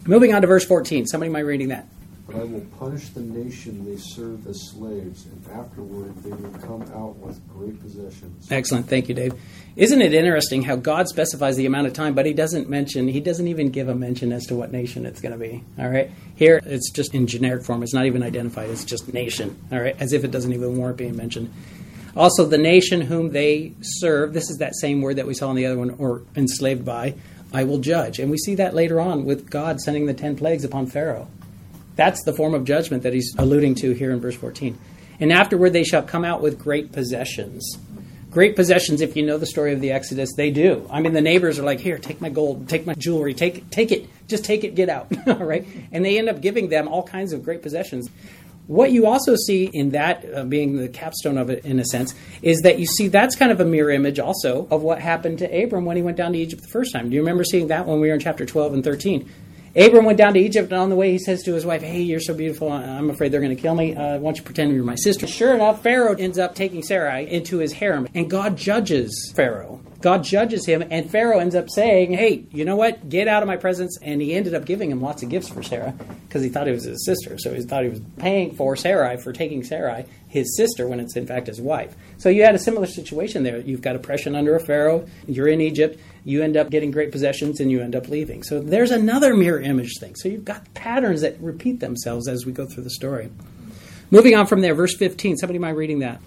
Moving 0.06 0.34
on 0.34 0.42
to 0.42 0.48
verse 0.48 0.66
14. 0.66 1.06
Somebody 1.08 1.32
mind 1.32 1.48
reading 1.48 1.68
that? 1.70 1.88
I 2.34 2.44
will 2.44 2.66
punish 2.80 3.10
the 3.10 3.20
nation 3.20 3.84
they 3.84 3.98
serve 3.98 4.48
as 4.48 4.70
slaves, 4.70 5.26
and 5.26 5.46
afterward 5.52 6.16
they 6.24 6.30
will 6.30 6.58
come 6.60 6.82
out 6.94 7.18
with 7.18 7.40
great 7.50 7.80
possessions. 7.82 8.50
Excellent. 8.50 8.88
Thank 8.88 9.10
you, 9.10 9.16
Dave. 9.16 9.34
Isn't 9.76 10.02
it 10.02 10.14
interesting 10.14 10.64
how 10.64 10.78
God 10.78 11.10
specifies 11.10 11.58
the 11.58 11.66
amount 11.66 11.88
of 11.88 11.94
time, 11.94 12.14
but 12.14 12.26
He 12.26 12.34
doesn't 12.34 12.70
mention, 12.70 13.10
He 13.10 13.20
doesn't 13.20 13.48
even 13.48 13.70
give 13.70 13.90
a 13.90 13.96
mention 13.96 14.32
as 14.32 14.46
to 14.46 14.56
what 14.56 14.72
nation 14.72 15.06
it's 15.06 15.20
going 15.20 15.34
to 15.34 15.38
be. 15.38 15.64
All 15.78 15.90
right. 15.90 16.10
Here, 16.36 16.62
it's 16.66 16.90
just 16.92 17.14
in 17.14 17.28
generic 17.28 17.64
form. 17.64 17.84
It's 17.84 17.94
not 17.94 18.06
even 18.06 18.24
identified. 18.24 18.70
It's 18.70 18.86
just 18.86 19.14
nation. 19.14 19.60
All 19.72 19.80
right. 19.80 19.96
As 20.00 20.14
if 20.14 20.24
it 20.24 20.32
doesn't 20.32 20.54
even 20.54 20.78
warrant 20.78 20.98
being 20.98 21.18
mentioned. 21.18 21.52
Also, 22.16 22.46
the 22.46 22.58
nation 22.58 23.02
whom 23.02 23.32
they 23.32 23.74
serve, 23.82 24.34
this 24.34 24.50
is 24.50 24.58
that 24.58 24.76
same 24.76 25.02
word 25.02 25.16
that 25.16 25.28
we 25.28 25.34
saw 25.34 25.50
in 25.50 25.56
the 25.56 25.66
other 25.66 25.78
one, 25.78 25.92
or 25.92 26.24
enslaved 26.36 26.84
by, 26.84 27.16
I 27.54 27.64
will 27.64 27.80
judge. 27.80 28.20
And 28.20 28.32
we 28.32 28.38
see 28.38 28.56
that 28.56 28.74
later 28.74 29.00
on 29.00 29.26
with 29.26 29.50
God 29.50 29.80
sending 29.80 30.06
the 30.06 30.14
ten 30.14 30.36
plagues 30.36 30.64
upon 30.64 30.88
Pharaoh. 30.88 31.28
That's 31.96 32.24
the 32.24 32.34
form 32.34 32.54
of 32.54 32.66
judgment 32.66 33.04
that 33.04 33.14
he's 33.14 33.36
alluding 33.38 33.76
to 33.76 33.92
here 33.92 34.12
in 34.12 34.20
verse 34.20 34.36
14. 34.36 34.78
And 35.20 35.32
afterward 35.32 35.72
they 35.72 35.84
shall 35.84 36.02
come 36.02 36.26
out 36.26 36.42
with 36.42 36.60
great 36.60 36.92
possessions. 36.92 37.78
Great 38.32 38.56
possessions, 38.56 39.02
if 39.02 39.18
you 39.18 39.26
know 39.26 39.38
the 39.38 39.46
story 39.46 39.74
of 39.74 39.82
the 39.82 39.92
Exodus, 39.92 40.34
they 40.38 40.52
do. 40.52 40.88
I 40.90 41.02
mean, 41.02 41.12
the 41.12 41.20
neighbors 41.20 41.60
are 41.60 41.64
like, 41.64 41.82
here, 41.82 41.98
take 41.98 42.22
my 42.22 42.30
gold, 42.30 42.70
take 42.70 42.86
my 42.86 42.94
jewelry, 42.94 43.34
take, 43.34 43.70
take 43.70 43.92
it, 43.92 44.08
just 44.30 44.46
take 44.46 44.64
it, 44.64 44.74
get 44.74 44.88
out. 44.88 45.12
all 45.28 45.36
right? 45.36 45.68
And 45.92 46.06
they 46.06 46.18
end 46.18 46.30
up 46.30 46.40
giving 46.40 46.70
them 46.70 46.88
all 46.88 47.04
kinds 47.04 47.34
of 47.34 47.44
great 47.44 47.62
possessions. 47.62 48.10
What 48.72 48.94
you 48.94 49.06
also 49.06 49.36
see 49.36 49.66
in 49.66 49.90
that, 49.90 50.24
uh, 50.34 50.46
being 50.46 50.78
the 50.78 50.88
capstone 50.88 51.38
of 51.38 51.50
it 51.50 51.66
in 51.66 51.78
a 51.78 51.84
sense, 51.84 52.16
is 52.42 52.62
that 52.62 52.80
you 52.80 52.86
see 52.86 53.10
that's 53.10 53.36
kind 53.36 53.52
of 53.52 53.60
a 53.60 53.66
mirror 53.66 53.92
image 53.92 54.18
also 54.18 54.66
of 54.72 54.82
what 54.82 55.02
happened 55.02 55.40
to 55.40 55.64
Abram 55.64 55.84
when 55.84 55.98
he 55.98 56.02
went 56.02 56.16
down 56.16 56.32
to 56.32 56.40
Egypt 56.40 56.62
the 56.62 56.70
first 56.70 56.94
time. 56.94 57.10
Do 57.10 57.16
you 57.16 57.22
remember 57.22 57.44
seeing 57.44 57.68
that 57.68 57.86
when 57.86 58.00
we 58.00 58.08
were 58.08 58.14
in 58.14 58.22
chapter 58.22 58.46
12 58.46 58.76
and 58.76 58.82
13? 58.82 59.30
Abram 59.76 60.06
went 60.06 60.18
down 60.18 60.36
to 60.36 60.40
Egypt, 60.40 60.72
and 60.72 60.82
on 60.82 60.90
the 60.90 60.96
way 60.96 61.12
he 61.12 61.20
says 61.20 61.44
to 61.44 61.54
his 61.54 61.66
wife, 61.66 61.82
Hey, 61.82 62.00
you're 62.00 62.22
so 62.22 62.34
beautiful. 62.34 62.72
I'm 62.72 63.10
afraid 63.10 63.34
they're 63.34 63.42
going 63.42 63.54
to 63.54 63.62
kill 63.62 63.76
me. 63.76 63.94
Uh, 63.94 64.20
why 64.20 64.20
don't 64.20 64.38
you 64.38 64.44
pretend 64.44 64.74
you're 64.74 64.86
my 64.86 64.96
sister? 64.96 65.28
Sure 65.28 65.54
enough, 65.54 65.84
Pharaoh 65.84 66.16
ends 66.16 66.40
up 66.40 66.56
taking 66.56 66.82
Sarai 66.82 67.30
into 67.30 67.58
his 67.58 67.74
harem, 67.74 68.08
and 68.16 68.30
God 68.30 68.56
judges 68.56 69.34
Pharaoh. 69.36 69.82
God 70.02 70.24
judges 70.24 70.66
him, 70.66 70.84
and 70.90 71.10
Pharaoh 71.10 71.40
ends 71.40 71.56
up 71.56 71.70
saying, 71.70 72.14
Hey, 72.14 72.46
you 72.52 72.66
know 72.66 72.76
what? 72.76 73.08
Get 73.08 73.28
out 73.28 73.44
of 73.44 73.48
my 73.48 73.58
presence. 73.58 73.98
And 74.02 74.22
he 74.22 74.34
ended 74.34 74.54
up 74.54 74.66
giving 74.66 74.90
him 74.92 75.02
lots 75.02 75.24
of 75.24 75.30
gifts 75.30 75.50
for 75.50 75.62
Sarah 75.62 75.94
because 76.28 76.44
he 76.44 76.50
thought 76.50 76.68
it 76.68 76.74
was 76.74 76.86
his 76.86 77.06
sister. 77.06 77.38
So 77.38 77.54
he 77.54 77.62
thought 77.62 77.84
he 77.84 77.90
was 77.90 78.02
paying 78.18 78.56
for 78.56 78.76
Sarai 78.76 79.18
for 79.18 79.32
taking 79.32 79.64
Sarai, 79.64 80.06
his 80.28 80.56
sister, 80.58 80.88
when 80.88 81.00
it's 81.00 81.16
in 81.16 81.28
fact 81.28 81.48
his 81.48 81.62
wife. 81.62 81.96
So 82.18 82.30
you 82.30 82.44
had 82.44 82.56
a 82.56 82.60
similar 82.60 82.88
situation 82.88 83.44
there. 83.44 83.60
You've 83.60 83.82
got 83.82 83.96
oppression 83.96 84.36
under 84.36 84.56
a 84.56 84.60
Pharaoh, 84.66 85.08
you're 85.28 85.48
in 85.48 85.62
Egypt, 85.62 86.00
you 86.24 86.42
end 86.42 86.58
up 86.58 86.70
getting 86.70 86.92
great 86.92 87.12
possessions, 87.12 87.60
and 87.60 87.72
you 87.72 87.82
end 87.82 87.96
up 87.96 88.08
leaving. 88.08 88.44
So 88.44 88.60
there's 88.60 88.92
another 88.92 89.36
mirror 89.36 89.60
image 89.60 89.98
thing. 90.00 90.16
So 90.16 90.30
you've 90.30 90.46
got 90.46 90.74
patterns 90.74 91.22
that 91.22 91.40
repeat 91.40 91.80
themselves 91.80 92.28
as 92.28 92.46
we 92.46 92.52
go 92.52 92.66
through 92.66 92.84
the 92.84 92.92
story. 92.92 93.30
Moving 94.10 94.36
on 94.36 94.46
from 94.46 94.62
there, 94.62 94.74
verse 94.74 94.96
15. 94.96 95.38
Somebody 95.38 95.60
mind 95.60 95.78
reading 95.78 96.00
that? 96.00 96.22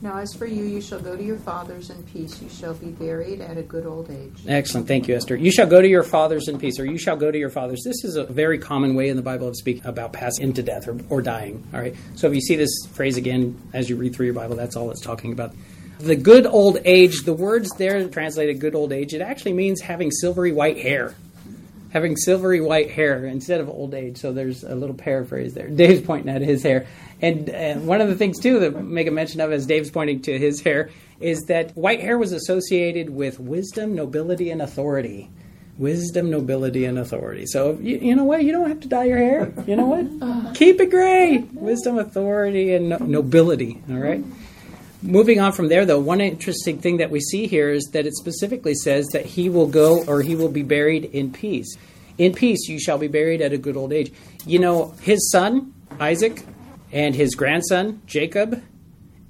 Now, 0.00 0.18
as 0.18 0.32
for 0.32 0.46
you, 0.46 0.64
you 0.64 0.80
shall 0.80 1.00
go 1.00 1.16
to 1.16 1.22
your 1.22 1.38
fathers 1.38 1.90
in 1.90 2.00
peace. 2.04 2.40
You 2.40 2.48
shall 2.48 2.74
be 2.74 2.86
buried 2.86 3.40
at 3.40 3.58
a 3.58 3.62
good 3.62 3.84
old 3.84 4.10
age. 4.10 4.44
Excellent. 4.46 4.86
Thank 4.86 5.08
you, 5.08 5.16
Esther. 5.16 5.34
You 5.34 5.50
shall 5.50 5.66
go 5.66 5.80
to 5.80 5.88
your 5.88 6.04
fathers 6.04 6.46
in 6.46 6.58
peace, 6.58 6.78
or 6.78 6.84
you 6.84 6.98
shall 6.98 7.16
go 7.16 7.32
to 7.32 7.38
your 7.38 7.50
fathers. 7.50 7.82
This 7.84 8.04
is 8.04 8.14
a 8.14 8.24
very 8.24 8.58
common 8.58 8.94
way 8.94 9.08
in 9.08 9.16
the 9.16 9.22
Bible 9.22 9.48
of 9.48 9.56
speaking 9.56 9.84
about 9.84 10.12
passing 10.12 10.44
into 10.44 10.62
death 10.62 10.86
or, 10.86 10.98
or 11.08 11.20
dying. 11.20 11.66
All 11.74 11.80
right. 11.80 11.96
So 12.14 12.28
if 12.28 12.34
you 12.34 12.40
see 12.40 12.54
this 12.54 12.70
phrase 12.92 13.16
again 13.16 13.60
as 13.72 13.90
you 13.90 13.96
read 13.96 14.14
through 14.14 14.26
your 14.26 14.34
Bible, 14.36 14.54
that's 14.54 14.76
all 14.76 14.90
it's 14.92 15.00
talking 15.00 15.32
about. 15.32 15.52
The 15.98 16.14
good 16.14 16.46
old 16.46 16.78
age, 16.84 17.22
the 17.24 17.32
words 17.32 17.70
there 17.76 18.08
translated 18.08 18.60
good 18.60 18.76
old 18.76 18.92
age, 18.92 19.14
it 19.14 19.20
actually 19.20 19.54
means 19.54 19.80
having 19.80 20.12
silvery 20.12 20.52
white 20.52 20.78
hair. 20.78 21.16
Having 21.90 22.16
silvery 22.16 22.60
white 22.60 22.90
hair 22.90 23.24
instead 23.24 23.60
of 23.60 23.68
old 23.68 23.94
age. 23.94 24.18
So 24.18 24.32
there's 24.32 24.62
a 24.62 24.74
little 24.74 24.94
paraphrase 24.94 25.54
there. 25.54 25.68
Dave's 25.82 26.04
pointing 26.04 26.34
at 26.34 26.42
his 26.42 26.62
hair. 26.62 26.86
And 27.20 27.50
uh, 27.50 27.74
one 27.76 28.00
of 28.00 28.08
the 28.08 28.14
things, 28.14 28.38
too, 28.38 28.60
that 28.60 28.84
make 28.84 29.06
a 29.06 29.10
mention 29.10 29.40
of 29.40 29.52
as 29.52 29.66
Dave's 29.66 29.90
pointing 29.90 30.22
to 30.22 30.38
his 30.38 30.60
hair 30.60 30.90
is 31.20 31.40
that 31.48 31.76
white 31.76 32.00
hair 32.00 32.16
was 32.18 32.32
associated 32.32 33.10
with 33.10 33.40
wisdom, 33.40 33.94
nobility, 33.94 34.50
and 34.50 34.62
authority. 34.62 35.30
Wisdom, 35.78 36.30
nobility, 36.30 36.84
and 36.84 36.98
authority. 36.98 37.46
So, 37.46 37.78
you, 37.80 37.98
you 37.98 38.16
know 38.16 38.24
what? 38.24 38.42
You 38.42 38.52
don't 38.52 38.68
have 38.68 38.80
to 38.80 38.88
dye 38.88 39.04
your 39.04 39.18
hair. 39.18 39.52
You 39.66 39.76
know 39.76 39.86
what? 39.86 40.54
Keep 40.54 40.80
it 40.80 40.90
gray. 40.90 41.38
Wisdom, 41.52 41.98
authority, 41.98 42.74
and 42.74 42.88
no- 42.88 42.98
nobility. 42.98 43.80
All 43.88 43.96
right? 43.96 44.24
Moving 45.00 45.38
on 45.38 45.52
from 45.52 45.68
there, 45.68 45.86
though, 45.86 46.00
one 46.00 46.20
interesting 46.20 46.80
thing 46.80 46.96
that 46.96 47.10
we 47.10 47.20
see 47.20 47.46
here 47.46 47.70
is 47.70 47.84
that 47.92 48.04
it 48.04 48.14
specifically 48.14 48.74
says 48.74 49.06
that 49.12 49.24
he 49.24 49.48
will 49.48 49.68
go 49.68 50.04
or 50.06 50.22
he 50.22 50.34
will 50.34 50.48
be 50.48 50.64
buried 50.64 51.04
in 51.04 51.32
peace. 51.32 51.76
In 52.18 52.34
peace, 52.34 52.68
you 52.68 52.80
shall 52.80 52.98
be 52.98 53.06
buried 53.06 53.40
at 53.40 53.52
a 53.52 53.58
good 53.58 53.76
old 53.76 53.92
age. 53.92 54.12
You 54.44 54.58
know, 54.58 54.94
his 55.02 55.30
son, 55.30 55.72
Isaac, 56.00 56.44
and 56.90 57.14
his 57.14 57.36
grandson, 57.36 58.02
Jacob, 58.06 58.60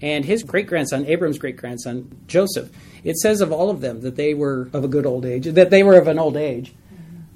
and 0.00 0.24
his 0.24 0.42
great 0.42 0.66
grandson, 0.66 1.04
Abram's 1.04 1.38
great 1.38 1.56
grandson, 1.56 2.16
Joseph, 2.26 2.70
It 3.04 3.16
says 3.18 3.40
of 3.40 3.52
all 3.52 3.68
of 3.68 3.80
them 3.80 4.00
that 4.00 4.16
they 4.16 4.32
were 4.32 4.70
of 4.72 4.84
a 4.84 4.88
good 4.88 5.04
old 5.04 5.26
age, 5.26 5.46
that 5.46 5.70
they 5.70 5.82
were 5.82 5.96
of 5.98 6.08
an 6.08 6.18
old 6.18 6.36
age. 6.36 6.72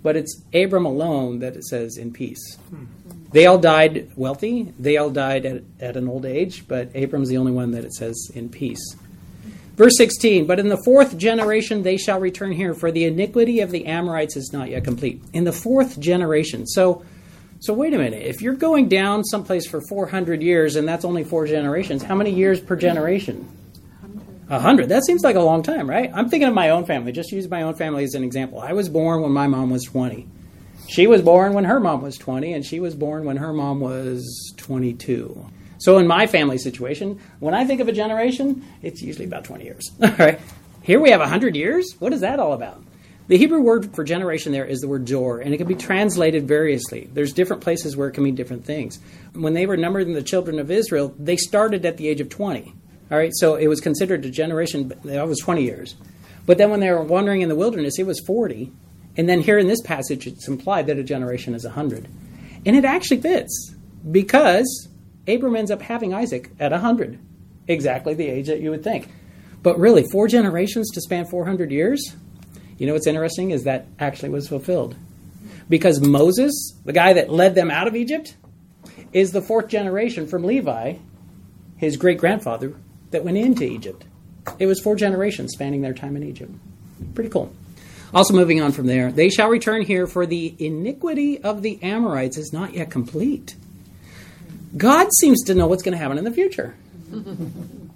But 0.02 0.16
it's 0.16 0.42
Abram 0.52 0.84
alone 0.84 1.38
that 1.40 1.56
it 1.56 1.64
says 1.64 1.96
in 1.96 2.12
peace. 2.12 2.56
Hmm. 2.70 2.84
They 3.32 3.46
all 3.46 3.58
died 3.58 4.10
wealthy. 4.14 4.72
They 4.78 4.98
all 4.98 5.10
died 5.10 5.46
at, 5.46 5.62
at 5.80 5.96
an 5.96 6.08
old 6.08 6.26
age, 6.26 6.68
but 6.68 6.90
Abram's 6.94 7.28
the 7.28 7.38
only 7.38 7.52
one 7.52 7.70
that 7.70 7.84
it 7.84 7.94
says 7.94 8.30
in 8.34 8.50
peace. 8.50 8.96
Verse 9.76 9.96
16, 9.96 10.46
but 10.46 10.58
in 10.58 10.68
the 10.68 10.80
fourth 10.84 11.16
generation 11.16 11.82
they 11.82 11.96
shall 11.96 12.20
return 12.20 12.52
here, 12.52 12.74
for 12.74 12.92
the 12.92 13.04
iniquity 13.04 13.60
of 13.60 13.70
the 13.70 13.86
Amorites 13.86 14.36
is 14.36 14.52
not 14.52 14.68
yet 14.68 14.84
complete. 14.84 15.22
In 15.32 15.44
the 15.44 15.52
fourth 15.52 15.98
generation. 15.98 16.66
So, 16.66 17.04
so 17.60 17.72
wait 17.72 17.94
a 17.94 17.98
minute. 17.98 18.22
If 18.22 18.42
you're 18.42 18.54
going 18.54 18.88
down 18.88 19.24
someplace 19.24 19.66
for 19.66 19.80
400 19.88 20.42
years 20.42 20.76
and 20.76 20.86
that's 20.86 21.06
only 21.06 21.24
four 21.24 21.46
generations, 21.46 22.02
how 22.02 22.14
many 22.14 22.30
years 22.30 22.60
per 22.60 22.76
generation? 22.76 23.48
A 24.52 24.60
hundred. 24.60 24.90
That 24.90 25.06
seems 25.06 25.22
like 25.22 25.36
a 25.36 25.40
long 25.40 25.62
time, 25.62 25.88
right? 25.88 26.10
I'm 26.12 26.28
thinking 26.28 26.46
of 26.46 26.52
my 26.52 26.68
own 26.68 26.84
family. 26.84 27.10
Just 27.10 27.32
use 27.32 27.48
my 27.48 27.62
own 27.62 27.72
family 27.72 28.04
as 28.04 28.12
an 28.12 28.22
example. 28.22 28.60
I 28.60 28.74
was 28.74 28.90
born 28.90 29.22
when 29.22 29.32
my 29.32 29.46
mom 29.46 29.70
was 29.70 29.82
20. 29.84 30.28
She 30.90 31.06
was 31.06 31.22
born 31.22 31.54
when 31.54 31.64
her 31.64 31.80
mom 31.80 32.02
was 32.02 32.18
20, 32.18 32.52
and 32.52 32.62
she 32.62 32.78
was 32.78 32.94
born 32.94 33.24
when 33.24 33.38
her 33.38 33.54
mom 33.54 33.80
was 33.80 34.52
22. 34.58 35.46
So 35.78 35.96
in 35.96 36.06
my 36.06 36.26
family 36.26 36.58
situation, 36.58 37.18
when 37.40 37.54
I 37.54 37.64
think 37.64 37.80
of 37.80 37.88
a 37.88 37.92
generation, 37.92 38.62
it's 38.82 39.00
usually 39.00 39.24
about 39.24 39.44
20 39.44 39.64
years. 39.64 39.90
All 40.02 40.10
right. 40.18 40.38
Here 40.82 41.00
we 41.00 41.08
have 41.12 41.20
100 41.20 41.56
years? 41.56 41.96
What 41.98 42.12
is 42.12 42.20
that 42.20 42.38
all 42.38 42.52
about? 42.52 42.84
The 43.28 43.38
Hebrew 43.38 43.62
word 43.62 43.94
for 43.94 44.04
generation 44.04 44.52
there 44.52 44.66
is 44.66 44.80
the 44.80 44.88
word 44.88 45.06
jor, 45.06 45.38
and 45.40 45.54
it 45.54 45.56
can 45.56 45.66
be 45.66 45.76
translated 45.76 46.46
variously. 46.46 47.08
There's 47.10 47.32
different 47.32 47.62
places 47.62 47.96
where 47.96 48.08
it 48.08 48.12
can 48.12 48.24
mean 48.24 48.34
different 48.34 48.66
things. 48.66 48.98
When 49.32 49.54
they 49.54 49.64
were 49.64 49.78
numbered 49.78 50.08
in 50.08 50.12
the 50.12 50.22
children 50.22 50.58
of 50.58 50.70
Israel, 50.70 51.14
they 51.18 51.38
started 51.38 51.86
at 51.86 51.96
the 51.96 52.08
age 52.08 52.20
of 52.20 52.28
20. 52.28 52.74
All 53.12 53.18
right, 53.18 53.32
so 53.34 53.56
it 53.56 53.66
was 53.66 53.82
considered 53.82 54.24
a 54.24 54.30
generation, 54.30 54.90
that 55.04 55.28
was 55.28 55.38
20 55.38 55.62
years. 55.62 55.96
But 56.46 56.56
then 56.56 56.70
when 56.70 56.80
they 56.80 56.90
were 56.90 57.02
wandering 57.02 57.42
in 57.42 57.50
the 57.50 57.54
wilderness, 57.54 57.98
it 57.98 58.06
was 58.06 58.18
40. 58.26 58.72
And 59.18 59.28
then 59.28 59.42
here 59.42 59.58
in 59.58 59.68
this 59.68 59.82
passage, 59.82 60.26
it's 60.26 60.48
implied 60.48 60.86
that 60.86 60.96
a 60.96 61.02
generation 61.02 61.54
is 61.54 61.64
100. 61.64 62.08
And 62.64 62.74
it 62.74 62.86
actually 62.86 63.20
fits 63.20 63.74
because 64.10 64.88
Abram 65.28 65.56
ends 65.56 65.70
up 65.70 65.82
having 65.82 66.14
Isaac 66.14 66.52
at 66.58 66.72
100, 66.72 67.18
exactly 67.68 68.14
the 68.14 68.28
age 68.28 68.46
that 68.46 68.62
you 68.62 68.70
would 68.70 68.82
think. 68.82 69.10
But 69.62 69.78
really, 69.78 70.04
four 70.10 70.26
generations 70.26 70.90
to 70.92 71.02
span 71.02 71.26
400 71.26 71.70
years? 71.70 72.16
You 72.78 72.86
know 72.86 72.94
what's 72.94 73.06
interesting 73.06 73.50
is 73.50 73.64
that 73.64 73.88
actually 73.98 74.30
was 74.30 74.48
fulfilled. 74.48 74.96
Because 75.68 76.00
Moses, 76.00 76.74
the 76.86 76.94
guy 76.94 77.12
that 77.12 77.28
led 77.28 77.54
them 77.56 77.70
out 77.70 77.88
of 77.88 77.94
Egypt, 77.94 78.36
is 79.12 79.32
the 79.32 79.42
fourth 79.42 79.68
generation 79.68 80.26
from 80.26 80.44
Levi, 80.44 80.94
his 81.76 81.98
great 81.98 82.16
grandfather, 82.16 82.74
that 83.12 83.24
went 83.24 83.36
into 83.36 83.64
Egypt. 83.64 84.04
It 84.58 84.66
was 84.66 84.80
four 84.80 84.96
generations 84.96 85.52
spanning 85.52 85.82
their 85.82 85.94
time 85.94 86.16
in 86.16 86.22
Egypt. 86.24 86.52
Pretty 87.14 87.30
cool. 87.30 87.52
Also, 88.14 88.34
moving 88.34 88.60
on 88.60 88.72
from 88.72 88.86
there, 88.86 89.10
they 89.10 89.30
shall 89.30 89.48
return 89.48 89.82
here, 89.82 90.06
for 90.06 90.26
the 90.26 90.54
iniquity 90.58 91.42
of 91.42 91.62
the 91.62 91.82
Amorites 91.82 92.36
is 92.36 92.52
not 92.52 92.74
yet 92.74 92.90
complete. 92.90 93.56
God 94.76 95.08
seems 95.18 95.42
to 95.44 95.54
know 95.54 95.66
what's 95.66 95.82
going 95.82 95.92
to 95.92 95.98
happen 95.98 96.18
in 96.18 96.24
the 96.24 96.30
future. 96.30 96.74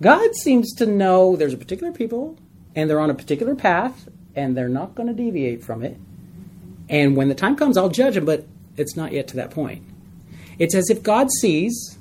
God 0.01 0.35
seems 0.37 0.75
to 0.75 0.87
know 0.87 1.37
there's 1.37 1.53
a 1.53 1.59
particular 1.59 1.93
people, 1.93 2.39
and 2.75 2.89
they're 2.89 3.01
on 3.01 3.11
a 3.11 3.15
particular 3.15 3.55
path, 3.55 4.09
and 4.35 4.57
they're 4.57 4.69
not 4.69 4.95
going 4.95 5.09
to 5.09 5.15
deviate 5.15 5.63
from 5.63 5.83
it. 5.83 5.99
And 6.89 7.17
when 7.17 7.29
the 7.29 7.35
time 7.35 7.57
comes, 7.57 7.77
I'll 7.77 7.89
judge 7.89 8.15
them, 8.15 8.25
but 8.25 8.47
it's 8.77 8.97
not 8.97 9.13
yet 9.13 9.29
to 9.29 9.37
that 9.37 9.51
point. 9.51 9.83
It's 10.59 10.75
as 10.75 10.89
if 10.89 11.03
God 11.03 11.29
sees, 11.41 11.99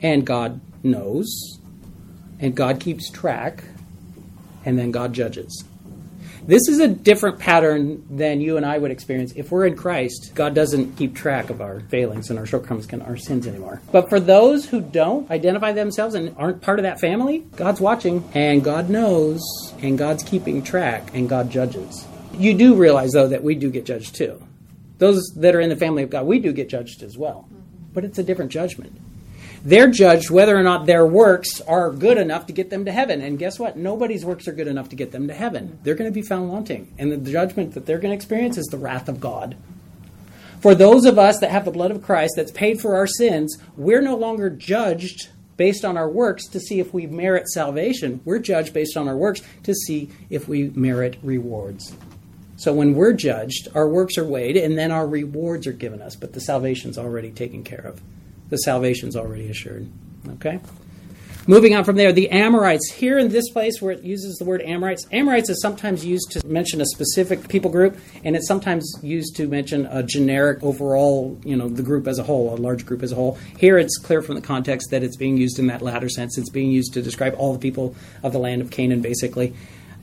and 0.00 0.26
God 0.26 0.60
knows, 0.82 1.59
and 2.40 2.54
God 2.54 2.80
keeps 2.80 3.10
track, 3.10 3.64
and 4.64 4.78
then 4.78 4.90
God 4.90 5.12
judges. 5.12 5.64
This 6.46 6.68
is 6.68 6.80
a 6.80 6.88
different 6.88 7.38
pattern 7.38 8.04
than 8.10 8.40
you 8.40 8.56
and 8.56 8.64
I 8.64 8.78
would 8.78 8.90
experience. 8.90 9.32
If 9.36 9.50
we're 9.50 9.66
in 9.66 9.76
Christ, 9.76 10.32
God 10.34 10.54
doesn't 10.54 10.96
keep 10.96 11.14
track 11.14 11.50
of 11.50 11.60
our 11.60 11.80
failings 11.80 12.30
and 12.30 12.38
our 12.38 12.46
shortcomings 12.46 12.88
and 12.92 13.02
our 13.02 13.16
sins 13.16 13.46
anymore. 13.46 13.82
But 13.92 14.08
for 14.08 14.18
those 14.18 14.66
who 14.66 14.80
don't 14.80 15.30
identify 15.30 15.72
themselves 15.72 16.14
and 16.14 16.34
aren't 16.38 16.62
part 16.62 16.78
of 16.78 16.84
that 16.84 16.98
family, 16.98 17.40
God's 17.56 17.80
watching 17.80 18.28
and 18.34 18.64
God 18.64 18.88
knows 18.88 19.40
and 19.82 19.98
God's 19.98 20.22
keeping 20.22 20.62
track 20.62 21.10
and 21.14 21.28
God 21.28 21.50
judges. 21.50 22.06
You 22.32 22.54
do 22.54 22.74
realize, 22.74 23.12
though, 23.12 23.28
that 23.28 23.44
we 23.44 23.54
do 23.54 23.70
get 23.70 23.84
judged 23.84 24.14
too. 24.16 24.42
Those 24.98 25.22
that 25.36 25.54
are 25.54 25.60
in 25.60 25.68
the 25.68 25.76
family 25.76 26.02
of 26.02 26.10
God, 26.10 26.26
we 26.26 26.38
do 26.38 26.52
get 26.52 26.68
judged 26.68 27.02
as 27.02 27.18
well. 27.18 27.48
But 27.92 28.04
it's 28.04 28.18
a 28.18 28.22
different 28.22 28.50
judgment. 28.50 28.96
They're 29.62 29.90
judged 29.90 30.30
whether 30.30 30.56
or 30.56 30.62
not 30.62 30.86
their 30.86 31.06
works 31.06 31.60
are 31.60 31.90
good 31.90 32.16
enough 32.16 32.46
to 32.46 32.52
get 32.52 32.70
them 32.70 32.86
to 32.86 32.92
heaven. 32.92 33.20
And 33.20 33.38
guess 33.38 33.58
what? 33.58 33.76
Nobody's 33.76 34.24
works 34.24 34.48
are 34.48 34.52
good 34.52 34.68
enough 34.68 34.88
to 34.88 34.96
get 34.96 35.12
them 35.12 35.28
to 35.28 35.34
heaven. 35.34 35.78
They're 35.82 35.94
going 35.94 36.10
to 36.10 36.14
be 36.14 36.22
found 36.22 36.48
wanting. 36.48 36.92
And 36.98 37.12
the 37.12 37.30
judgment 37.30 37.74
that 37.74 37.84
they're 37.84 37.98
going 37.98 38.12
to 38.12 38.16
experience 38.16 38.56
is 38.56 38.66
the 38.66 38.78
wrath 38.78 39.08
of 39.08 39.20
God. 39.20 39.56
For 40.60 40.74
those 40.74 41.04
of 41.04 41.18
us 41.18 41.38
that 41.40 41.50
have 41.50 41.66
the 41.66 41.70
blood 41.70 41.90
of 41.90 42.02
Christ 42.02 42.34
that's 42.36 42.52
paid 42.52 42.80
for 42.80 42.96
our 42.96 43.06
sins, 43.06 43.58
we're 43.76 44.02
no 44.02 44.16
longer 44.16 44.48
judged 44.48 45.28
based 45.58 45.84
on 45.84 45.98
our 45.98 46.08
works 46.08 46.46
to 46.48 46.60
see 46.60 46.80
if 46.80 46.94
we 46.94 47.06
merit 47.06 47.46
salvation. 47.48 48.20
We're 48.24 48.38
judged 48.38 48.72
based 48.72 48.96
on 48.96 49.08
our 49.08 49.16
works 49.16 49.42
to 49.64 49.74
see 49.74 50.10
if 50.30 50.48
we 50.48 50.70
merit 50.70 51.18
rewards. 51.22 51.94
So 52.56 52.72
when 52.72 52.94
we're 52.94 53.12
judged, 53.12 53.68
our 53.74 53.88
works 53.88 54.16
are 54.16 54.24
weighed 54.24 54.56
and 54.56 54.78
then 54.78 54.90
our 54.90 55.06
rewards 55.06 55.66
are 55.66 55.72
given 55.72 56.00
us, 56.00 56.16
but 56.16 56.32
the 56.32 56.40
salvation's 56.40 56.96
already 56.96 57.30
taken 57.30 57.62
care 57.62 57.86
of 57.86 58.00
the 58.50 58.58
salvation's 58.58 59.16
already 59.16 59.48
assured. 59.48 59.88
Okay? 60.28 60.60
Moving 61.46 61.74
on 61.74 61.84
from 61.84 61.96
there, 61.96 62.12
the 62.12 62.30
Amorites. 62.30 62.92
Here 62.92 63.18
in 63.18 63.30
this 63.30 63.48
place 63.50 63.80
where 63.80 63.92
it 63.92 64.02
uses 64.04 64.36
the 64.36 64.44
word 64.44 64.60
Amorites, 64.60 65.06
Amorites 65.10 65.48
is 65.48 65.60
sometimes 65.62 66.04
used 66.04 66.30
to 66.32 66.46
mention 66.46 66.82
a 66.82 66.86
specific 66.86 67.48
people 67.48 67.70
group, 67.70 67.96
and 68.22 68.36
it's 68.36 68.46
sometimes 68.46 68.94
used 69.02 69.36
to 69.36 69.48
mention 69.48 69.86
a 69.86 70.02
generic 70.02 70.62
overall, 70.62 71.40
you 71.42 71.56
know, 71.56 71.68
the 71.68 71.82
group 71.82 72.06
as 72.06 72.18
a 72.18 72.22
whole, 72.22 72.54
a 72.54 72.56
large 72.56 72.84
group 72.84 73.02
as 73.02 73.10
a 73.10 73.14
whole. 73.14 73.38
Here 73.56 73.78
it's 73.78 73.96
clear 73.96 74.20
from 74.20 74.34
the 74.34 74.42
context 74.42 74.90
that 74.90 75.02
it's 75.02 75.16
being 75.16 75.38
used 75.38 75.58
in 75.58 75.66
that 75.68 75.80
latter 75.80 76.10
sense. 76.10 76.36
It's 76.36 76.50
being 76.50 76.70
used 76.70 76.92
to 76.92 77.02
describe 77.02 77.34
all 77.38 77.54
the 77.54 77.58
people 77.58 77.96
of 78.22 78.32
the 78.32 78.38
land 78.38 78.60
of 78.60 78.70
Canaan, 78.70 79.00
basically. 79.00 79.54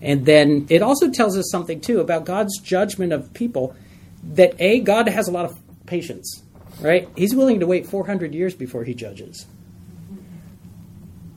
And 0.02 0.26
then 0.26 0.66
it 0.70 0.82
also 0.82 1.12
tells 1.12 1.38
us 1.38 1.50
something, 1.52 1.82
too, 1.82 2.00
about 2.00 2.26
God's 2.26 2.60
judgment 2.60 3.14
of 3.14 3.32
people 3.34 3.76
that, 4.24 4.56
A, 4.60 4.80
God 4.80 5.08
has 5.08 5.28
a 5.28 5.32
lot 5.32 5.46
of 5.46 5.58
patience 5.86 6.44
right? 6.82 7.08
He's 7.16 7.36
willing 7.36 7.60
to 7.60 7.68
wait 7.68 7.88
400 7.88 8.34
years 8.34 8.54
before 8.54 8.84
he 8.84 8.94
judges. 8.94 9.46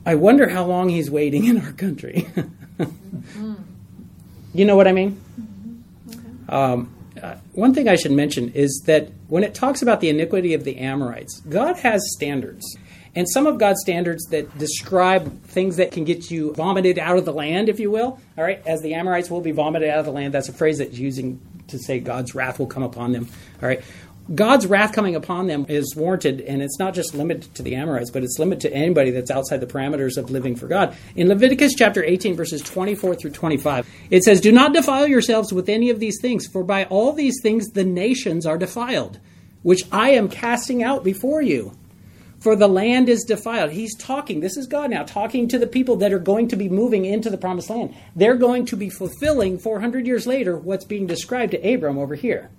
I 0.04 0.14
wonder 0.14 0.48
how 0.48 0.64
long 0.64 0.88
he's 0.88 1.10
waiting 1.10 1.44
in 1.44 1.60
our 1.60 1.72
country. 1.72 2.26
you 4.54 4.64
know 4.64 4.76
what 4.76 4.88
I 4.88 4.92
mean? 4.92 5.20
Um, 6.48 6.92
uh, 7.22 7.36
one 7.52 7.74
thing 7.74 7.88
I 7.88 7.96
should 7.96 8.12
mention 8.12 8.50
is 8.52 8.82
that 8.86 9.10
when 9.28 9.44
it 9.44 9.54
talks 9.54 9.82
about 9.82 10.00
the 10.00 10.08
iniquity 10.08 10.54
of 10.54 10.64
the 10.64 10.78
Amorites, 10.78 11.40
God 11.40 11.76
has 11.78 12.02
standards. 12.14 12.64
And 13.14 13.28
some 13.28 13.46
of 13.46 13.58
God's 13.58 13.80
standards 13.80 14.24
that 14.26 14.56
describe 14.56 15.42
things 15.42 15.76
that 15.76 15.90
can 15.92 16.04
get 16.04 16.30
you 16.30 16.54
vomited 16.54 16.98
out 16.98 17.18
of 17.18 17.24
the 17.24 17.32
land, 17.32 17.68
if 17.68 17.80
you 17.80 17.90
will. 17.90 18.20
All 18.38 18.44
right, 18.44 18.62
as 18.66 18.82
the 18.82 18.94
Amorites 18.94 19.30
will 19.30 19.40
be 19.40 19.50
vomited 19.50 19.90
out 19.90 19.98
of 19.98 20.04
the 20.06 20.12
land. 20.12 20.32
That's 20.32 20.48
a 20.48 20.52
phrase 20.52 20.78
that's 20.78 20.96
using 20.96 21.40
to 21.68 21.78
say 21.78 21.98
God's 21.98 22.34
wrath 22.34 22.58
will 22.58 22.66
come 22.66 22.82
upon 22.82 23.12
them. 23.12 23.28
All 23.60 23.68
right. 23.68 23.82
God's 24.32 24.66
wrath 24.66 24.92
coming 24.92 25.16
upon 25.16 25.48
them 25.48 25.66
is 25.68 25.96
warranted, 25.96 26.40
and 26.42 26.62
it's 26.62 26.78
not 26.78 26.94
just 26.94 27.14
limited 27.14 27.52
to 27.56 27.62
the 27.62 27.74
Amorites, 27.74 28.12
but 28.12 28.22
it's 28.22 28.38
limited 28.38 28.68
to 28.68 28.76
anybody 28.76 29.10
that's 29.10 29.30
outside 29.30 29.58
the 29.58 29.66
parameters 29.66 30.16
of 30.16 30.30
living 30.30 30.54
for 30.54 30.68
God. 30.68 30.96
In 31.16 31.28
Leviticus 31.28 31.74
chapter 31.74 32.04
18, 32.04 32.36
verses 32.36 32.62
24 32.62 33.16
through 33.16 33.32
25, 33.32 33.88
it 34.10 34.22
says, 34.22 34.40
Do 34.40 34.52
not 34.52 34.72
defile 34.72 35.08
yourselves 35.08 35.52
with 35.52 35.68
any 35.68 35.90
of 35.90 35.98
these 35.98 36.20
things, 36.20 36.46
for 36.46 36.62
by 36.62 36.84
all 36.84 37.12
these 37.12 37.40
things 37.42 37.70
the 37.70 37.82
nations 37.82 38.46
are 38.46 38.56
defiled, 38.56 39.18
which 39.62 39.82
I 39.90 40.10
am 40.10 40.28
casting 40.28 40.80
out 40.80 41.02
before 41.02 41.42
you. 41.42 41.76
For 42.38 42.54
the 42.54 42.68
land 42.68 43.08
is 43.08 43.24
defiled. 43.24 43.72
He's 43.72 43.96
talking, 43.96 44.40
this 44.40 44.56
is 44.56 44.66
God 44.66 44.90
now, 44.90 45.02
talking 45.02 45.48
to 45.48 45.58
the 45.58 45.66
people 45.66 45.96
that 45.96 46.12
are 46.12 46.20
going 46.20 46.48
to 46.48 46.56
be 46.56 46.68
moving 46.68 47.04
into 47.04 47.30
the 47.30 47.36
promised 47.36 47.68
land. 47.68 47.94
They're 48.14 48.36
going 48.36 48.64
to 48.66 48.76
be 48.76 48.90
fulfilling 48.90 49.58
400 49.58 50.06
years 50.06 50.26
later 50.26 50.56
what's 50.56 50.84
being 50.84 51.06
described 51.06 51.50
to 51.50 51.74
Abram 51.74 51.98
over 51.98 52.14
here. 52.14 52.50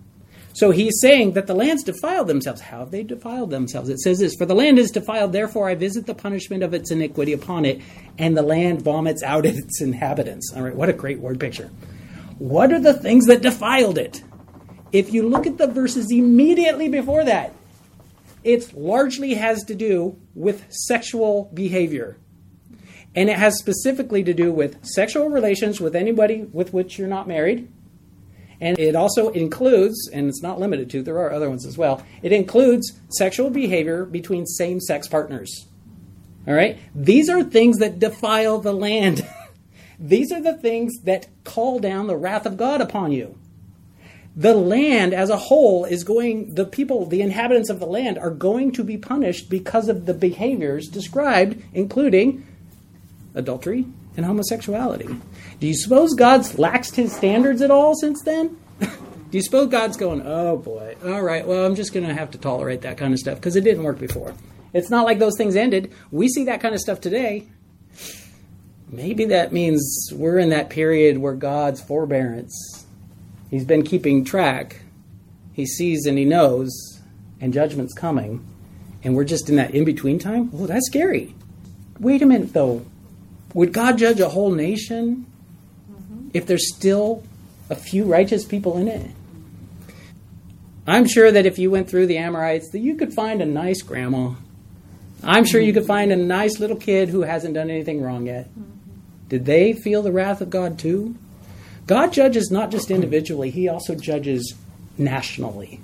So 0.54 0.72
he's 0.72 1.00
saying 1.00 1.34
that 1.34 1.48
the 1.48 1.54
land's 1.54 1.84
defiled 1.84 2.28
themselves. 2.28 2.62
How 2.62 2.80
have 2.80 2.92
they 2.92 3.04
defiled 3.04 3.50
themselves? 3.52 3.90
It 3.90 4.00
says 4.00 4.20
this 4.20 4.36
For 4.36 4.46
the 4.46 4.56
land 4.56 4.80
is 4.80 4.92
defiled, 4.92 5.32
therefore 5.32 5.70
I 5.70 5.76
visit 5.76 6.06
the 6.06 6.14
punishment 6.14 6.64
of 6.64 6.74
its 6.74 6.92
iniquity 6.92 7.34
upon 7.34 7.66
it, 7.66 7.82
and 8.18 8.36
the 8.36 8.42
land 8.42 8.82
vomits 8.82 9.24
out 9.24 9.45
its 9.45 9.82
inhabitants. 9.82 10.52
All 10.56 10.62
right, 10.62 10.76
what 10.76 10.89
a 10.89 10.93
great 10.93 11.20
word 11.20 11.39
picture. 11.39 11.70
What 12.38 12.74
are 12.74 12.80
the 12.80 12.93
things 12.93 13.28
that 13.28 13.41
defiled 13.41 13.97
it? 13.97 14.24
If 14.91 15.14
you 15.14 15.28
look 15.28 15.47
at 15.47 15.58
the 15.58 15.68
verses 15.68 16.12
immediately 16.12 16.89
before 16.89 17.24
that, 17.24 17.54
it 18.43 18.74
largely 18.74 19.36
has 19.36 19.64
to 19.66 19.76
do 19.76 20.18
with 20.34 20.66
sexual 20.70 21.49
behavior. 21.54 22.18
And 23.16 23.30
it 23.30 23.38
has 23.38 23.58
specifically 23.58 24.24
to 24.24 24.34
do 24.34 24.52
with 24.52 24.84
sexual 24.84 25.30
relations 25.30 25.80
with 25.80 25.95
anybody 25.95 26.43
with 26.52 26.74
which 26.74 26.97
you're 26.97 27.08
not 27.08 27.28
married 27.28 27.72
and 28.62 28.78
it 28.78 28.95
also 28.95 29.30
includes, 29.30 30.07
and 30.14 30.30
it's 30.30 30.43
not 30.43 30.59
limited 30.59 30.89
to, 30.91 31.01
there 31.01 31.18
are 31.18 31.34
other 31.34 31.49
ones 31.49 31.66
as 31.66 31.80
well, 31.80 32.05
it 32.22 32.32
includes 32.32 32.93
sexual 33.09 33.49
behavior 33.49 34.05
between 34.05 34.45
same 34.45 34.80
sex 34.80 35.07
partners. 35.07 35.66
All 36.47 36.53
right? 36.53 36.78
These 36.93 37.28
are 37.28 37.43
things 37.43 37.80
that 37.80 37.97
defile 37.97 38.59
the 38.59 38.74
land. 38.74 39.28
These 39.99 40.32
are 40.32 40.41
the 40.41 40.53
things 40.53 41.01
that 41.03 41.28
call 41.43 41.80
down 41.80 42.05
the 42.05 42.16
wrath 42.16 42.45
of 42.45 42.55
God 42.55 42.82
upon 42.82 43.12
you. 43.12 43.38
The 44.36 44.53
land 44.53 45.14
as 45.14 45.30
a 45.30 45.38
whole 45.38 45.84
is 45.84 46.03
going, 46.03 46.53
the 46.55 46.66
people, 46.66 47.05
the 47.05 47.22
inhabitants 47.22 47.70
of 47.70 47.80
the 47.80 47.86
land 47.86 48.18
are 48.18 48.30
going 48.30 48.72
to 48.74 48.84
be 48.84 48.97
punished 48.97 49.49
because 49.49 49.89
of 49.89 50.05
the 50.05 50.14
behaviors 50.14 50.88
described, 50.88 51.62
including 51.74 52.47
adultery 53.34 53.86
and 54.18 54.26
homosexuality. 54.26 55.07
Do 55.59 55.68
you 55.68 55.76
suppose 55.76 56.14
God's 56.14 56.53
laxed 56.53 56.95
his 56.95 57.16
standards 57.16 57.62
at 57.62 57.72
all 57.72 57.95
since 57.95 58.22
then? 58.24 58.57
Do 58.80 59.38
you 59.38 59.41
suppose 59.41 59.70
God's 59.70 59.95
going, 59.95 60.24
oh 60.26 60.57
boy, 60.57 60.97
all 61.05 61.22
right, 61.22 61.47
well, 61.47 61.66
I'm 61.66 61.76
just 61.76 61.93
going 61.93 62.05
to 62.05 62.14
have 62.14 62.32
to 62.32 62.38
tolerate 62.38 62.82
that 62.82 62.97
kind 62.97 63.14
of 63.14 63.20
stuff 63.20 63.38
because 63.38 63.55
it 63.55 63.64
didn't 63.64 63.84
work 63.84 63.97
before? 63.97 64.34
It's 64.74 64.89
not 64.89 65.05
like 65.05 65.20
those 65.20 65.38
things 65.38 65.55
ended. 65.55 65.93
We 66.12 66.28
see 66.28 66.45
that 66.45 66.62
kind 66.62 66.76
of 66.76 66.82
stuff 66.82 66.99
today. 66.99 67.47
Maybe 68.89 69.26
that 69.26 69.53
means 69.53 70.09
we're 70.14 70.38
in 70.38 70.49
that 70.49 70.70
period 70.70 71.18
where 71.18 71.34
God's 71.34 71.82
forbearance, 71.82 72.86
He's 73.49 73.66
been 73.66 73.84
keeping 73.84 74.26
track. 74.26 74.82
He 75.53 75.66
sees 75.66 76.05
and 76.05 76.18
He 76.18 76.26
knows, 76.26 77.01
and 77.39 77.53
judgment's 77.53 77.93
coming. 77.93 78.45
And 79.03 79.16
we're 79.16 79.24
just 79.24 79.49
in 79.49 79.55
that 79.55 79.74
in 79.74 79.86
between 79.86 80.20
time? 80.20 80.51
Well, 80.51 80.68
that's 80.68 80.88
scary. 80.88 81.36
Wait 81.99 82.22
a 82.22 82.26
minute, 82.26 82.53
though. 82.53 82.86
Would 83.54 83.74
God 83.74 83.97
judge 83.97 84.20
a 84.20 84.30
whole 84.30 84.52
nation 84.52 85.26
mm-hmm. 85.91 86.30
if 86.34 86.45
there's 86.45 86.74
still 86.74 87.24
a 87.70 87.76
few 87.76 88.06
righteous 88.06 88.45
people 88.45 88.78
in 88.78 88.88
it? 88.88 89.12
I'm 90.88 91.08
sure 91.08 91.32
that 91.32 91.45
if 91.45 91.60
you 91.60 91.70
went 91.70 91.89
through 91.89 92.08
the 92.08 92.18
Amorites, 92.18 92.70
that 92.72 92.80
you 92.80 92.95
could 92.95 93.14
find 93.14 93.41
a 93.41 93.45
nice 93.45 93.82
grandma. 93.82 94.34
I'm 95.24 95.45
sure 95.45 95.62
you 95.62 95.74
could 95.74 95.84
mm-hmm. 95.84 95.88
find 95.88 96.12
a 96.12 96.16
nice 96.18 96.60
little 96.60 96.78
kid 96.78 97.10
who 97.10 97.22
hasn't 97.22 97.54
done 97.54 97.70
anything 97.70 98.02
wrong 98.02 98.26
yet. 98.28 98.49
Mm-hmm. 98.49 98.72
Did 99.30 99.45
they 99.45 99.74
feel 99.74 100.02
the 100.02 100.12
wrath 100.12 100.41
of 100.41 100.49
God 100.49 100.80
too? 100.80 101.16
God 101.88 102.14
judges 102.14 102.52
not 102.52 102.72
just 102.72 102.89
individually, 102.89 103.49
He 103.49 103.68
also 103.68 103.95
judges 103.95 104.56
nationally. 104.97 105.80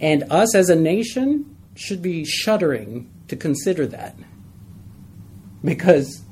And 0.00 0.24
us 0.30 0.54
as 0.54 0.68
a 0.68 0.76
nation 0.76 1.56
should 1.74 2.02
be 2.02 2.24
shuddering 2.24 3.10
to 3.28 3.36
consider 3.36 3.86
that 3.86 4.16
because 5.66 6.22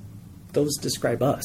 those 0.52 0.76
describe 0.76 1.22
us. 1.22 1.44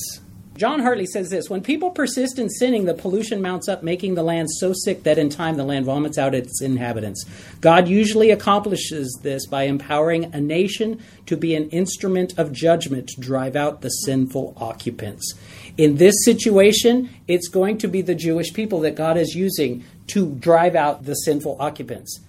John 0.59 0.81
Hartley 0.81 1.05
says 1.05 1.29
this 1.29 1.49
When 1.49 1.61
people 1.61 1.89
persist 1.89 2.37
in 2.37 2.49
sinning, 2.49 2.83
the 2.83 2.93
pollution 2.93 3.41
mounts 3.41 3.69
up, 3.69 3.81
making 3.81 4.15
the 4.15 4.23
land 4.23 4.51
so 4.51 4.73
sick 4.73 5.03
that 5.03 5.17
in 5.17 5.29
time 5.29 5.55
the 5.55 5.63
land 5.63 5.85
vomits 5.85 6.17
out 6.17 6.35
its 6.35 6.61
inhabitants. 6.61 7.23
God 7.61 7.87
usually 7.87 8.29
accomplishes 8.29 9.17
this 9.23 9.47
by 9.47 9.63
empowering 9.63 10.35
a 10.35 10.41
nation 10.41 11.01
to 11.27 11.37
be 11.37 11.55
an 11.55 11.69
instrument 11.69 12.37
of 12.37 12.51
judgment 12.51 13.07
to 13.07 13.21
drive 13.21 13.55
out 13.55 13.79
the 13.79 13.89
sinful 13.89 14.53
occupants. 14.57 15.33
In 15.77 15.95
this 15.95 16.15
situation, 16.25 17.09
it's 17.25 17.47
going 17.47 17.77
to 17.77 17.87
be 17.87 18.01
the 18.01 18.13
Jewish 18.13 18.53
people 18.53 18.81
that 18.81 18.95
God 18.95 19.15
is 19.15 19.33
using 19.33 19.85
to 20.07 20.35
drive 20.35 20.75
out 20.75 21.05
the 21.05 21.13
sinful 21.13 21.55
occupants. 21.57 22.19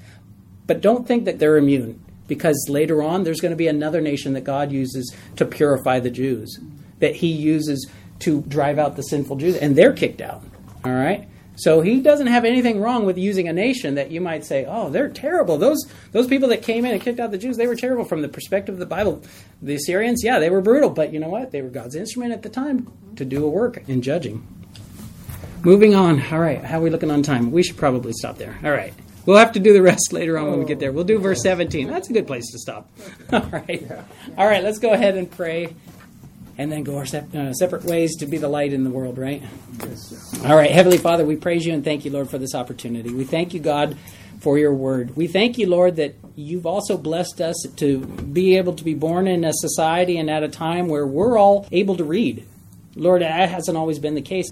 But 0.68 0.82
don't 0.82 1.04
think 1.08 1.24
that 1.24 1.40
they're 1.40 1.56
immune, 1.56 2.00
because 2.30 2.68
later 2.70 3.02
on 3.02 3.24
there's 3.24 3.40
going 3.40 3.50
to 3.50 3.56
be 3.56 3.66
another 3.66 4.00
nation 4.00 4.32
that 4.32 4.44
God 4.44 4.72
uses 4.72 5.14
to 5.36 5.44
purify 5.44 6.00
the 6.00 6.10
Jews, 6.10 6.58
that 7.00 7.16
He 7.16 7.26
uses 7.26 7.90
to 8.20 8.42
drive 8.42 8.78
out 8.78 8.96
the 8.96 9.02
sinful 9.02 9.36
Jews, 9.36 9.56
and 9.56 9.76
they're 9.76 9.92
kicked 9.92 10.22
out. 10.22 10.42
All 10.84 10.92
right? 10.92 11.28
So 11.56 11.82
he 11.82 12.00
doesn't 12.00 12.28
have 12.28 12.46
anything 12.46 12.80
wrong 12.80 13.04
with 13.04 13.18
using 13.18 13.46
a 13.46 13.52
nation 13.52 13.96
that 13.96 14.10
you 14.10 14.22
might 14.22 14.46
say, 14.46 14.64
"Oh, 14.66 14.88
they're 14.88 15.10
terrible." 15.10 15.58
Those 15.58 15.84
those 16.12 16.26
people 16.26 16.48
that 16.48 16.62
came 16.62 16.86
in 16.86 16.92
and 16.92 17.02
kicked 17.02 17.20
out 17.20 17.32
the 17.32 17.38
Jews, 17.38 17.58
they 17.58 17.66
were 17.66 17.76
terrible 17.76 18.04
from 18.04 18.22
the 18.22 18.28
perspective 18.28 18.76
of 18.76 18.78
the 18.78 18.86
Bible. 18.86 19.20
The 19.60 19.74
Assyrians, 19.74 20.22
yeah, 20.24 20.38
they 20.38 20.48
were 20.48 20.62
brutal, 20.62 20.88
but 20.88 21.12
you 21.12 21.20
know 21.20 21.28
what? 21.28 21.50
They 21.50 21.60
were 21.60 21.68
God's 21.68 21.96
instrument 21.96 22.32
at 22.32 22.42
the 22.42 22.48
time 22.48 22.90
to 23.16 23.26
do 23.26 23.44
a 23.44 23.50
work 23.50 23.82
in 23.88 24.00
judging. 24.00 24.46
Moving 25.62 25.94
on. 25.94 26.22
All 26.32 26.38
right, 26.38 26.64
how 26.64 26.78
are 26.78 26.82
we 26.82 26.90
looking 26.90 27.10
on 27.10 27.22
time? 27.22 27.50
We 27.50 27.62
should 27.62 27.76
probably 27.76 28.12
stop 28.12 28.38
there. 28.38 28.58
All 28.64 28.70
right. 28.70 28.94
We'll 29.26 29.36
have 29.36 29.52
to 29.52 29.60
do 29.60 29.72
the 29.72 29.82
rest 29.82 30.12
later 30.12 30.38
on 30.38 30.50
when 30.50 30.58
we 30.58 30.64
get 30.64 30.80
there. 30.80 30.92
We'll 30.92 31.04
do 31.04 31.18
verse 31.18 31.42
17. 31.42 31.88
That's 31.88 32.08
a 32.08 32.12
good 32.12 32.26
place 32.26 32.50
to 32.52 32.58
stop. 32.58 32.88
All 33.32 33.40
right. 33.52 33.86
All 34.38 34.46
right, 34.46 34.64
let's 34.64 34.78
go 34.78 34.92
ahead 34.92 35.16
and 35.16 35.30
pray 35.30 35.74
and 36.56 36.72
then 36.72 36.82
go 36.82 36.96
our 36.96 37.06
sep- 37.06 37.34
uh, 37.34 37.52
separate 37.52 37.84
ways 37.84 38.16
to 38.16 38.26
be 38.26 38.38
the 38.38 38.48
light 38.48 38.72
in 38.72 38.84
the 38.84 38.90
world, 38.90 39.18
right? 39.18 39.42
All 40.44 40.56
right, 40.56 40.70
Heavenly 40.70 40.98
Father, 40.98 41.24
we 41.24 41.36
praise 41.36 41.66
you 41.66 41.72
and 41.72 41.84
thank 41.84 42.04
you, 42.04 42.10
Lord, 42.10 42.28
for 42.30 42.38
this 42.38 42.54
opportunity. 42.54 43.12
We 43.12 43.24
thank 43.24 43.54
you, 43.54 43.60
God, 43.60 43.96
for 44.40 44.58
your 44.58 44.74
word. 44.74 45.16
We 45.16 45.26
thank 45.26 45.58
you, 45.58 45.68
Lord, 45.68 45.96
that 45.96 46.16
you've 46.36 46.66
also 46.66 46.96
blessed 46.96 47.40
us 47.40 47.56
to 47.76 47.98
be 48.00 48.56
able 48.56 48.74
to 48.74 48.84
be 48.84 48.94
born 48.94 49.28
in 49.28 49.44
a 49.44 49.52
society 49.52 50.16
and 50.18 50.30
at 50.30 50.42
a 50.42 50.48
time 50.48 50.88
where 50.88 51.06
we're 51.06 51.38
all 51.38 51.66
able 51.70 51.96
to 51.96 52.04
read. 52.04 52.46
Lord, 52.94 53.22
that 53.22 53.48
hasn't 53.50 53.76
always 53.76 53.98
been 53.98 54.14
the 54.14 54.22
case. 54.22 54.50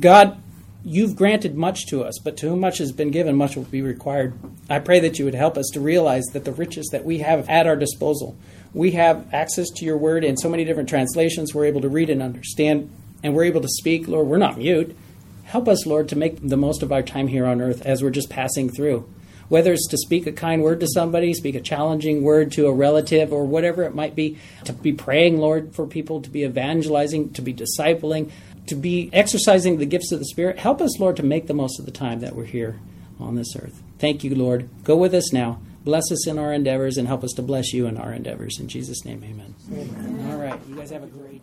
God, 0.00 0.40
you've 0.84 1.16
granted 1.16 1.56
much 1.56 1.86
to 1.86 2.02
us, 2.02 2.18
but 2.22 2.36
to 2.38 2.48
whom 2.48 2.60
much 2.60 2.78
has 2.78 2.92
been 2.92 3.10
given, 3.10 3.36
much 3.36 3.56
will 3.56 3.64
be 3.64 3.82
required. 3.82 4.34
I 4.68 4.80
pray 4.80 5.00
that 5.00 5.18
you 5.18 5.24
would 5.24 5.34
help 5.34 5.56
us 5.56 5.70
to 5.72 5.80
realize 5.80 6.24
that 6.32 6.44
the 6.44 6.52
riches 6.52 6.88
that 6.92 7.04
we 7.04 7.18
have 7.18 7.48
at 7.48 7.66
our 7.66 7.76
disposal, 7.76 8.36
we 8.72 8.92
have 8.92 9.32
access 9.32 9.70
to 9.76 9.84
your 9.84 9.96
word 9.96 10.24
in 10.24 10.36
so 10.36 10.48
many 10.48 10.64
different 10.64 10.88
translations. 10.88 11.54
We're 11.54 11.66
able 11.66 11.80
to 11.82 11.88
read 11.88 12.10
and 12.10 12.22
understand, 12.22 12.90
and 13.22 13.34
we're 13.34 13.44
able 13.44 13.62
to 13.62 13.68
speak. 13.68 14.08
Lord, 14.08 14.26
we're 14.26 14.36
not 14.36 14.58
mute. 14.58 14.96
Help 15.44 15.68
us, 15.68 15.86
Lord, 15.86 16.08
to 16.08 16.16
make 16.16 16.46
the 16.46 16.56
most 16.56 16.82
of 16.82 16.90
our 16.90 17.02
time 17.02 17.28
here 17.28 17.46
on 17.46 17.60
earth 17.60 17.82
as 17.86 18.02
we're 18.02 18.10
just 18.10 18.30
passing 18.30 18.68
through. 18.68 19.08
Whether 19.48 19.74
it's 19.74 19.88
to 19.88 19.98
speak 19.98 20.26
a 20.26 20.32
kind 20.32 20.62
word 20.62 20.80
to 20.80 20.88
somebody, 20.88 21.34
speak 21.34 21.54
a 21.54 21.60
challenging 21.60 22.22
word 22.22 22.50
to 22.52 22.66
a 22.66 22.72
relative, 22.72 23.32
or 23.32 23.44
whatever 23.44 23.82
it 23.84 23.94
might 23.94 24.14
be, 24.14 24.38
to 24.64 24.72
be 24.72 24.92
praying, 24.92 25.38
Lord, 25.38 25.74
for 25.74 25.86
people, 25.86 26.22
to 26.22 26.30
be 26.30 26.44
evangelizing, 26.44 27.34
to 27.34 27.42
be 27.42 27.52
discipling, 27.52 28.30
to 28.66 28.74
be 28.74 29.10
exercising 29.12 29.78
the 29.78 29.86
gifts 29.86 30.12
of 30.12 30.18
the 30.18 30.24
Spirit. 30.24 30.58
Help 30.58 30.80
us, 30.80 30.98
Lord, 30.98 31.16
to 31.16 31.22
make 31.22 31.46
the 31.46 31.54
most 31.54 31.78
of 31.78 31.86
the 31.86 31.92
time 31.92 32.20
that 32.20 32.34
we're 32.34 32.44
here 32.44 32.78
on 33.20 33.34
this 33.34 33.54
earth. 33.56 33.82
Thank 33.98 34.24
you, 34.24 34.34
Lord. 34.34 34.68
Go 34.84 34.96
with 34.96 35.14
us 35.14 35.32
now. 35.32 35.60
Bless 35.84 36.10
us 36.10 36.26
in 36.26 36.38
our 36.38 36.52
endeavors 36.52 36.96
and 36.96 37.06
help 37.06 37.22
us 37.22 37.32
to 37.32 37.42
bless 37.42 37.74
you 37.74 37.86
in 37.86 37.98
our 37.98 38.12
endeavors. 38.12 38.58
In 38.58 38.68
Jesus' 38.68 39.04
name, 39.04 39.22
amen. 39.22 39.54
amen. 39.70 40.30
All 40.30 40.38
right. 40.38 40.58
You 40.66 40.76
guys 40.76 40.90
have 40.90 41.02
a 41.02 41.06
great. 41.06 41.42